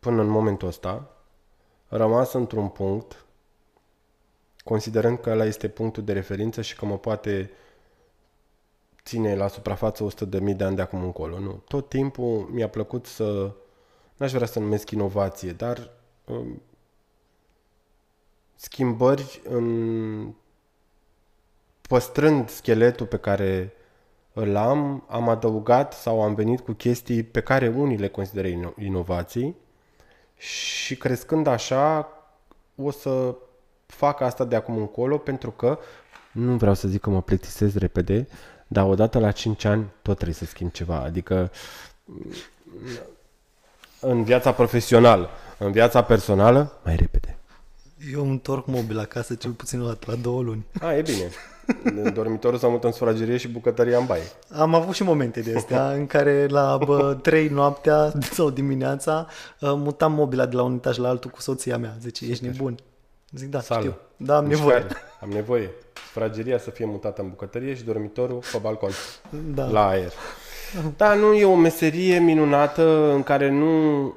până 0.00 0.20
în 0.20 0.28
momentul 0.28 0.68
ăsta, 0.68 1.10
rămas 1.88 2.32
într-un 2.32 2.68
punct, 2.68 3.24
considerând 4.64 5.18
că 5.18 5.30
ăla 5.30 5.44
este 5.44 5.68
punctul 5.68 6.04
de 6.04 6.12
referință 6.12 6.62
și 6.62 6.76
că 6.76 6.84
mă 6.84 6.98
poate 6.98 7.50
ține 9.04 9.36
la 9.36 9.48
suprafață 9.48 10.06
100.000 10.06 10.56
de 10.56 10.64
ani 10.64 10.76
de 10.76 10.82
acum 10.82 11.04
încolo. 11.04 11.38
Nu. 11.38 11.62
Tot 11.68 11.88
timpul 11.88 12.48
mi-a 12.52 12.68
plăcut 12.68 13.06
să, 13.06 13.52
n-aș 14.16 14.32
vrea 14.32 14.46
să 14.46 14.58
numesc 14.58 14.90
inovație, 14.90 15.52
dar 15.52 15.90
um, 16.24 16.62
schimbări 18.60 19.40
în 19.48 20.34
păstrând 21.88 22.48
scheletul 22.48 23.06
pe 23.06 23.16
care 23.16 23.72
îl 24.32 24.56
am, 24.56 25.04
am 25.08 25.28
adăugat 25.28 25.92
sau 25.92 26.22
am 26.22 26.34
venit 26.34 26.60
cu 26.60 26.72
chestii 26.72 27.22
pe 27.22 27.40
care 27.40 27.68
unii 27.68 27.96
le 27.96 28.08
consideră 28.08 28.48
ino- 28.48 28.74
inovații 28.78 29.56
și 30.36 30.96
crescând 30.96 31.46
așa 31.46 32.08
o 32.76 32.90
să 32.90 33.34
fac 33.86 34.20
asta 34.20 34.44
de 34.44 34.56
acum 34.56 34.76
încolo 34.76 35.18
pentru 35.18 35.50
că 35.50 35.78
nu 36.32 36.56
vreau 36.56 36.74
să 36.74 36.88
zic 36.88 37.00
că 37.00 37.10
mă 37.10 37.22
plictisez 37.22 37.76
repede, 37.76 38.28
dar 38.66 38.84
odată 38.84 39.18
la 39.18 39.32
5 39.32 39.64
ani 39.64 39.86
tot 40.02 40.14
trebuie 40.14 40.36
să 40.36 40.44
schimb 40.44 40.70
ceva. 40.70 40.96
Adică 40.96 41.50
în 44.00 44.24
viața 44.24 44.52
profesională, 44.52 45.30
în 45.58 45.72
viața 45.72 46.02
personală, 46.02 46.80
mai 46.84 46.96
repede. 46.96 47.09
Eu 48.12 48.20
îmi 48.20 48.30
întorc 48.30 48.66
mobil 48.66 48.98
acasă 48.98 49.34
cel 49.34 49.50
puțin 49.50 49.82
la, 49.82 49.96
la 50.06 50.14
două 50.14 50.42
luni. 50.42 50.66
A, 50.80 50.94
e 50.94 51.02
bine. 51.02 51.30
Dormitorul 52.10 52.58
s-a 52.58 52.68
mutat 52.68 52.84
în 52.84 52.92
sufragerie 52.92 53.36
și 53.36 53.48
bucătăria 53.48 53.98
în 53.98 54.06
baie. 54.06 54.22
Am 54.50 54.74
avut 54.74 54.94
și 54.94 55.02
momente 55.02 55.40
de 55.40 55.54
astea 55.56 55.90
în 55.92 56.06
care 56.06 56.46
la 56.46 56.78
bă, 56.84 57.14
3 57.22 57.48
noaptea 57.48 58.12
sau 58.32 58.50
dimineața 58.50 59.26
uh, 59.60 59.72
mutam 59.74 60.12
mobila 60.12 60.46
de 60.46 60.56
la 60.56 60.62
un 60.62 60.74
etaj 60.74 60.96
la 60.98 61.08
altul 61.08 61.30
cu 61.30 61.40
soția 61.40 61.78
mea. 61.78 61.96
Zice, 62.00 62.26
ești 62.26 62.44
nebun. 62.44 62.74
Zic, 63.30 63.48
da, 63.48 63.60
Sală. 63.60 63.80
știu. 63.80 63.96
Da, 64.16 64.36
am 64.36 64.46
Mișcare. 64.46 64.72
nevoie. 64.72 64.86
Am 65.22 65.28
nevoie. 65.28 65.70
Sufrageria 66.06 66.58
să 66.58 66.70
fie 66.70 66.84
mutată 66.86 67.22
în 67.22 67.28
bucătărie 67.28 67.74
și 67.74 67.84
dormitorul 67.84 68.42
pe 68.52 68.58
balcon. 68.58 68.90
Da. 69.54 69.66
La 69.66 69.88
aer. 69.88 70.12
Da, 70.96 71.14
nu 71.14 71.32
e 71.32 71.44
o 71.44 71.54
meserie 71.54 72.18
minunată 72.18 73.10
în 73.14 73.22
care 73.22 73.50
nu 73.50 74.14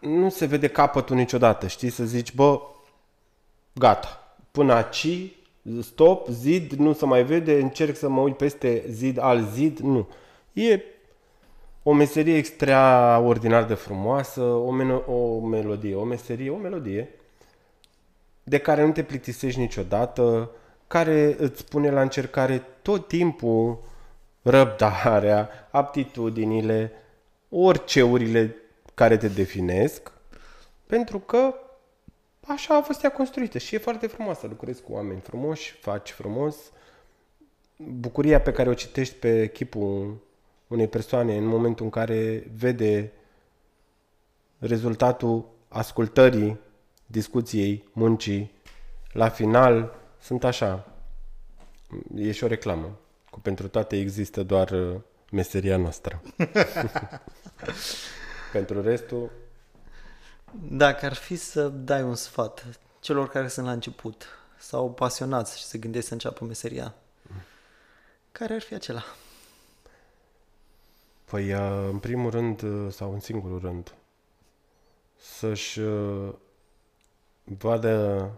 nu 0.00 0.28
se 0.28 0.46
vede 0.46 0.68
capătul 0.68 1.16
niciodată, 1.16 1.66
știi? 1.66 1.90
Să 1.90 2.04
zici, 2.04 2.34
bă, 2.34 2.60
gata, 3.72 4.36
până 4.50 4.72
aici, 4.72 5.32
stop, 5.80 6.28
zid, 6.28 6.72
nu 6.72 6.92
se 6.92 7.04
mai 7.04 7.24
vede, 7.24 7.60
încerc 7.60 7.96
să 7.96 8.08
mă 8.08 8.20
uit 8.20 8.36
peste 8.36 8.84
zid, 8.88 9.18
al 9.18 9.44
zid, 9.52 9.78
nu. 9.78 10.08
E 10.52 10.82
o 11.82 11.92
meserie 11.92 12.36
extraordinar 12.36 13.64
de 13.64 13.74
frumoasă, 13.74 14.40
o, 14.40 14.76
men- 14.76 15.04
o 15.06 15.40
melodie, 15.40 15.94
o 15.94 16.04
meserie, 16.04 16.50
o 16.50 16.56
melodie 16.56 17.08
de 18.48 18.58
care 18.58 18.86
nu 18.86 18.92
te 18.92 19.02
plictisești 19.02 19.60
niciodată, 19.60 20.50
care 20.86 21.36
îți 21.38 21.64
pune 21.64 21.90
la 21.90 22.00
încercare 22.00 22.62
tot 22.82 23.08
timpul 23.08 23.78
răbdarea, 24.42 25.48
aptitudinile, 25.70 26.92
oriceurile 27.48 28.56
care 28.98 29.16
te 29.16 29.28
definesc, 29.28 30.12
pentru 30.86 31.18
că 31.18 31.54
așa 32.46 32.76
a 32.76 32.82
fost 32.82 33.04
ea 33.04 33.10
construită 33.10 33.58
și 33.58 33.74
e 33.74 33.78
foarte 33.78 34.06
frumoasă. 34.06 34.46
Lucrezi 34.46 34.82
cu 34.82 34.92
oameni 34.92 35.20
frumoși, 35.20 35.72
faci 35.72 36.10
frumos. 36.10 36.56
Bucuria 37.76 38.40
pe 38.40 38.52
care 38.52 38.68
o 38.68 38.74
citești 38.74 39.14
pe 39.14 39.48
chipul 39.48 40.18
unei 40.66 40.88
persoane 40.88 41.36
în 41.36 41.44
momentul 41.44 41.84
în 41.84 41.90
care 41.90 42.50
vede 42.56 43.12
rezultatul 44.58 45.48
ascultării, 45.68 46.58
discuției, 47.06 47.88
muncii, 47.92 48.52
la 49.12 49.28
final 49.28 49.94
sunt 50.20 50.44
așa. 50.44 50.92
E 52.14 52.32
și 52.32 52.44
o 52.44 52.46
reclamă. 52.46 52.98
Cu 53.30 53.40
pentru 53.40 53.68
toate 53.68 53.98
există 53.98 54.42
doar 54.42 54.70
uh, 54.70 55.00
meseria 55.30 55.76
noastră. 55.76 56.22
pentru 58.52 58.82
restul... 58.82 59.30
Dacă 60.70 61.06
ar 61.06 61.14
fi 61.14 61.36
să 61.36 61.68
dai 61.68 62.02
un 62.02 62.14
sfat 62.14 62.66
celor 63.00 63.28
care 63.28 63.48
sunt 63.48 63.66
la 63.66 63.72
început 63.72 64.26
sau 64.58 64.90
pasionați 64.90 65.58
și 65.58 65.64
se 65.64 65.78
gândesc 65.78 66.06
să 66.06 66.12
înceapă 66.12 66.44
meseria, 66.44 66.94
care 68.32 68.54
ar 68.54 68.60
fi 68.60 68.74
acela? 68.74 69.02
Păi, 71.24 71.52
uh, 71.52 71.88
în 71.90 71.98
primul 71.98 72.30
rând, 72.30 72.62
uh, 72.62 72.92
sau 72.92 73.12
în 73.12 73.20
singurul 73.20 73.58
rând, 73.58 73.94
să-și 75.16 75.80
uh, 75.80 76.34
vadă 77.44 78.30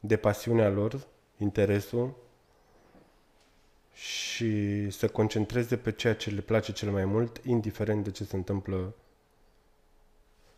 de 0.00 0.16
pasiunea 0.16 0.68
lor, 0.68 1.06
interesul 1.36 2.16
și 3.92 4.90
să 4.90 5.08
concentreze 5.08 5.76
pe 5.76 5.92
ceea 5.92 6.14
ce 6.14 6.30
le 6.30 6.40
place 6.40 6.72
cel 6.72 6.90
mai 6.90 7.04
mult, 7.04 7.40
indiferent 7.44 8.04
de 8.04 8.10
ce 8.10 8.24
se 8.24 8.36
întâmplă, 8.36 8.94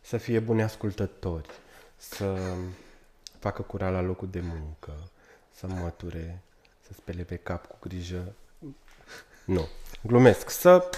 să 0.05 0.17
fie 0.17 0.39
buni 0.39 0.61
ascultători, 0.61 1.49
să 1.97 2.37
facă 3.39 3.61
curat 3.61 3.91
la 3.91 4.01
locul 4.01 4.27
de 4.31 4.39
muncă, 4.39 4.91
să 5.55 5.67
măture, 5.67 6.41
să 6.81 6.89
spele 6.93 7.23
pe 7.23 7.35
cap 7.35 7.65
cu 7.65 7.77
grijă. 7.79 8.33
Nu, 9.45 9.67
glumesc. 10.01 10.49
Să, 10.49 10.89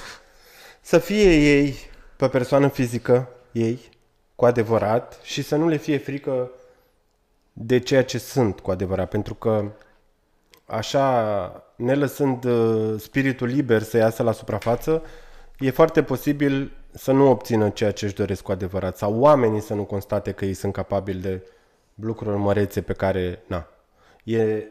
să 0.81 0.97
fie 0.97 1.33
ei 1.33 1.75
pe 2.15 2.29
persoană 2.29 2.67
fizică, 2.67 3.29
ei, 3.51 3.89
cu 4.35 4.45
adevărat, 4.45 5.19
și 5.23 5.41
să 5.41 5.55
nu 5.55 5.67
le 5.67 5.77
fie 5.77 5.97
frică 5.97 6.51
de 7.53 7.79
ceea 7.79 8.03
ce 8.03 8.17
sunt 8.17 8.59
cu 8.59 8.71
adevărat, 8.71 9.09
pentru 9.09 9.33
că 9.33 9.71
așa, 10.65 11.63
ne 11.75 11.95
lăsând 11.95 12.43
uh, 12.43 12.99
spiritul 12.99 13.47
liber 13.47 13.81
să 13.81 13.97
iasă 13.97 14.23
la 14.23 14.31
suprafață, 14.31 15.03
e 15.59 15.69
foarte 15.69 16.03
posibil 16.03 16.71
să 16.91 17.11
nu 17.11 17.29
obțină 17.29 17.69
ceea 17.69 17.91
ce 17.91 18.05
își 18.05 18.15
doresc 18.15 18.41
cu 18.41 18.51
adevărat 18.51 18.97
sau 18.97 19.19
oamenii 19.19 19.61
să 19.61 19.73
nu 19.73 19.83
constate 19.83 20.31
că 20.31 20.45
ei 20.45 20.53
sunt 20.53 20.73
capabili 20.73 21.21
de 21.21 21.41
lucruri 21.95 22.37
mărețe 22.37 22.81
pe 22.81 22.93
care, 22.93 23.43
na, 23.47 23.67
e 24.23 24.63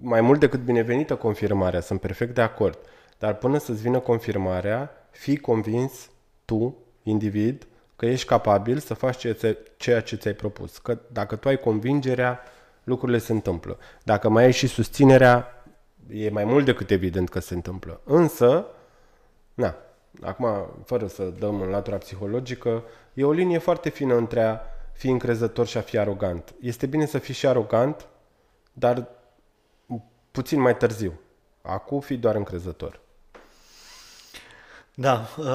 mai 0.00 0.20
mult 0.20 0.40
decât 0.40 0.60
binevenită 0.60 1.16
confirmarea, 1.16 1.80
sunt 1.80 2.00
perfect 2.00 2.34
de 2.34 2.40
acord. 2.40 2.78
Dar 3.18 3.34
până 3.34 3.58
să-ți 3.58 3.82
vină 3.82 3.98
confirmarea, 3.98 4.90
fii 5.10 5.36
convins 5.36 6.10
tu, 6.44 6.76
individ, 7.02 7.66
că 7.96 8.06
ești 8.06 8.26
capabil 8.26 8.78
să 8.78 8.94
faci 8.94 9.26
ceea 9.76 10.00
ce 10.00 10.16
ți-ai 10.16 10.34
propus. 10.34 10.78
Că 10.78 10.98
dacă 11.12 11.36
tu 11.36 11.48
ai 11.48 11.56
convingerea, 11.56 12.40
lucrurile 12.84 13.18
se 13.18 13.32
întâmplă. 13.32 13.78
Dacă 14.02 14.28
mai 14.28 14.44
ai 14.44 14.52
și 14.52 14.66
susținerea, 14.66 15.64
e 16.08 16.30
mai 16.30 16.44
mult 16.44 16.64
decât 16.64 16.90
evident 16.90 17.28
că 17.28 17.38
se 17.40 17.54
întâmplă. 17.54 18.00
Însă, 18.04 18.66
na, 19.54 19.76
acum, 20.20 20.68
fără 20.84 21.06
să 21.06 21.22
dăm 21.24 21.60
în 21.60 21.68
latura 21.68 21.96
psihologică, 21.96 22.84
e 23.14 23.24
o 23.24 23.32
linie 23.32 23.58
foarte 23.58 23.88
fină 23.88 24.14
între 24.14 24.42
a 24.42 24.60
fi 24.92 25.08
încrezător 25.08 25.66
și 25.66 25.76
a 25.76 25.80
fi 25.80 25.98
arogant. 25.98 26.54
Este 26.60 26.86
bine 26.86 27.06
să 27.06 27.18
fii 27.18 27.34
și 27.34 27.46
arogant, 27.46 28.06
dar 28.72 29.08
puțin 30.30 30.60
mai 30.60 30.76
târziu. 30.76 31.20
Acum 31.62 32.00
fii 32.00 32.16
doar 32.16 32.34
încrezător. 32.34 33.00
Da, 34.94 35.26
uh, 35.38 35.46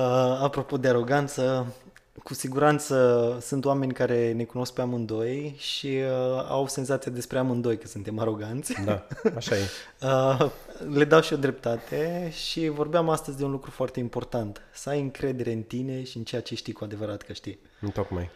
apropo 0.41 0.77
de 0.77 0.87
aroganță, 0.87 1.73
cu 2.23 2.33
siguranță 2.33 3.37
sunt 3.41 3.65
oameni 3.65 3.93
care 3.93 4.31
ne 4.31 4.43
cunosc 4.43 4.73
pe 4.73 4.81
amândoi 4.81 5.55
și 5.57 5.87
uh, 5.87 6.45
au 6.47 6.67
senzația 6.67 7.11
despre 7.11 7.37
amândoi 7.37 7.77
că 7.77 7.87
suntem 7.87 8.19
aroganți. 8.19 8.73
Da, 8.85 9.07
așa 9.35 9.55
e. 9.55 9.61
uh, 10.07 10.51
le 10.93 11.05
dau 11.05 11.21
și 11.21 11.33
o 11.33 11.37
dreptate 11.37 12.31
și 12.33 12.67
vorbeam 12.67 13.09
astăzi 13.09 13.37
de 13.37 13.43
un 13.43 13.51
lucru 13.51 13.71
foarte 13.71 13.99
important. 13.99 14.61
Să 14.73 14.89
ai 14.89 14.99
încredere 14.99 15.51
în 15.51 15.61
tine 15.61 16.03
și 16.03 16.17
în 16.17 16.23
ceea 16.23 16.41
ce 16.41 16.55
știi 16.55 16.73
cu 16.73 16.83
adevărat 16.83 17.21
că 17.21 17.33
știi. 17.33 17.59
Tocmai. 17.93 18.29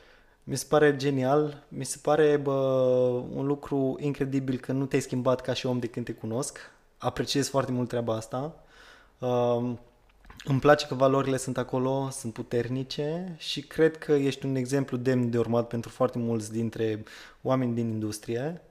Mi 0.44 0.58
se 0.58 0.66
pare 0.70 0.96
genial, 0.96 1.64
mi 1.68 1.86
se 1.86 1.98
pare 2.02 2.38
bă, 2.38 2.52
un 3.34 3.46
lucru 3.46 3.98
incredibil 4.00 4.60
că 4.60 4.72
nu 4.72 4.86
te-ai 4.86 5.02
schimbat 5.02 5.42
ca 5.42 5.54
și 5.54 5.66
om 5.66 5.80
de 5.80 5.88
când 5.88 6.06
te 6.06 6.12
cunosc. 6.12 6.58
Apreciez 6.98 7.50
foarte 7.50 7.72
mult 7.72 7.90
treaba 7.90 8.16
asta. 8.16 8.56
Uh, 9.20 9.72
îmi 10.44 10.60
place 10.60 10.88
că 10.88 10.96
valorile 10.96 11.38
sunt 11.38 11.58
acolo, 11.58 12.10
sunt 12.12 12.34
puternice 12.34 13.36
și 13.38 13.62
cred 13.62 13.98
că 13.98 14.12
ești 14.12 14.46
un 14.46 14.56
exemplu 14.56 14.98
demn 14.98 15.30
de 15.30 15.38
urmat 15.38 15.68
pentru 15.68 15.90
foarte 15.90 16.18
mulți 16.18 16.52
dintre 16.52 17.04
oameni 17.42 17.74
din 17.74 17.90
industrie. 17.90 18.62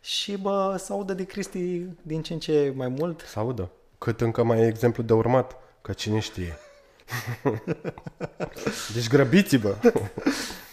Și 0.00 0.36
bă, 0.36 0.76
să 0.78 0.92
audă 0.92 1.14
de 1.14 1.24
Cristi 1.24 1.82
din 2.02 2.22
ce 2.22 2.32
în 2.32 2.38
ce 2.38 2.72
mai 2.76 2.88
mult. 2.88 3.20
Să 3.20 3.38
audă. 3.38 3.70
Cât 3.98 4.20
încă 4.20 4.42
mai 4.42 4.60
e 4.60 4.66
exemplu 4.66 5.02
de 5.02 5.12
urmat, 5.12 5.56
că 5.82 5.92
cine 5.92 6.18
știe. 6.18 6.58
deci 8.94 9.08
grăbiți-vă! 9.08 9.76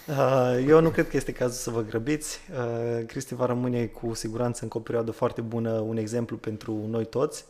Uh, 0.08 0.64
eu 0.68 0.80
nu 0.80 0.90
cred 0.90 1.08
că 1.08 1.16
este 1.16 1.32
cazul 1.32 1.54
să 1.54 1.70
vă 1.70 1.82
grăbiți. 1.82 2.40
Uh, 2.50 3.06
Cristi 3.06 3.34
va 3.34 3.46
rămâne 3.46 3.86
cu 3.86 4.14
siguranță 4.14 4.62
încă 4.62 4.78
o 4.78 4.80
perioadă 4.80 5.10
foarte 5.10 5.40
bună, 5.40 5.70
un 5.70 5.96
exemplu 5.96 6.36
pentru 6.36 6.86
noi 6.88 7.04
toți. 7.06 7.44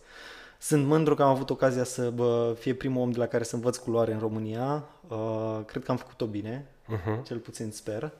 Sunt 0.59 0.87
mândru 0.87 1.15
că 1.15 1.23
am 1.23 1.29
avut 1.29 1.51
ocazia 1.51 1.85
să 1.85 2.11
bă, 2.11 2.57
fie 2.59 2.75
primul 2.75 3.03
om 3.03 3.11
de 3.11 3.19
la 3.19 3.27
care 3.27 3.45
să 3.45 3.55
învăț 3.55 3.77
culoare 3.77 4.13
în 4.13 4.19
România. 4.19 4.85
Uh, 5.09 5.61
cred 5.67 5.85
că 5.85 5.91
am 5.91 5.97
făcut-o 5.97 6.27
bine, 6.27 6.67
uh-huh. 6.85 7.23
cel 7.27 7.39
puțin 7.39 7.71
sper. 7.71 8.13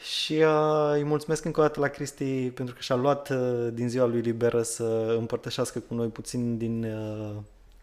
Și 0.00 0.32
uh, 0.32 0.90
îi 0.92 1.04
mulțumesc 1.04 1.44
încă 1.44 1.60
o 1.60 1.62
dată 1.62 1.80
la 1.80 1.88
Cristi 1.88 2.50
pentru 2.50 2.74
că 2.74 2.80
și-a 2.80 2.94
luat 2.94 3.28
uh, 3.28 3.68
din 3.72 3.88
ziua 3.88 4.06
lui 4.06 4.20
liberă 4.20 4.62
să 4.62 5.14
împărtășească 5.18 5.78
cu 5.78 5.94
noi 5.94 6.06
puțin 6.06 6.58
din 6.58 6.84
uh, 6.84 7.36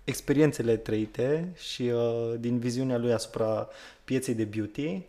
experiențele 0.04 0.78
trăite 0.78 1.52
și 1.56 1.82
uh, 1.82 2.34
din 2.40 2.60
viziunea 2.60 2.98
lui 2.98 3.14
asupra 3.14 3.68
pieței 4.04 4.34
de 4.34 4.44
beauty. 4.44 5.02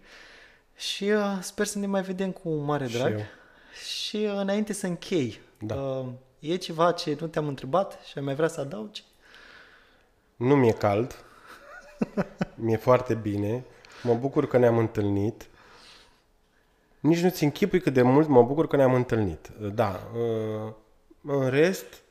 Și 0.76 1.04
uh, 1.04 1.38
sper 1.40 1.66
să 1.66 1.78
ne 1.78 1.86
mai 1.86 2.02
vedem 2.02 2.30
cu 2.30 2.54
mare 2.54 2.86
drag. 2.86 3.18
Și, 3.18 4.06
și 4.06 4.16
uh, 4.16 4.32
înainte 4.36 4.72
să 4.72 4.86
închei, 4.86 5.40
da. 5.58 5.74
uh, 5.74 6.06
E 6.38 6.56
ceva 6.56 6.92
ce 6.92 7.16
nu 7.20 7.26
te-am 7.26 7.46
întrebat 7.46 7.98
și 8.04 8.18
ai 8.18 8.24
mai 8.24 8.34
vrea 8.34 8.48
să 8.48 8.60
adaugi? 8.60 9.04
Nu 10.36 10.56
mi-e 10.56 10.72
cald. 10.72 11.24
mi-e 12.54 12.76
foarte 12.76 13.14
bine. 13.14 13.64
Mă 14.02 14.14
bucur 14.14 14.46
că 14.46 14.58
ne-am 14.58 14.78
întâlnit. 14.78 15.46
Nici 17.00 17.20
nu-ți 17.20 17.44
închipui 17.44 17.80
cât 17.80 17.92
de 17.92 18.02
mult 18.02 18.28
mă 18.28 18.42
bucur 18.42 18.66
că 18.66 18.76
ne-am 18.76 18.94
întâlnit. 18.94 19.48
Da. 19.74 20.00
Uh, 20.14 20.72
în 21.22 21.48
rest, 21.48 22.02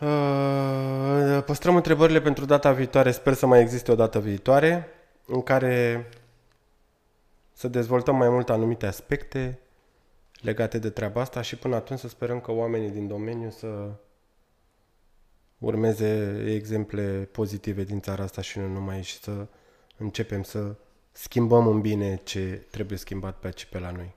uh, 0.00 1.42
păstrăm 1.44 1.76
întrebările 1.76 2.20
pentru 2.20 2.44
data 2.44 2.72
viitoare. 2.72 3.10
Sper 3.10 3.34
să 3.34 3.46
mai 3.46 3.60
existe 3.60 3.92
o 3.92 3.94
dată 3.94 4.20
viitoare 4.20 4.88
în 5.26 5.42
care 5.42 6.08
să 7.52 7.68
dezvoltăm 7.68 8.16
mai 8.16 8.28
mult 8.28 8.50
anumite 8.50 8.86
aspecte 8.86 9.58
legate 10.42 10.78
de 10.78 10.90
treaba 10.90 11.20
asta 11.20 11.42
și 11.42 11.56
până 11.56 11.74
atunci 11.74 11.98
să 11.98 12.08
sperăm 12.08 12.40
că 12.40 12.52
oamenii 12.52 12.90
din 12.90 13.06
domeniu 13.06 13.50
să 13.50 13.90
urmeze 15.58 16.42
exemple 16.48 17.28
pozitive 17.32 17.84
din 17.84 18.00
țara 18.00 18.22
asta 18.22 18.40
și 18.40 18.58
nu 18.58 18.66
numai 18.66 19.02
și 19.02 19.20
să 19.20 19.46
începem 19.96 20.42
să 20.42 20.74
schimbăm 21.12 21.66
în 21.66 21.80
bine 21.80 22.20
ce 22.24 22.66
trebuie 22.70 22.98
schimbat 22.98 23.38
pe 23.38 23.46
aici 23.46 23.64
pe 23.64 23.78
la 23.78 23.90
noi. 23.90 24.14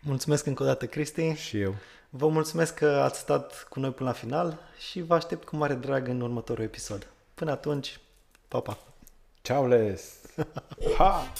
Mulțumesc 0.00 0.46
încă 0.46 0.62
o 0.62 0.66
dată, 0.66 0.86
Cristi. 0.86 1.32
Și 1.32 1.60
eu. 1.60 1.74
Vă 2.10 2.28
mulțumesc 2.28 2.74
că 2.74 2.86
ați 2.86 3.18
stat 3.18 3.66
cu 3.68 3.80
noi 3.80 3.90
până 3.90 4.08
la 4.08 4.14
final 4.14 4.58
și 4.88 5.02
vă 5.02 5.14
aștept 5.14 5.44
cu 5.44 5.56
mare 5.56 5.74
drag 5.74 6.08
în 6.08 6.20
următorul 6.20 6.64
episod. 6.64 7.06
Până 7.34 7.50
atunci, 7.50 8.00
pa, 8.48 8.60
pa! 8.60 8.78
Ciao, 9.42 9.66
les! 9.66 10.14
ha! 10.98 11.32